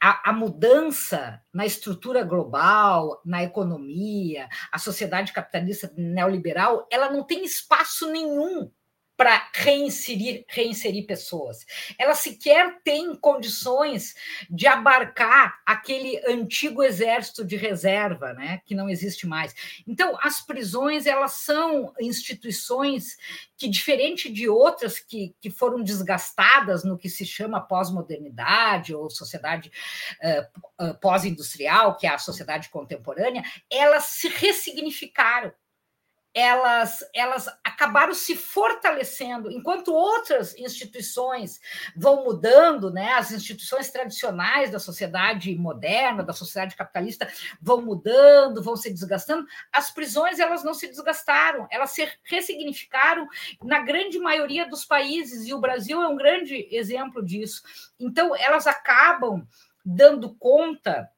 a, 0.00 0.30
a, 0.30 0.32
mudança 0.32 1.40
na 1.52 1.64
estrutura 1.64 2.24
global, 2.24 3.20
na 3.24 3.42
economia, 3.42 4.48
a 4.70 4.78
sociedade 4.78 5.32
capitalista 5.32 5.92
neoliberal, 5.96 6.86
ela 6.90 7.10
não 7.10 7.22
tem 7.22 7.44
espaço 7.44 8.10
nenhum 8.10 8.70
para 9.16 9.48
reinserir, 9.54 10.44
reinserir 10.46 11.06
pessoas. 11.06 11.64
Ela 11.98 12.14
sequer 12.14 12.80
tem 12.84 13.14
condições 13.16 14.14
de 14.50 14.66
abarcar 14.66 15.58
aquele 15.64 16.20
antigo 16.28 16.82
exército 16.82 17.44
de 17.44 17.56
reserva, 17.56 18.34
né, 18.34 18.60
que 18.66 18.74
não 18.74 18.88
existe 18.90 19.26
mais. 19.26 19.54
Então, 19.86 20.18
as 20.22 20.40
prisões 20.44 21.06
elas 21.06 21.32
são 21.32 21.92
instituições 21.98 23.16
que, 23.56 23.68
diferente 23.68 24.30
de 24.30 24.48
outras 24.48 24.98
que, 24.98 25.34
que 25.40 25.48
foram 25.48 25.82
desgastadas 25.82 26.84
no 26.84 26.98
que 26.98 27.08
se 27.08 27.24
chama 27.24 27.60
pós-modernidade 27.60 28.94
ou 28.94 29.08
sociedade 29.08 29.72
uh, 30.78 30.94
pós-industrial, 31.00 31.96
que 31.96 32.06
é 32.06 32.10
a 32.10 32.18
sociedade 32.18 32.68
contemporânea, 32.68 33.42
elas 33.70 34.04
se 34.04 34.28
ressignificaram 34.28 35.52
elas, 36.36 37.02
elas 37.14 37.48
acabaram 37.64 38.12
se 38.12 38.36
fortalecendo, 38.36 39.50
enquanto 39.50 39.90
outras 39.90 40.54
instituições 40.58 41.58
vão 41.96 42.24
mudando, 42.24 42.90
né? 42.90 43.14
as 43.14 43.30
instituições 43.30 43.90
tradicionais 43.90 44.70
da 44.70 44.78
sociedade 44.78 45.56
moderna, 45.56 46.22
da 46.22 46.34
sociedade 46.34 46.76
capitalista, 46.76 47.26
vão 47.58 47.80
mudando, 47.80 48.62
vão 48.62 48.76
se 48.76 48.90
desgastando, 48.90 49.46
as 49.72 49.90
prisões 49.90 50.38
elas 50.38 50.62
não 50.62 50.74
se 50.74 50.86
desgastaram, 50.88 51.66
elas 51.70 51.92
se 51.92 52.06
ressignificaram 52.24 53.26
na 53.64 53.80
grande 53.80 54.18
maioria 54.18 54.68
dos 54.68 54.84
países, 54.84 55.46
e 55.46 55.54
o 55.54 55.60
Brasil 55.60 56.02
é 56.02 56.06
um 56.06 56.16
grande 56.16 56.68
exemplo 56.70 57.24
disso. 57.24 57.62
Então, 57.98 58.36
elas 58.36 58.66
acabam 58.66 59.48
dando 59.82 60.34
conta 60.34 61.10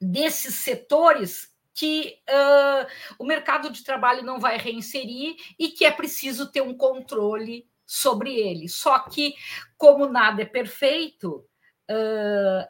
desses 0.00 0.56
setores 0.56 1.54
que 1.76 2.18
uh, 2.30 2.86
o 3.18 3.24
mercado 3.24 3.68
de 3.70 3.84
trabalho 3.84 4.22
não 4.22 4.40
vai 4.40 4.56
reinserir 4.56 5.36
e 5.58 5.68
que 5.68 5.84
é 5.84 5.90
preciso 5.90 6.50
ter 6.50 6.62
um 6.62 6.74
controle 6.74 7.68
sobre 7.84 8.34
ele. 8.34 8.66
Só 8.66 8.98
que, 8.98 9.34
como 9.76 10.08
nada 10.08 10.40
é 10.40 10.46
perfeito, 10.46 11.46
uh, 11.90 12.66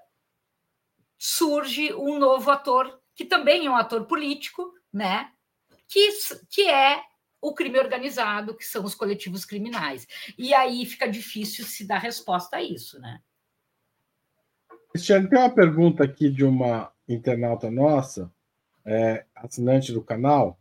surge 1.17 1.95
um 1.95 2.19
novo 2.19 2.51
ator, 2.51 3.01
que 3.15 3.25
também 3.25 3.67
é 3.67 3.71
um 3.71 3.77
ator 3.77 4.07
político, 4.07 4.75
né? 4.93 5.31
Que, 5.89 6.09
que 6.51 6.69
é 6.69 7.01
o 7.41 7.55
crime 7.55 7.79
organizado, 7.79 8.57
que 8.57 8.65
são 8.65 8.85
os 8.85 8.95
coletivos 8.97 9.45
criminais. 9.45 10.05
E 10.37 10.53
aí 10.53 10.85
fica 10.85 11.07
difícil 11.07 11.65
se 11.65 11.87
dar 11.87 11.99
resposta 11.99 12.57
a 12.57 12.63
isso, 12.63 12.99
né? 12.99 13.21
Cristiane, 14.91 15.29
tem 15.29 15.39
uma 15.39 15.55
pergunta 15.55 16.03
aqui 16.03 16.29
de 16.29 16.45
uma 16.45 16.93
internauta 17.09 17.71
nossa 17.71 18.35
é, 18.87 19.25
assinante 19.35 19.93
do 19.93 20.03
canal, 20.03 20.59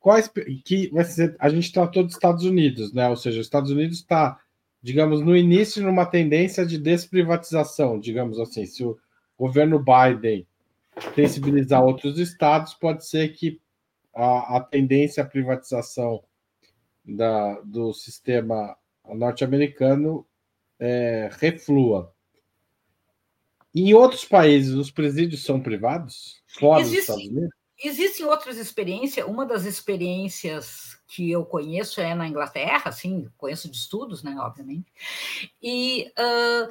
quais 0.00 0.28
que 0.64 0.88
vai 0.90 1.04
ser, 1.04 1.36
a 1.38 1.48
gente 1.48 1.72
tratou 1.72 2.02
dos 2.02 2.14
Estados 2.14 2.44
Unidos, 2.44 2.92
né? 2.92 3.08
Ou 3.08 3.16
seja, 3.16 3.40
os 3.40 3.46
Estados 3.46 3.70
Unidos 3.70 3.98
está, 3.98 4.40
digamos, 4.82 5.20
no 5.20 5.36
início 5.36 5.82
numa 5.82 6.06
tendência 6.06 6.66
de 6.66 6.76
desprivatização, 6.76 8.00
digamos 8.00 8.40
assim. 8.40 8.66
Se 8.66 8.84
o 8.84 8.98
governo 9.38 9.78
Biden 9.78 10.46
sensibilizar 11.14 11.84
outros 11.84 12.18
estados, 12.18 12.74
pode 12.74 13.06
ser 13.06 13.28
que 13.28 13.60
a, 14.14 14.56
a 14.56 14.60
tendência 14.60 15.22
à 15.22 15.26
privatização 15.26 16.22
da, 17.04 17.60
do 17.60 17.92
sistema 17.92 18.76
norte-americano 19.14 20.26
é, 20.78 21.30
reflua. 21.32 22.12
Em 23.74 23.94
outros 23.94 24.24
países, 24.24 24.74
os 24.74 24.90
presídios 24.90 25.44
são 25.44 25.60
privados? 25.60 26.42
Fora 26.58 26.80
Existe, 26.80 26.96
dos 26.96 27.02
Estados 27.02 27.24
Unidos? 27.26 27.50
Existem 27.82 28.26
outras 28.26 28.56
experiências. 28.56 29.26
Uma 29.26 29.46
das 29.46 29.64
experiências 29.64 30.98
que 31.08 31.30
eu 31.30 31.44
conheço 31.44 32.00
é 32.00 32.14
na 32.14 32.28
Inglaterra, 32.28 32.92
sim, 32.92 33.28
conheço 33.38 33.70
de 33.70 33.76
estudos, 33.76 34.22
né, 34.22 34.36
obviamente. 34.38 34.92
E 35.62 36.12
uh, 36.18 36.68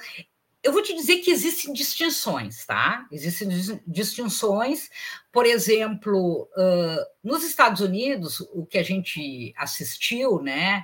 eu 0.61 0.73
vou 0.73 0.83
te 0.83 0.93
dizer 0.93 1.19
que 1.19 1.31
existem 1.31 1.73
distinções, 1.73 2.65
tá? 2.65 3.07
Existem 3.11 3.49
distinções, 3.87 4.89
por 5.31 5.45
exemplo, 5.45 6.49
uh, 6.55 7.05
nos 7.23 7.43
Estados 7.43 7.81
Unidos, 7.81 8.41
o 8.53 8.65
que 8.65 8.77
a 8.77 8.83
gente 8.83 9.53
assistiu, 9.57 10.41
né, 10.41 10.83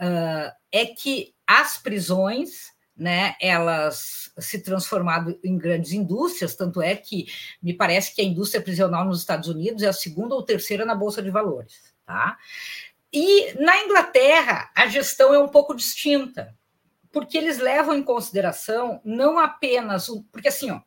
uh, 0.00 0.52
é 0.70 0.86
que 0.86 1.34
as 1.46 1.76
prisões 1.76 2.75
né, 2.96 3.34
elas 3.40 4.32
se 4.38 4.60
transformado 4.60 5.38
em 5.44 5.58
grandes 5.58 5.92
indústrias, 5.92 6.54
tanto 6.54 6.80
é 6.80 6.96
que 6.96 7.26
me 7.62 7.74
parece 7.74 8.14
que 8.14 8.22
a 8.22 8.24
indústria 8.24 8.62
prisional 8.62 9.04
nos 9.04 9.20
Estados 9.20 9.48
Unidos 9.48 9.82
é 9.82 9.88
a 9.88 9.92
segunda 9.92 10.34
ou 10.34 10.42
terceira 10.42 10.84
na 10.84 10.94
Bolsa 10.94 11.22
de 11.22 11.30
Valores. 11.30 11.94
Tá? 12.06 12.38
E 13.12 13.52
na 13.54 13.82
Inglaterra, 13.82 14.70
a 14.74 14.86
gestão 14.88 15.34
é 15.34 15.38
um 15.38 15.48
pouco 15.48 15.74
distinta, 15.74 16.54
porque 17.12 17.36
eles 17.38 17.58
levam 17.58 17.94
em 17.94 18.02
consideração 18.02 19.00
não 19.04 19.38
apenas. 19.38 20.08
O, 20.08 20.22
porque, 20.24 20.48
assim, 20.48 20.70
ó, 20.70 20.80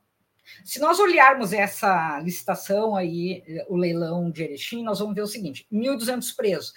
se 0.63 0.79
nós 0.79 0.99
olharmos 0.99 1.53
essa 1.53 2.19
licitação 2.19 2.95
aí, 2.95 3.43
o 3.67 3.75
leilão 3.75 4.29
de 4.29 4.43
Erechim, 4.43 4.83
nós 4.83 4.99
vamos 4.99 5.15
ver 5.15 5.21
o 5.21 5.27
seguinte: 5.27 5.65
1.200 5.71 6.35
presos. 6.35 6.73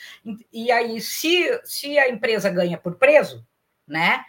E 0.53 0.70
aí, 0.70 1.01
se, 1.01 1.61
se 1.64 1.99
a 1.99 2.09
empresa 2.09 2.49
ganha 2.49 2.78
por 2.78 2.97
preso, 2.97 3.47
né? 3.87 4.24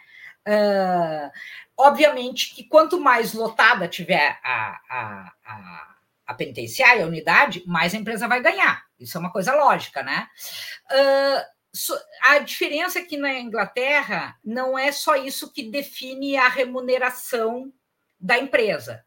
Uh, 0.46 1.30
obviamente 1.76 2.54
que 2.54 2.64
quanto 2.64 3.00
mais 3.00 3.32
lotada 3.32 3.88
tiver 3.88 4.38
a, 4.42 4.80
a, 4.88 5.32
a, 5.44 5.96
a, 6.26 6.34
penitenciária, 6.34 7.04
a 7.04 7.08
unidade, 7.08 7.62
mais 7.66 7.94
a 7.94 7.96
empresa 7.96 8.28
vai 8.28 8.40
ganhar. 8.40 8.84
Isso 8.98 9.16
é 9.16 9.20
uma 9.20 9.32
coisa 9.32 9.54
lógica, 9.54 10.02
né? 10.02 10.28
Uh, 10.90 11.54
a 12.22 12.38
diferença 12.38 13.00
aqui 13.00 13.16
na 13.16 13.32
Inglaterra 13.38 14.38
não 14.44 14.78
é 14.78 14.92
só 14.92 15.16
isso 15.16 15.52
que 15.52 15.70
define 15.70 16.36
a 16.36 16.48
remuneração 16.48 17.72
da 18.20 18.38
empresa. 18.38 19.04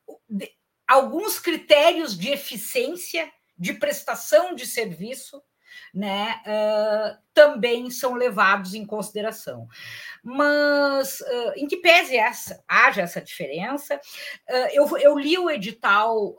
Alguns 0.86 1.40
critérios 1.40 2.18
de 2.18 2.30
eficiência, 2.30 3.32
de 3.58 3.74
prestação 3.74 4.54
de 4.54 4.68
serviço, 4.68 5.42
né, 5.94 6.42
uh, 6.46 7.18
também 7.34 7.90
são 7.90 8.14
levados 8.14 8.74
em 8.74 8.86
consideração. 8.86 9.68
Mas, 10.24 11.22
uh, 11.22 11.54
em 11.56 11.68
que 11.68 11.78
pese 11.78 12.16
essa, 12.16 12.64
haja 12.68 13.02
essa 13.02 13.22
diferença, 13.22 13.96
uh, 13.96 14.68
eu, 14.72 14.98
eu, 14.98 15.18
li 15.18 15.38
o 15.38 15.50
edital 15.50 16.36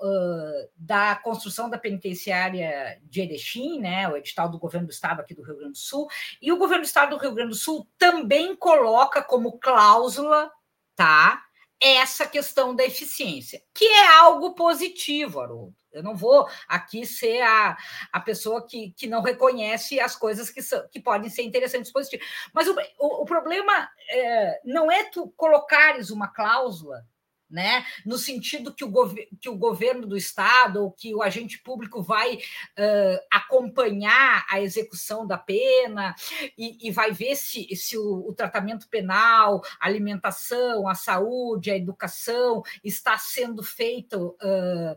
da 0.77 1.17
construção 1.17 1.69
da 1.69 1.79
penitenciária 1.79 3.01
de 3.03 3.21
Erechim, 3.21 3.81
né, 3.81 4.09
o 4.09 4.17
edital 4.17 4.49
do 4.49 4.59
governo 4.59 4.87
do 4.87 4.93
estado 4.93 5.21
aqui 5.21 5.35
do 5.35 5.43
Rio 5.43 5.57
Grande 5.57 5.73
do 5.73 5.79
Sul, 5.79 6.09
e 6.41 6.53
o 6.53 6.59
governo 6.59 6.83
do 6.83 6.87
estado 6.87 7.11
do 7.11 7.21
Rio 7.23 7.35
Grande 7.35 7.51
do 7.51 7.57
Sul 7.57 7.89
também 7.99 8.55
coloca 8.57 9.23
como 9.23 9.59
cláusula, 9.59 10.51
tá? 10.95 11.45
essa 11.81 12.27
questão 12.27 12.75
da 12.75 12.85
eficiência, 12.85 13.63
que 13.73 13.85
é 13.85 14.17
algo 14.19 14.55
positivo, 14.55 15.41
Haroldo. 15.41 15.78
Eu 15.93 16.03
não 16.03 16.15
vou 16.15 16.49
aqui 16.67 17.07
ser 17.07 17.41
a, 17.43 17.77
a 18.13 18.21
pessoa 18.21 18.67
que, 18.67 18.93
que 18.93 19.07
não 19.07 19.23
reconhece 19.23 19.99
as 20.01 20.15
coisas 20.15 20.51
que, 20.51 20.63
são, 20.63 20.87
que 20.89 21.01
podem 21.01 21.31
ser 21.31 21.43
interessantes 21.43 21.91
e 21.91 21.93
positivas. 21.93 22.27
Mas 22.53 22.69
o, 22.69 22.77
o, 22.99 23.23
o 23.23 23.25
problema 23.25 23.89
é, 24.11 24.61
não 24.65 24.91
é 24.91 25.05
tu 25.05 25.33
colocares 25.37 26.11
uma 26.11 26.29
cláusula 26.29 27.05
né? 27.51 27.85
no 28.05 28.19
sentido 28.19 28.75
que 28.75 28.85
o, 28.85 29.15
que 29.41 29.49
o 29.49 29.57
governo 29.57 30.07
do 30.07 30.17
Estado 30.17 30.83
ou 30.83 30.93
que 30.93 31.15
o 31.15 31.23
agente 31.23 31.59
público 31.59 32.03
vai 32.03 32.37
uh, 32.37 33.19
acompanhar 33.31 34.45
a 34.51 34.61
execução 34.61 35.27
da 35.27 35.39
pena 35.39 36.15
e, 36.57 36.89
e 36.89 36.91
vai 36.91 37.13
ver 37.13 37.37
se, 37.37 37.75
se 37.75 37.97
o, 37.97 38.29
o, 38.29 38.35
tratamento 38.35 38.89
penal, 38.89 39.63
a 39.81 39.87
alimentação, 39.87 40.87
a 40.87 40.95
saúde, 40.95 41.71
a 41.71 41.77
educação 41.77 42.63
está 42.85 43.17
sendo 43.17 43.63
feito. 43.63 44.37
Uh, 44.43 44.97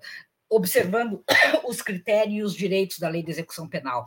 observando 0.51 1.23
os 1.65 1.81
critérios 1.81 2.35
e 2.35 2.43
os 2.43 2.53
direitos 2.53 2.99
da 2.99 3.09
lei 3.09 3.23
de 3.23 3.31
execução 3.31 3.67
penal. 3.67 4.05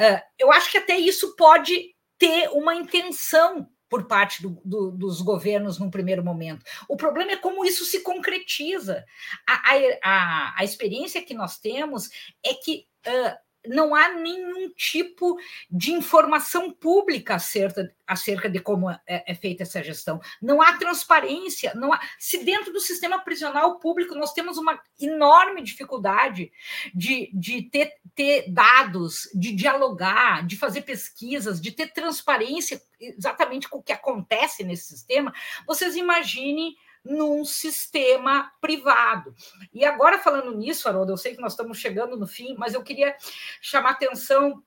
Uh, 0.00 0.20
eu 0.38 0.50
acho 0.50 0.70
que 0.70 0.78
até 0.78 0.96
isso 0.96 1.36
pode 1.36 1.94
ter 2.18 2.48
uma 2.48 2.74
intenção 2.74 3.68
por 3.88 4.06
parte 4.06 4.40
do, 4.40 4.58
do, 4.64 4.90
dos 4.90 5.20
governos 5.20 5.78
num 5.78 5.90
primeiro 5.90 6.24
momento. 6.24 6.64
O 6.88 6.96
problema 6.96 7.32
é 7.32 7.36
como 7.36 7.62
isso 7.62 7.84
se 7.84 8.00
concretiza. 8.00 9.04
A, 9.46 9.74
a, 10.02 10.54
a 10.60 10.64
experiência 10.64 11.22
que 11.22 11.34
nós 11.34 11.58
temos 11.58 12.08
é 12.42 12.54
que 12.54 12.86
uh, 13.06 13.36
não 13.66 13.94
há 13.94 14.08
nenhum 14.10 14.70
tipo 14.70 15.38
de 15.70 15.92
informação 15.92 16.70
pública 16.70 17.36
acerca, 17.36 17.94
acerca 18.06 18.48
de 18.48 18.60
como 18.60 18.90
é, 18.90 19.00
é, 19.06 19.34
feita 19.34 19.62
essa 19.62 19.82
gestão. 19.82 20.20
Não 20.40 20.60
há 20.60 20.76
transparência. 20.76 21.72
Não 21.74 21.92
há, 21.92 22.00
se 22.18 22.44
dentro 22.44 22.72
do 22.72 22.80
sistema 22.80 23.18
prisional 23.20 23.78
público 23.78 24.14
nós 24.14 24.32
temos 24.32 24.58
uma 24.58 24.80
enorme 25.00 25.62
dificuldade 25.62 26.52
de, 26.94 27.30
de 27.32 27.62
ter, 27.62 27.92
ter 28.14 28.50
dados, 28.50 29.28
de 29.34 29.52
dialogar, 29.52 30.46
de 30.46 30.56
fazer 30.56 30.82
pesquisas, 30.82 31.60
de 31.60 31.70
ter 31.70 31.92
transparência 31.92 32.82
exatamente 33.00 33.68
com 33.68 33.78
o 33.78 33.82
que 33.82 33.92
acontece 33.92 34.62
nesse 34.62 34.86
sistema, 34.86 35.32
vocês 35.66 35.96
imaginem 35.96 36.76
num 37.04 37.44
sistema 37.44 38.52
privado. 38.60 39.34
E 39.72 39.84
agora, 39.84 40.18
falando 40.18 40.56
nisso, 40.56 40.88
Haroldo, 40.88 41.12
eu 41.12 41.16
sei 41.16 41.34
que 41.34 41.40
nós 41.40 41.52
estamos 41.52 41.78
chegando 41.78 42.16
no 42.16 42.26
fim, 42.26 42.54
mas 42.56 42.74
eu 42.74 42.82
queria 42.82 43.16
chamar 43.60 43.90
atenção 43.90 44.62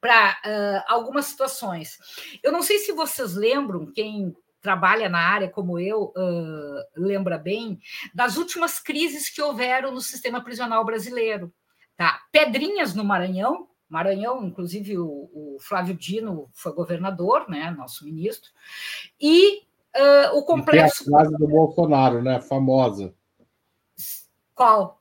para 0.00 0.38
uh, 0.44 0.92
algumas 0.92 1.26
situações. 1.26 1.98
Eu 2.42 2.52
não 2.52 2.62
sei 2.62 2.78
se 2.78 2.92
vocês 2.92 3.34
lembram, 3.34 3.90
quem 3.90 4.36
trabalha 4.60 5.08
na 5.08 5.20
área 5.20 5.48
como 5.48 5.78
eu 5.78 6.12
uh, 6.16 6.84
lembra 6.96 7.38
bem, 7.38 7.80
das 8.12 8.36
últimas 8.36 8.80
crises 8.80 9.28
que 9.28 9.40
houveram 9.40 9.92
no 9.92 10.00
sistema 10.00 10.42
prisional 10.42 10.84
brasileiro. 10.84 11.52
Tá? 11.96 12.20
Pedrinhas 12.32 12.94
no 12.94 13.04
Maranhão, 13.04 13.68
Maranhão, 13.88 14.44
inclusive 14.44 14.98
o, 14.98 15.30
o 15.32 15.56
Flávio 15.60 15.94
Dino 15.94 16.50
foi 16.52 16.72
governador, 16.72 17.48
né, 17.48 17.70
nosso 17.70 18.04
ministro, 18.04 18.50
e 19.20 19.65
Uh, 19.96 20.36
o 20.36 20.42
complexo. 20.44 21.04
E 21.04 21.14
a 21.14 21.18
frase 21.18 21.36
do 21.36 21.48
Bolsonaro, 21.48 22.22
né? 22.22 22.40
Famosa. 22.40 23.14
Qual? 24.54 25.00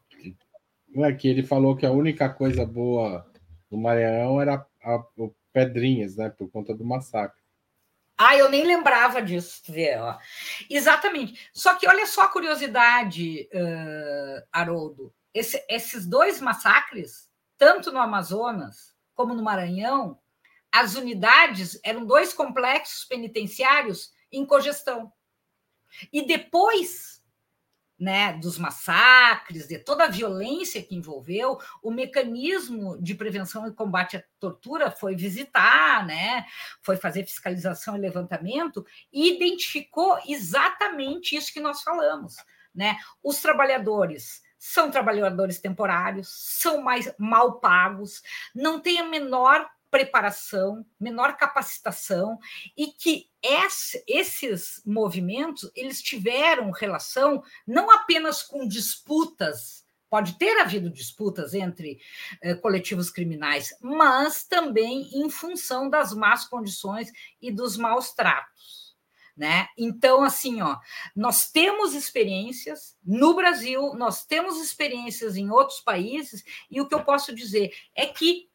Não 0.89 1.03
é 1.05 1.13
que 1.13 1.27
ele 1.27 1.43
falou 1.43 1.75
que 1.75 1.85
a 1.85 1.91
única 1.91 2.29
coisa 2.29 2.65
boa 2.65 3.29
do 3.69 3.77
Maranhão 3.77 4.39
era 4.39 4.65
a, 4.83 5.03
o 5.17 5.33
Pedrinhas, 5.51 6.15
né? 6.15 6.29
Por 6.29 6.49
conta 6.49 6.73
do 6.73 6.85
massacre. 6.85 7.43
Ah, 8.17 8.37
eu 8.37 8.49
nem 8.49 8.65
lembrava 8.65 9.21
disso, 9.21 9.61
vê, 9.67 9.97
ó. 9.97 10.17
Exatamente. 10.69 11.49
Só 11.53 11.75
que 11.75 11.87
olha 11.87 12.05
só 12.05 12.23
a 12.23 12.29
curiosidade, 12.29 13.49
uh, 13.53 14.47
Haroldo. 14.51 15.13
Esse, 15.33 15.61
esses 15.69 16.05
dois 16.05 16.39
massacres, 16.39 17.29
tanto 17.57 17.91
no 17.91 17.99
Amazonas 17.99 18.95
como 19.13 19.33
no 19.33 19.43
Maranhão, 19.43 20.17
as 20.71 20.95
unidades 20.95 21.77
eram 21.83 22.05
dois 22.05 22.33
complexos 22.33 23.03
penitenciários 23.03 24.13
em 24.37 24.45
cogestão. 24.45 25.11
E 26.11 26.25
depois 26.25 27.15
né, 27.97 28.33
dos 28.33 28.57
massacres, 28.57 29.67
de 29.67 29.79
toda 29.79 30.03
a 30.03 30.09
violência 30.09 30.83
que 30.83 30.95
envolveu, 30.95 31.57
o 31.81 31.89
mecanismo 31.89 33.01
de 33.01 33.15
prevenção 33.15 33.65
e 33.67 33.73
combate 33.73 34.17
à 34.17 34.23
tortura 34.39 34.91
foi 34.91 35.15
visitar, 35.15 36.05
né, 36.05 36.45
foi 36.81 36.97
fazer 36.97 37.23
fiscalização 37.23 37.95
e 37.95 38.01
levantamento 38.01 38.85
e 39.11 39.35
identificou 39.35 40.19
exatamente 40.27 41.35
isso 41.35 41.53
que 41.53 41.59
nós 41.59 41.81
falamos, 41.81 42.35
né? 42.73 42.97
Os 43.23 43.41
trabalhadores 43.41 44.41
são 44.57 44.89
trabalhadores 44.89 45.59
temporários, 45.59 46.27
são 46.27 46.81
mais 46.81 47.13
mal 47.17 47.59
pagos, 47.59 48.21
não 48.53 48.79
têm 48.79 48.99
a 48.99 49.05
menor 49.05 49.69
preparação, 49.95 50.85
menor 50.99 51.37
capacitação 51.37 52.37
e 52.75 52.87
que 52.87 53.29
esses 54.05 54.81
movimentos 54.85 55.71
eles 55.73 56.01
tiveram 56.01 56.69
relação 56.69 57.41
não 57.65 57.89
apenas 57.89 58.43
com 58.43 58.67
disputas 58.67 59.85
pode 60.09 60.37
ter 60.37 60.59
havido 60.59 60.89
disputas 60.89 61.53
entre 61.53 61.99
eh, 62.41 62.55
coletivos 62.55 63.09
criminais, 63.09 63.73
mas 63.81 64.45
também 64.45 65.09
em 65.13 65.29
função 65.29 65.89
das 65.89 66.13
más 66.13 66.45
condições 66.45 67.11
e 67.41 67.51
dos 67.51 67.77
maus 67.77 68.11
tratos. 68.13 68.95
Né? 69.35 69.67
Então, 69.77 70.23
assim, 70.23 70.61
ó, 70.61 70.77
nós 71.15 71.51
temos 71.51 71.93
experiências 71.93 72.97
no 73.03 73.33
Brasil, 73.33 73.93
nós 73.95 74.25
temos 74.25 74.57
experiências 74.61 75.35
em 75.35 75.49
outros 75.49 75.79
países, 75.81 76.43
e 76.69 76.79
o 76.79 76.87
que 76.87 76.95
eu 76.95 77.03
posso 77.03 77.33
dizer 77.33 77.73
é 77.93 78.05
que 78.05 78.49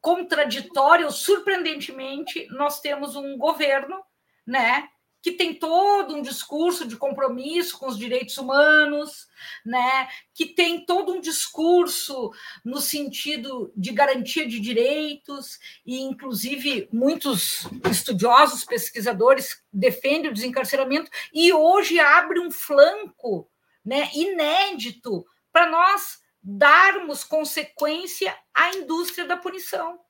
contraditório, 0.00 1.10
surpreendentemente, 1.12 2.46
nós 2.50 2.80
temos 2.80 3.14
um 3.14 3.38
governo, 3.38 4.02
né, 4.44 4.88
que 5.22 5.30
tem 5.30 5.54
todo 5.54 6.16
um 6.16 6.20
discurso 6.20 6.84
de 6.84 6.96
compromisso 6.96 7.78
com 7.78 7.86
os 7.86 7.96
direitos 7.96 8.36
humanos, 8.36 9.28
né, 9.64 10.08
que 10.34 10.46
tem 10.46 10.84
todo 10.84 11.12
um 11.12 11.20
discurso 11.20 12.32
no 12.64 12.80
sentido 12.80 13.72
de 13.76 13.92
garantia 13.92 14.44
de 14.44 14.58
direitos 14.58 15.60
e 15.86 16.00
inclusive 16.00 16.88
muitos 16.92 17.68
estudiosos, 17.88 18.64
pesquisadores 18.64 19.62
defendem 19.72 20.32
o 20.32 20.34
desencarceramento 20.34 21.08
e 21.32 21.52
hoje 21.52 22.00
abre 22.00 22.40
um 22.40 22.50
flanco, 22.50 23.48
né, 23.84 24.10
inédito 24.12 25.24
para 25.52 25.70
nós 25.70 26.21
darmos 26.42 27.22
consequência 27.22 28.36
à 28.52 28.74
indústria 28.74 29.26
da 29.26 29.36
punição, 29.36 30.00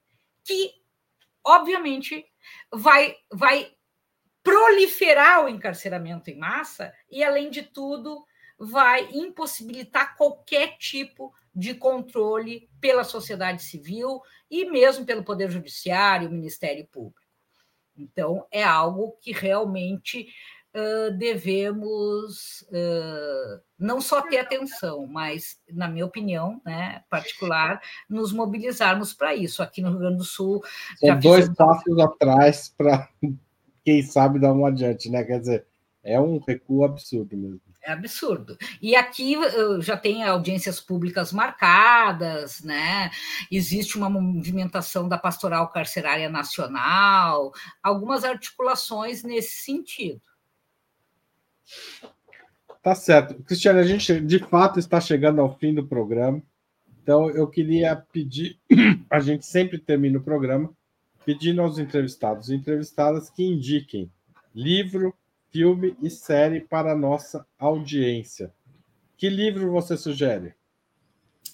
que, 0.45 0.73
obviamente, 1.45 2.25
vai, 2.73 3.17
vai 3.31 3.73
proliferar 4.43 5.45
o 5.45 5.49
encarceramento 5.49 6.31
em 6.31 6.39
massa 6.39 6.93
e, 7.11 7.23
além 7.23 7.51
de 7.51 7.63
tudo, 7.63 8.25
vai 8.59 9.09
impossibilitar 9.13 10.17
qualquer 10.17 10.79
tipo 10.79 11.35
de 11.55 11.75
controle 11.75 12.71
pela 12.81 13.05
sociedade 13.05 13.63
civil 13.63 14.23
e 14.51 14.65
mesmo 14.65 15.05
pelo 15.05 15.25
Poder 15.25 15.51
Judiciário, 15.51 16.31
Ministério 16.31 16.87
Público. 16.87 17.21
Então, 17.97 18.47
é 18.51 18.65
algo 18.65 19.19
que 19.21 19.33
realmente 19.33 20.29
uh, 20.75 21.17
devemos 21.17 22.63
uh, 22.69 23.61
não 23.79 24.01
só 24.01 24.23
ter 24.23 24.39
atenção, 24.39 25.07
mas, 25.07 25.59
na 25.71 25.89
minha 25.89 26.07
opinião, 26.07 26.61
né, 26.65 27.03
particular, 27.09 27.81
nos 28.09 28.33
mobilizarmos 28.33 29.13
para 29.13 29.35
isso. 29.35 29.63
Aqui 29.63 29.83
no 29.83 29.91
Rio 29.91 29.99
Grande 29.99 30.19
do 30.19 30.25
Sul. 30.25 30.63
São 30.99 31.19
dois 31.19 31.49
passos 31.55 31.99
atrás 31.99 32.75
para, 32.77 33.09
quem 33.85 34.03
sabe, 34.03 34.39
dar 34.39 34.53
um 34.53 34.67
adiante, 34.67 35.11
né? 35.11 35.25
Quer 35.25 35.41
dizer, 35.41 35.67
é 36.03 36.21
um 36.21 36.39
recuo 36.39 36.85
absurdo 36.85 37.37
mesmo. 37.37 37.61
É 37.85 37.91
absurdo. 37.91 38.57
E 38.81 38.95
aqui 38.95 39.35
já 39.81 39.97
tem 39.97 40.23
audiências 40.23 40.81
públicas 40.81 41.33
marcadas, 41.33 42.63
né? 42.63 43.11
Existe 43.51 43.99
uma 43.99 44.09
movimentação 44.09 45.09
da 45.09 45.19
Pastoral 45.19 45.69
Carcerária 45.73 46.29
Nacional, 46.29 47.53
algumas 47.83 48.23
articulações 48.23 49.25
nesse 49.25 49.65
sentido. 49.65 50.23
Tá 52.83 52.95
certo. 52.95 53.35
Cristiane, 53.45 53.79
a 53.79 53.85
gente 53.85 54.21
de 54.21 54.39
fato 54.41 54.79
está 54.79 55.01
chegando 55.01 55.41
ao 55.41 55.57
fim 55.57 55.73
do 55.73 55.87
programa. 55.87 56.43
Então, 57.01 57.31
eu 57.31 57.49
queria 57.49 57.95
pedir, 57.97 58.59
a 59.09 59.21
gente 59.21 59.47
sempre 59.47 59.79
termina 59.79 60.19
o 60.19 60.23
programa 60.23 60.73
pedindo 61.25 61.63
aos 61.63 61.79
entrevistados 61.79 62.49
e 62.49 62.55
entrevistadas 62.55 63.31
que 63.31 63.45
indiquem 63.45 64.11
livro, 64.53 65.15
filme 65.51 65.97
e 66.03 66.11
série 66.11 66.61
para 66.61 66.93
a 66.93 66.97
nossa 66.97 67.47
audiência. 67.59 68.53
Que 69.17 69.29
livro 69.29 69.71
você 69.71 69.97
sugere? 69.97 70.55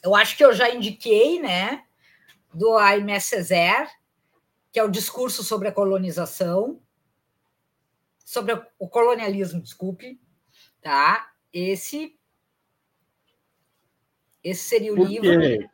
Eu 0.03 0.14
acho 0.14 0.37
que 0.37 0.45
eu 0.45 0.55
já 0.55 0.71
indiquei, 0.71 1.41
né? 1.41 1.83
Do 2.55 2.77
Aimé 2.77 3.21
Césaire, 3.21 3.91
que 4.73 4.79
é 4.79 4.85
o 4.85 4.91
discurso 4.91 5.45
sobre 5.45 5.69
a 5.69 5.73
colonização 5.73 6.81
sobre 8.29 8.62
o 8.79 8.87
colonialismo, 8.87 9.59
desculpe, 9.59 10.20
tá? 10.83 11.31
Esse 11.51 12.14
esse 14.45 14.64
seria 14.64 14.93
o 14.93 14.97
Porque, 14.97 15.18
livro. 15.18 15.70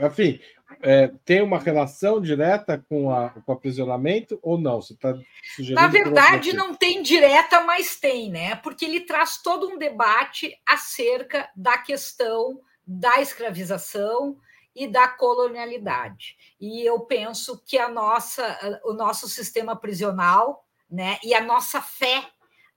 Enfim, 0.00 0.40
é, 0.80 1.08
tem 1.22 1.42
uma 1.42 1.58
relação 1.58 2.18
direta 2.18 2.82
com, 2.88 3.10
a, 3.10 3.28
com 3.28 3.52
o 3.52 3.54
aprisionamento 3.54 4.38
ou 4.42 4.58
não? 4.58 4.80
Você 4.80 4.94
está 4.94 5.14
sugerindo? 5.54 5.80
Na 5.82 5.86
verdade, 5.86 6.54
não 6.54 6.74
tem 6.74 7.02
direta, 7.02 7.62
mas 7.64 7.96
tem, 7.96 8.30
né? 8.30 8.56
Porque 8.56 8.86
ele 8.86 9.00
traz 9.00 9.42
todo 9.42 9.68
um 9.68 9.76
debate 9.76 10.58
acerca 10.64 11.50
da 11.54 11.76
questão 11.76 12.58
da 12.86 13.20
escravização 13.20 14.38
e 14.74 14.86
da 14.86 15.08
colonialidade. 15.08 16.38
E 16.58 16.82
eu 16.82 17.00
penso 17.00 17.62
que 17.66 17.76
a 17.76 17.90
nossa, 17.90 18.80
o 18.84 18.94
nosso 18.94 19.28
sistema 19.28 19.76
prisional 19.76 20.64
né? 20.90 21.18
E 21.22 21.34
a 21.34 21.40
nossa 21.40 21.80
fé, 21.80 22.28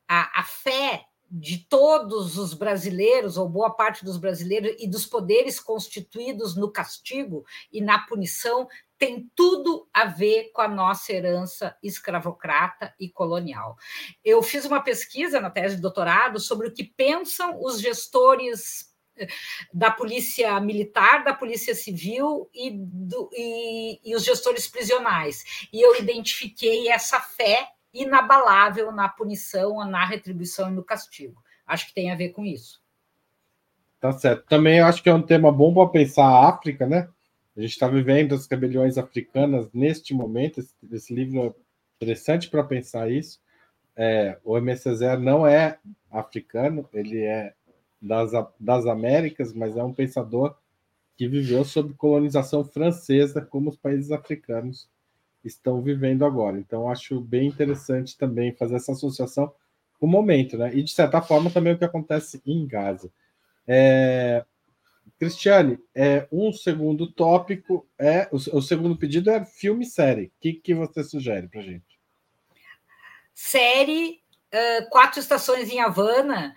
a, 0.07 0.41
a 0.41 0.43
fé 0.43 1.05
de 1.33 1.59
todos 1.59 2.37
os 2.37 2.53
brasileiros, 2.53 3.37
ou 3.37 3.47
boa 3.47 3.69
parte 3.69 4.03
dos 4.03 4.17
brasileiros, 4.17 4.75
e 4.77 4.85
dos 4.85 5.05
poderes 5.05 5.61
constituídos 5.61 6.57
no 6.57 6.69
castigo 6.69 7.45
e 7.71 7.79
na 7.79 7.99
punição, 7.99 8.67
tem 8.97 9.31
tudo 9.33 9.87
a 9.93 10.05
ver 10.05 10.51
com 10.51 10.61
a 10.61 10.67
nossa 10.67 11.13
herança 11.13 11.75
escravocrata 11.81 12.93
e 12.99 13.09
colonial. 13.09 13.77
Eu 14.23 14.43
fiz 14.43 14.65
uma 14.65 14.81
pesquisa 14.81 15.39
na 15.39 15.49
tese 15.49 15.77
de 15.77 15.81
doutorado 15.81 16.37
sobre 16.37 16.67
o 16.67 16.73
que 16.73 16.83
pensam 16.83 17.57
os 17.63 17.79
gestores 17.79 18.93
eh, 19.15 19.27
da 19.73 19.89
polícia 19.89 20.59
militar, 20.59 21.23
da 21.23 21.33
polícia 21.33 21.73
civil 21.73 22.49
e, 22.53 22.71
do, 22.71 23.29
e, 23.33 24.01
e 24.03 24.15
os 24.15 24.25
gestores 24.25 24.67
prisionais. 24.67 25.67
E 25.71 25.81
eu 25.81 25.95
identifiquei 25.95 26.89
essa 26.89 27.21
fé 27.21 27.69
inabalável 27.93 28.91
na 28.91 29.09
punição, 29.09 29.83
na 29.85 30.05
retribuição 30.05 30.69
e 30.69 30.73
no 30.73 30.83
castigo. 30.83 31.41
Acho 31.65 31.87
que 31.87 31.93
tem 31.93 32.11
a 32.11 32.15
ver 32.15 32.29
com 32.29 32.45
isso. 32.45 32.81
Tá 33.99 34.11
certo. 34.11 34.45
Também 34.47 34.79
acho 34.79 35.03
que 35.03 35.09
é 35.09 35.13
um 35.13 35.21
tema 35.21 35.51
bom 35.51 35.73
para 35.73 35.87
pensar 35.89 36.25
a 36.25 36.49
África, 36.49 36.87
né? 36.87 37.07
A 37.55 37.61
gente 37.61 37.71
está 37.71 37.87
vivendo 37.87 38.33
as 38.33 38.47
rebeliões 38.47 38.97
africanas 38.97 39.69
neste 39.73 40.13
momento. 40.13 40.59
Esse, 40.59 40.73
esse 40.91 41.13
livro 41.13 41.39
é 41.39 41.53
interessante 41.97 42.49
para 42.49 42.63
pensar 42.63 43.11
isso. 43.11 43.39
É, 43.95 44.39
o 44.43 44.59
MSZ 44.59 45.19
não 45.19 45.45
é 45.45 45.77
africano, 46.09 46.89
ele 46.93 47.21
é 47.21 47.53
das, 48.01 48.31
das 48.59 48.85
Américas, 48.87 49.53
mas 49.53 49.77
é 49.77 49.83
um 49.83 49.93
pensador 49.93 50.55
que 51.15 51.27
viveu 51.27 51.63
sob 51.63 51.93
colonização 51.93 52.63
francesa, 52.63 53.41
como 53.41 53.69
os 53.69 53.77
países 53.77 54.11
africanos 54.11 54.89
estão 55.43 55.81
vivendo 55.81 56.25
agora. 56.25 56.57
Então, 56.57 56.89
acho 56.89 57.19
bem 57.19 57.47
interessante 57.47 58.17
também 58.17 58.53
fazer 58.53 58.75
essa 58.75 58.91
associação 58.91 59.53
com 59.99 60.05
o 60.05 60.09
momento, 60.09 60.57
né? 60.57 60.73
E, 60.73 60.83
de 60.83 60.91
certa 60.91 61.21
forma, 61.21 61.49
também 61.49 61.73
o 61.73 61.77
que 61.77 61.85
acontece 61.85 62.41
em 62.45 62.65
Gaza. 62.67 63.11
É... 63.67 64.45
Cristiane, 65.19 65.77
é, 65.93 66.27
um 66.31 66.51
segundo 66.51 67.11
tópico 67.11 67.87
é 67.97 68.27
o, 68.31 68.37
o 68.57 68.61
segundo 68.61 68.97
pedido 68.97 69.29
é 69.29 69.45
filme 69.45 69.83
e 69.83 69.87
série. 69.87 70.25
O 70.25 70.31
que, 70.39 70.53
que 70.53 70.73
você 70.73 71.03
sugere 71.03 71.47
para 71.47 71.61
gente? 71.61 71.99
Série 73.35 74.19
uh, 74.51 74.89
Quatro 74.89 75.19
Estações 75.19 75.69
em 75.69 75.79
Havana 75.79 76.55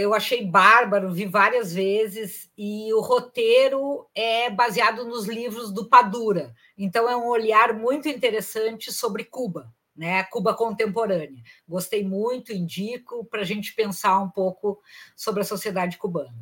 eu 0.00 0.14
achei 0.14 0.44
bárbaro, 0.46 1.12
vi 1.12 1.26
várias 1.26 1.72
vezes, 1.72 2.50
e 2.56 2.92
o 2.94 3.00
roteiro 3.00 4.08
é 4.14 4.50
baseado 4.50 5.04
nos 5.04 5.26
livros 5.26 5.72
do 5.72 5.88
Padura. 5.88 6.54
Então, 6.76 7.08
é 7.08 7.16
um 7.16 7.28
olhar 7.28 7.74
muito 7.74 8.08
interessante 8.08 8.92
sobre 8.92 9.24
Cuba, 9.24 9.72
né? 9.94 10.24
Cuba 10.24 10.54
contemporânea. 10.54 11.42
Gostei 11.68 12.02
muito, 12.04 12.52
indico 12.52 13.24
para 13.24 13.42
a 13.42 13.44
gente 13.44 13.74
pensar 13.74 14.18
um 14.18 14.30
pouco 14.30 14.80
sobre 15.14 15.42
a 15.42 15.46
sociedade 15.46 15.98
cubana. 15.98 16.34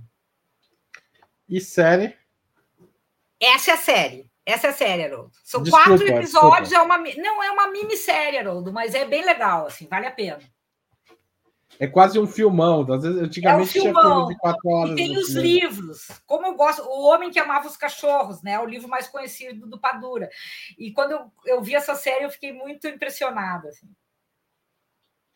E 1.49 1.61
série? 1.61 2.17
Essa 3.41 3.73
é 3.73 3.75
a 3.75 3.79
série. 3.79 4.31
Essa 4.45 4.69
é 4.69 4.71
a 4.71 4.75
série, 4.75 5.05
Haroldo. 5.05 5.33
São 5.45 5.63
desculpa, 5.63 5.89
quatro 5.89 6.07
episódios, 6.07 6.69
desculpa. 6.71 6.95
é 6.95 6.99
uma 6.99 7.23
não 7.23 7.43
é 7.43 7.51
uma 7.51 7.71
minissérie, 7.71 8.39
Haroldo, 8.39 8.73
mas 8.73 8.95
é 8.95 9.05
bem 9.05 9.23
legal, 9.23 9.67
assim, 9.67 9.87
vale 9.87 10.07
a 10.07 10.11
pena. 10.11 10.41
É 11.79 11.87
quase 11.87 12.19
um 12.19 12.27
filmão. 12.27 12.81
Às 12.93 13.03
vezes, 13.03 13.21
antigamente 13.23 13.79
é 13.79 13.81
um 13.81 13.85
filmão. 13.85 14.03
tinha 14.03 14.15
filme 14.15 14.35
de 14.35 14.41
quatro 14.41 14.69
horas. 14.69 14.93
E 14.93 14.97
tem 14.97 15.17
os 15.17 15.29
filme. 15.29 15.43
livros. 15.43 16.09
Como 16.27 16.47
eu 16.47 16.55
gosto, 16.55 16.83
O 16.83 17.07
Homem 17.07 17.31
que 17.31 17.39
Amava 17.39 17.69
os 17.69 17.77
Cachorros, 17.77 18.43
né? 18.43 18.59
O 18.59 18.67
livro 18.67 18.89
mais 18.89 19.09
conhecido 19.09 19.67
do 19.67 19.81
Padura. 19.81 20.29
E 20.79 20.93
quando 20.93 21.13
eu, 21.13 21.33
eu 21.45 21.63
vi 21.63 21.75
essa 21.75 21.95
série, 21.95 22.25
eu 22.25 22.31
fiquei 22.31 22.53
muito 22.53 22.89
impressionada. 22.89 23.69
Assim. 23.69 23.89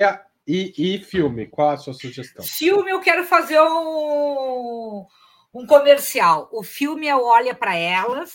É, 0.00 0.20
e, 0.46 0.96
e 0.96 0.98
filme? 0.98 1.46
Qual 1.46 1.70
a 1.70 1.76
sua 1.76 1.94
sugestão? 1.94 2.44
Filme, 2.44 2.90
eu 2.90 3.00
quero 3.00 3.24
fazer 3.24 3.60
um, 3.60 5.06
um 5.54 5.66
comercial. 5.66 6.48
O 6.50 6.64
filme 6.64 7.06
é 7.06 7.16
Olha 7.16 7.54
para 7.54 7.76
Elas. 7.76 8.32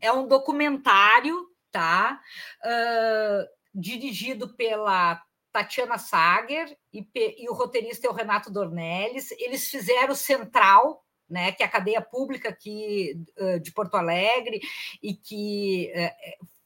É 0.00 0.10
um 0.10 0.26
documentário, 0.26 1.36
tá? 1.70 2.18
Uh, 2.64 3.46
dirigido 3.74 4.54
pela 4.56 5.22
Tatiana 5.52 5.98
Sager 5.98 6.74
e, 6.92 7.06
e, 7.14 7.48
o 7.48 7.54
roteirista 7.54 8.06
é 8.06 8.10
o 8.10 8.14
Renato 8.14 8.50
Dornelles. 8.50 9.30
Eles 9.32 9.68
fizeram 9.68 10.14
Central, 10.14 11.04
né, 11.28 11.52
que 11.52 11.62
é 11.62 11.66
a 11.66 11.70
cadeia 11.70 12.00
pública 12.00 12.50
aqui 12.50 13.18
de 13.62 13.72
Porto 13.72 13.94
Alegre 13.94 14.60
e 15.02 15.14
que 15.14 15.90
é, 15.94 16.14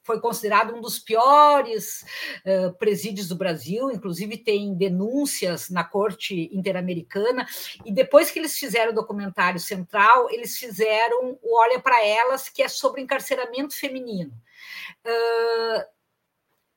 foi 0.06 0.20
considerado 0.20 0.72
um 0.72 0.80
dos 0.80 1.00
piores 1.00 2.04
uh, 2.44 2.72
presídios 2.78 3.26
do 3.26 3.34
Brasil, 3.34 3.90
inclusive 3.90 4.38
tem 4.38 4.72
denúncias 4.72 5.68
na 5.68 5.82
Corte 5.82 6.48
Interamericana. 6.56 7.44
E 7.84 7.92
depois 7.92 8.30
que 8.30 8.38
eles 8.38 8.56
fizeram 8.56 8.92
o 8.92 8.94
documentário 8.94 9.58
Central, 9.58 10.30
eles 10.30 10.56
fizeram 10.56 11.36
o 11.42 11.58
Olha 11.58 11.80
para 11.80 12.06
Elas, 12.06 12.48
que 12.48 12.62
é 12.62 12.68
sobre 12.68 13.02
encarceramento 13.02 13.74
feminino. 13.74 14.32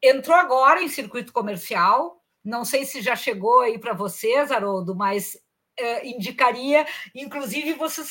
Entrou 0.01 0.35
agora 0.35 0.81
em 0.81 0.87
circuito 0.87 1.31
comercial. 1.31 2.18
Não 2.43 2.63
sei 2.63 2.85
se 2.85 3.01
já 3.01 3.15
chegou 3.15 3.61
aí 3.61 3.77
para 3.77 3.93
vocês, 3.93 4.51
Haroldo, 4.51 4.95
mas 4.95 5.35
uh, 5.79 6.05
indicaria, 6.05 6.85
inclusive, 7.13 7.73
vocês 7.73 8.09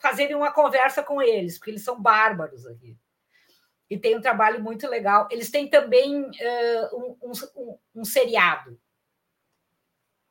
fazerem 0.00 0.36
uma 0.36 0.52
conversa 0.52 1.02
com 1.02 1.20
eles, 1.20 1.58
porque 1.58 1.70
eles 1.70 1.84
são 1.84 2.00
bárbaros 2.00 2.66
aqui. 2.66 2.96
E 3.88 3.98
tem 3.98 4.16
um 4.16 4.20
trabalho 4.20 4.62
muito 4.62 4.86
legal. 4.86 5.26
Eles 5.30 5.50
têm 5.50 5.68
também 5.68 6.22
uh, 6.22 6.96
um, 6.96 7.30
um, 7.30 7.78
um, 7.96 8.04
seriado. 8.04 8.78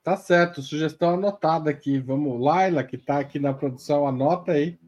Tá 0.02 0.16
certo, 0.16 0.62
sugestão 0.62 1.16
anotada 1.16 1.70
aqui. 1.70 2.00
Vamos, 2.00 2.42
Laila, 2.42 2.86
que 2.86 2.96
está 2.96 3.20
aqui 3.20 3.38
na 3.38 3.54
produção, 3.54 4.08
anota 4.08 4.54
aí. 4.54 4.80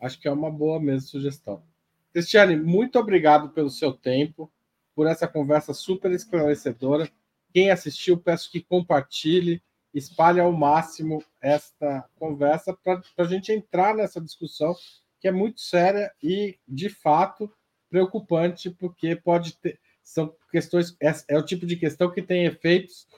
Acho 0.00 0.18
que 0.18 0.26
é 0.26 0.32
uma 0.32 0.50
boa 0.50 0.80
mesmo 0.80 1.08
sugestão. 1.08 1.62
Cristiane, 2.10 2.56
muito 2.56 2.98
obrigado 2.98 3.50
pelo 3.50 3.68
seu 3.68 3.92
tempo 3.92 4.50
por 4.94 5.06
essa 5.06 5.28
conversa 5.28 5.74
super 5.74 6.10
esclarecedora. 6.10 7.10
Quem 7.56 7.70
assistiu, 7.70 8.18
peço 8.18 8.50
que 8.50 8.60
compartilhe, 8.60 9.62
espalhe 9.94 10.38
ao 10.38 10.52
máximo 10.52 11.24
esta 11.40 12.06
conversa 12.16 12.76
para 12.84 13.00
a 13.16 13.24
gente 13.24 13.50
entrar 13.50 13.94
nessa 13.94 14.20
discussão 14.20 14.74
que 15.18 15.26
é 15.26 15.32
muito 15.32 15.62
séria 15.62 16.12
e, 16.22 16.58
de 16.68 16.90
fato, 16.90 17.50
preocupante, 17.88 18.68
porque 18.68 19.16
pode 19.16 19.56
ter. 19.56 19.80
São 20.02 20.36
questões. 20.52 20.94
É, 21.00 21.10
é 21.28 21.38
o 21.38 21.42
tipo 21.42 21.64
de 21.64 21.76
questão 21.76 22.12
que 22.12 22.20
tem 22.20 22.44
efeitos 22.44 23.08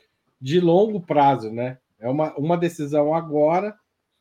de 0.40 0.60
longo 0.60 1.00
prazo, 1.00 1.50
né? 1.50 1.78
É 1.98 2.08
uma, 2.08 2.32
uma 2.36 2.56
decisão 2.56 3.12
agora 3.12 3.76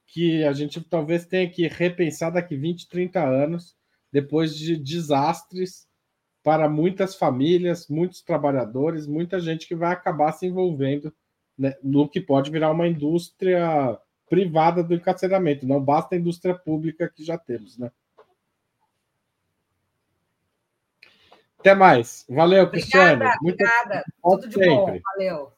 que 0.08 0.44
a 0.46 0.52
gente 0.52 0.82
talvez 0.82 1.28
tenha 1.28 1.48
que 1.48 1.68
repensar 1.68 2.32
daqui 2.32 2.58
20, 2.58 2.90
30 2.90 3.24
anos, 3.24 3.78
depois 4.12 4.58
de 4.58 4.78
desastres 4.78 5.88
para 6.48 6.70
muitas 6.70 7.14
famílias, 7.14 7.90
muitos 7.90 8.22
trabalhadores, 8.22 9.06
muita 9.06 9.38
gente 9.38 9.68
que 9.68 9.76
vai 9.76 9.92
acabar 9.92 10.32
se 10.32 10.46
envolvendo 10.46 11.14
né, 11.60 11.76
no 11.84 12.08
que 12.08 12.22
pode 12.22 12.50
virar 12.50 12.72
uma 12.72 12.88
indústria 12.88 14.00
privada 14.30 14.82
do 14.82 14.94
encarceramento. 14.94 15.68
Não 15.68 15.84
basta 15.84 16.16
a 16.16 16.18
indústria 16.18 16.56
pública 16.56 17.12
que 17.14 17.22
já 17.22 17.38
temos, 17.38 17.78
né? 17.78 17.92
Até 21.60 21.76
mais. 21.76 22.26
Valeu, 22.30 22.64
obrigada, 22.64 23.26
Cristiane. 23.26 23.38
Obrigada. 23.42 24.04
Muito... 24.24 24.42
Tudo 24.44 24.48
de 24.48 24.54
sempre. 24.54 24.70
bom. 24.70 25.00
Valeu. 25.04 25.57